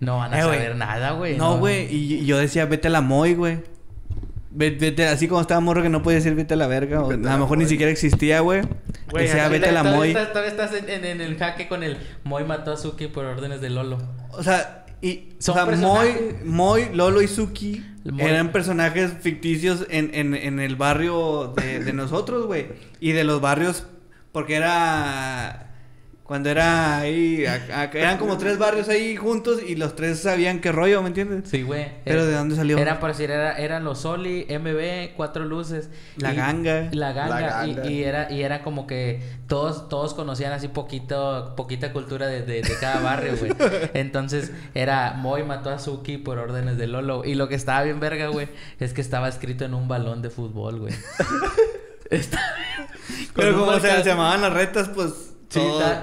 [0.00, 1.36] No van a Eh, saber nada, güey.
[1.38, 1.86] No, güey.
[1.94, 3.62] Y, y yo decía, vete a la Moy, güey.
[4.50, 7.02] Ve- Vete, así como estaba morro que no podía decir vete a la verga.
[7.02, 7.70] O, a a lo mejor ni Moy.
[7.70, 8.62] siquiera existía, güey.
[9.12, 10.08] Decía, vete a la Todavía Moy.
[10.10, 13.24] estás- Todavía estás en, en- en el jaque con el Moy mató a Suki por
[13.24, 13.98] órdenes de Lolo.
[14.32, 18.22] O sea, y, Son o sea, Moy, Lolo y Suki Moy.
[18.22, 22.68] eran personajes ficticios en, en, en el barrio de, de nosotros, güey.
[23.00, 23.86] Y de los barrios,
[24.32, 25.73] porque era...
[26.24, 30.60] Cuando era ahí, a- a- eran como tres barrios ahí juntos y los tres sabían
[30.62, 31.50] qué rollo, ¿me entiendes?
[31.50, 31.86] Sí, güey.
[32.02, 32.78] Pero Eh, ¿de dónde salió?
[32.78, 35.90] Eran, por decir, era, eran los Soli, MB, Cuatro Luces.
[36.16, 36.88] La y- Ganga.
[36.92, 37.40] La ganga.
[37.40, 37.90] La y- Ganga.
[37.90, 42.62] Y, era, y era como que todos, todos conocían así poquito, poquita cultura de, de,
[42.62, 43.52] de cada barrio, güey.
[43.92, 47.22] Entonces, era Moy mató a Suki por órdenes de Lolo.
[47.26, 48.48] Y lo que estaba bien verga, güey,
[48.80, 50.94] es que estaba escrito en un balón de fútbol, güey.
[52.10, 52.40] Está-
[53.34, 55.33] Pero como se, se llamaban las retas, pues...
[55.48, 55.60] Sí,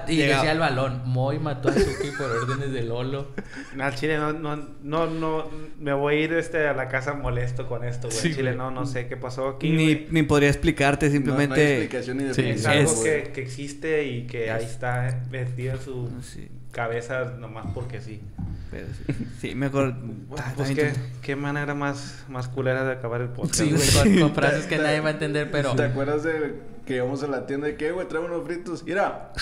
[0.08, 0.42] y llegaba.
[0.42, 3.34] decía el balón, Moy mató a Suki por órdenes de Lolo.
[3.76, 5.50] No, al chile no, no, no, no,
[5.80, 8.20] me voy a ir este, a la casa molesto con esto, güey.
[8.20, 10.08] Sí, chile no, no sé qué pasó aquí, Ni, güey.
[10.12, 11.78] ni podría explicarte, No- no hay simplemente...
[11.80, 15.74] explicación ni Sí, Es algo es- que, que existe y que ahí está eh, metido
[15.76, 18.22] en su Sí, cabeza nomás porque sí.
[18.70, 19.14] pero sí.
[19.42, 19.94] Sí, mejor...
[19.94, 23.56] Bueno, Ah, pues qué, qué manera más, más culera de acabar el podcast.
[23.56, 25.76] Sí, güey, con, con frases que nadie va a entender, pero...
[25.76, 28.84] ¿Te acuerdas de que íbamos a la tienda y que, güey, trae unos fritos?
[28.84, 29.32] Mira,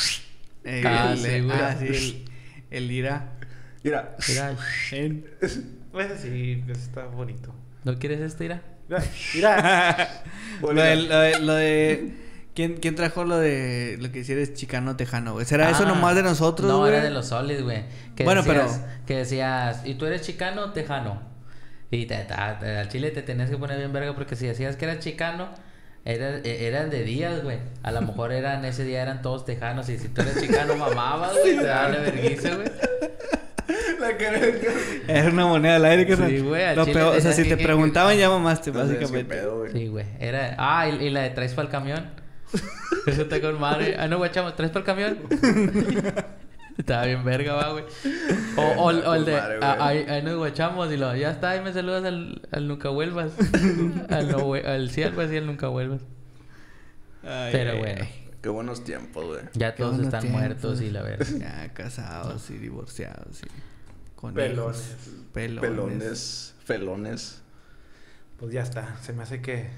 [0.66, 1.58] Eh, Ah, el- sí, güey.
[1.58, 2.26] ah, sí,
[2.70, 3.32] el, el ira.
[3.84, 4.16] mira.
[4.28, 4.56] Mira,
[5.92, 7.54] Pues sí, está bonito.
[7.86, 8.62] ¿no quieres este, Ira?
[9.34, 10.08] Mira,
[10.62, 12.14] Mira, lo, de, lo, de, lo de-
[12.60, 15.46] ¿quién, ¿Quién trajo lo de lo que hicieras chicano tejano, güey?
[15.46, 16.92] ¿Será eso Ah, nomás de nosotros, No, güey?
[16.94, 17.84] era de los soles, güey.
[18.18, 21.22] Que Bueno, decías, pero- Que decías, ¿y tú eres chicano o tejano?
[21.90, 24.76] Y te, te- te- al chile te tenías que poner bien verga porque si decías
[24.76, 25.48] que eras chicano,
[26.04, 27.60] era, e- eran de días, güey.
[27.82, 31.32] A lo mejor eran, ese día eran todos tejanos y si tú eres chicano mamabas,
[31.42, 32.68] güey, te daban la vergüenza, güey.
[34.00, 34.62] La que
[35.08, 37.44] Era una moneda al aire, que Sí, güey, al Lo chile peor, o sea, si
[37.44, 39.42] que- te que- preguntaban ya mamaste, No básicamente.
[39.74, 40.06] Sí, güey.
[40.20, 40.56] Era...
[40.58, 42.19] Ah, y, y la de traes para el camión.
[43.08, 43.96] Eso está con madre.
[43.98, 45.18] Ah, no, guachamos, ¿traes para el camión?
[46.78, 47.84] Estaba bien verga, va, güey.
[48.56, 49.34] O, o, o el de...
[49.34, 49.70] madre, güey.
[49.70, 51.14] ah, ahí, ahí nos guachamos y lo...
[51.16, 53.34] Ya está, ahí me saludas al, al nunca vuelvas.
[54.10, 56.02] al, no, hue- al sí, algo así, al nunca vuelvas.
[57.24, 58.28] Ay, Pero ay.
[58.42, 59.42] Qué buenos tiempos, güey.
[59.56, 60.40] Ya Qué todos están tiempos.
[60.42, 61.28] muertos y la verdad.
[61.38, 63.48] Ya casados y divorciados y
[64.16, 64.78] con Pelones.
[64.80, 65.14] hijos.
[65.34, 65.62] Pelones.
[65.70, 67.42] Pelones, felones.
[68.38, 68.96] pues ya está.
[69.02, 69.70] Se me hace que,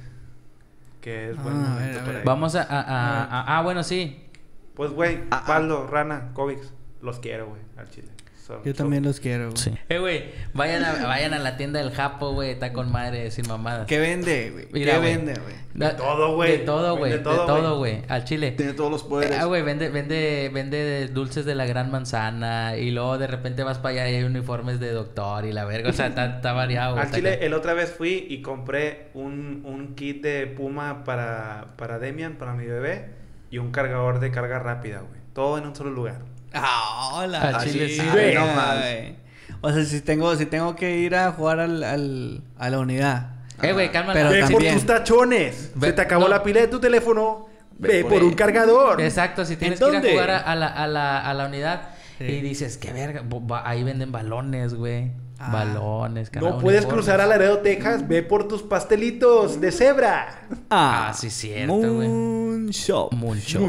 [1.02, 2.26] que es Ah, buen a ver, momento a para ver.
[2.26, 4.28] Vamos a, a- a- a- Ah, bueno, sí.
[4.76, 5.44] Pues, güey, Ah, ah.
[5.48, 8.08] Paldo, Rana, Covix, los quiero, güey, al chile.
[8.52, 9.52] Son- Yo también los quiero.
[9.52, 9.78] güey.
[9.90, 10.24] Eh, güey.
[10.54, 12.52] Vayan a, vayan a la tienda del Japo, güey.
[12.52, 13.88] Está con madre, sin mamadas.
[13.88, 14.68] ¿Qué vende, güey?
[14.72, 15.16] Mira, ¿Qué güey.
[15.18, 15.56] vende, güey?
[15.74, 16.52] Da- todo, güey.
[16.52, 17.12] De todo, güey.
[17.14, 18.02] De todo, güey.
[18.10, 18.52] Al chile.
[18.52, 19.38] Tiene todos los poderes.
[19.40, 23.78] Ah, güey, vende, vende, vende dulces de la gran manzana y luego de repente vas
[23.78, 26.96] para allá y hay uniformes de doctor y la verga, o sea, está, está variado.
[26.96, 31.68] güey, Al chile, el otra vez fui y compré un, un kit de Puma para,
[31.78, 33.06] para Demian, para mi bebé,
[33.50, 35.22] y un cargador de carga rápida, güey.
[35.34, 36.20] Todo en un solo lugar.
[36.54, 37.60] Ah, hola.
[37.64, 38.12] Chile sí, güey.
[38.12, 38.36] güey.
[38.36, 39.16] No güey.
[39.62, 43.30] O sea, si tengo, si tengo que ir a jugar al, al, a la unidad.
[43.62, 44.14] Eh, güey, cálmala.
[44.20, 45.72] Pero Ve también- por tus tachones.
[45.76, 46.30] Ve- Se te acabó no.
[46.30, 47.48] la pila de tu teléfono.
[47.78, 48.36] Ve, Ve por, por un él.
[48.36, 49.02] cargador.
[49.02, 50.12] Exacto, si tienes ¿En que ir a dónde?
[50.14, 51.82] jugar a, a la, a, la, a la unidad
[52.18, 52.26] Sí.
[52.26, 55.12] y dices, qué verga, bo- ba- ahí venden balones, güey.
[55.44, 55.50] Ah.
[55.52, 58.08] Balones, No puedes cruzar a Laredo, Texas.
[58.08, 60.48] Ve por tus pastelitos de cebra.
[60.70, 62.08] Ah, sí, cierto, güey.
[62.08, 63.12] Moon Shop.
[63.12, 63.60] Mucho,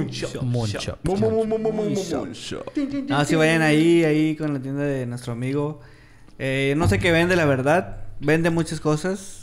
[0.43, 0.99] Moonshop.
[1.05, 1.73] mu, mu, mu.
[1.73, 2.27] Mucho.
[3.09, 5.81] No, si vayan ahí, ahí con la tienda de nuestro amigo.
[6.39, 8.05] Eh, no sé qué vende, la verdad.
[8.21, 9.42] Vende muchas cosas.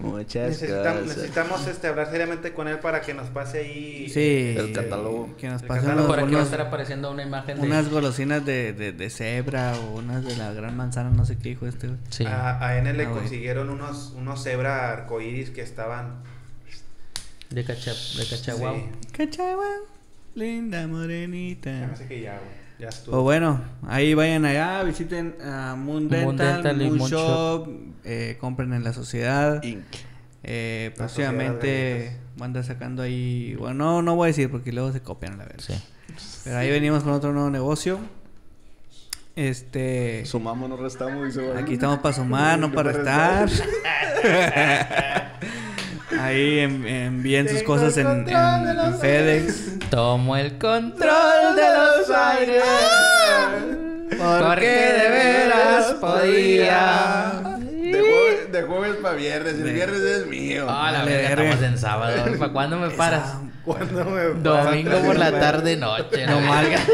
[0.00, 1.16] Muchas Necesitamos, cosas.
[1.16, 4.08] necesitamos este, hablar seriamente con él para que nos pase ahí.
[4.08, 4.54] Sí.
[4.56, 5.36] El catálogo.
[5.36, 6.06] Que nos El pasen catálogo.
[6.06, 7.66] unos- Por aquí va a estar apareciendo una imagen de...
[7.66, 11.48] unas golosinas de, de, de cebra o unas de la gran manzana, no sé qué
[11.50, 11.88] dijo este.
[11.88, 11.98] güey.
[12.10, 12.24] Sí.
[12.26, 13.20] A, a N le Ah, güey.
[13.22, 16.22] consiguieron unos, unos cebra arcoíris que estaban.
[17.50, 18.76] De, cacha, de Cachaguau.
[18.76, 19.78] Sí.
[20.34, 21.86] Linda Se me morenita.
[21.92, 22.67] hace que ya, güey.
[22.78, 23.22] Ya O estuvo.
[23.22, 27.68] bueno, ahí vayan allá, visiten a Moon Dental, Moon Dental y Moon Moon Shop,
[28.04, 29.62] eh, compren en la sociedad.
[29.64, 29.82] Inc.
[30.44, 33.56] Eh, La próximamente van a andar sacando ahí.
[33.58, 35.62] Bueno, no, no voy a decir porque luego se copian a la verga.
[35.62, 35.74] Sí.
[36.44, 37.98] Pero ahí venimos con otro nuevo negocio.
[39.34, 40.24] Este.
[40.24, 41.36] Sumamos, no restamos.
[41.56, 43.48] Aquí estamos para sumar, no para restar.
[46.18, 49.78] Ahí en- envíen sus cosas en, en- en FedEx.
[49.90, 52.62] Tomo el control de los aires.
[54.10, 57.42] Porque de veras podía.
[57.68, 59.54] De jueves, de jueves para viernes.
[59.54, 60.66] El viernes es mío.
[60.68, 62.24] Ah, la verga, estamos en sábado.
[62.38, 63.34] ¿Para cuándo me paras?
[63.64, 66.26] ¿Cuándo me Domingo por la tarde, noche.
[66.26, 66.68] La malo.
[66.68, 66.84] verga.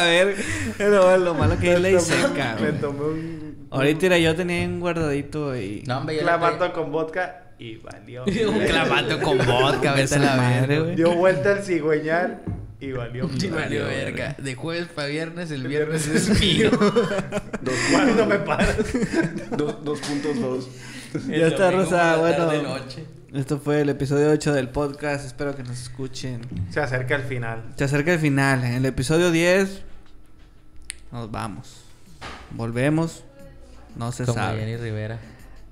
[0.00, 0.34] A ver,
[0.78, 2.56] lo, lo malo que es ley seca.
[2.60, 5.82] Me tomé un, Ahorita era, yo tenía un guardadito y.
[5.86, 8.24] No, hombre, clamato con vodka y valió.
[8.50, 10.96] un clamato con vodka, vete a la madre, güey.
[10.96, 12.40] Dio vuelta al cigüeñar
[12.80, 13.28] y valió.
[13.38, 14.34] Sí, valió verga.
[14.38, 16.70] De jueves para viernes, el viernes es mío.
[17.92, 18.76] ¿Cuándo me paras?
[19.56, 20.68] Dos, dos puntos dos.
[21.28, 22.16] Ya está, Rosa.
[22.20, 23.04] tarde, Bueno, noche.
[23.32, 25.24] esto fue el episodio 8 del podcast.
[25.24, 26.40] Espero que nos escuchen.
[26.70, 27.62] Se acerca el final.
[27.76, 28.64] Se acerca el final.
[28.64, 29.82] En el episodio 10
[31.12, 31.84] nos vamos.
[32.50, 33.22] Volvemos.
[33.96, 34.58] No se Como sabe.
[34.58, 35.20] Jenny Rivera.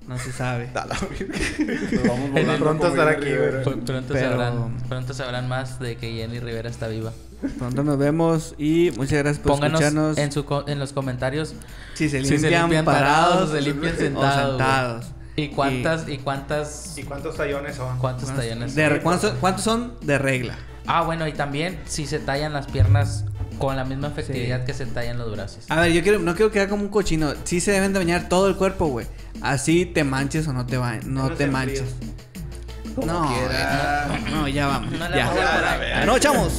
[0.07, 0.69] No se sabe.
[0.73, 3.63] Nos vamos volando Pronto estará aquí, güey.
[3.63, 7.11] Pronto, Pero- sabrán, pronto sabrán más de que Jenny Rivera está viva.
[7.57, 10.17] Pronto nos vemos y muchas gracias por Pónganos escucharnos.
[10.17, 11.55] en, su co- en los comentarios
[11.93, 14.45] Si se si limpian, se limpian parados, parados o se limpian o sentados.
[14.45, 14.49] güey.
[14.49, 15.05] sentados.
[15.35, 17.97] ¿Y cuántas, y cuántas, ¿Y cuántos tallones son?
[17.99, 18.75] cuántos tallones?
[18.75, 20.55] De ¿cuántos, ¿Cuántos son de regla?
[20.87, 23.25] Ah, bueno, y también si se tallan las piernas
[23.57, 25.65] con la misma efectividad que se tallan los brazos.
[25.69, 27.33] A ver, yo quiero, no quiero quedar como un cochino.
[27.43, 29.05] Sí se deben de bañar todo el cuerpo, güey.
[29.41, 31.83] Así te manches o no te ba- no te manches.
[32.95, 34.19] Como No, quiera.
[34.29, 34.91] no, no, ya vamos.
[34.91, 35.25] No ya.
[35.27, 36.05] vamos a dar.
[36.05, 36.53] No, echamos.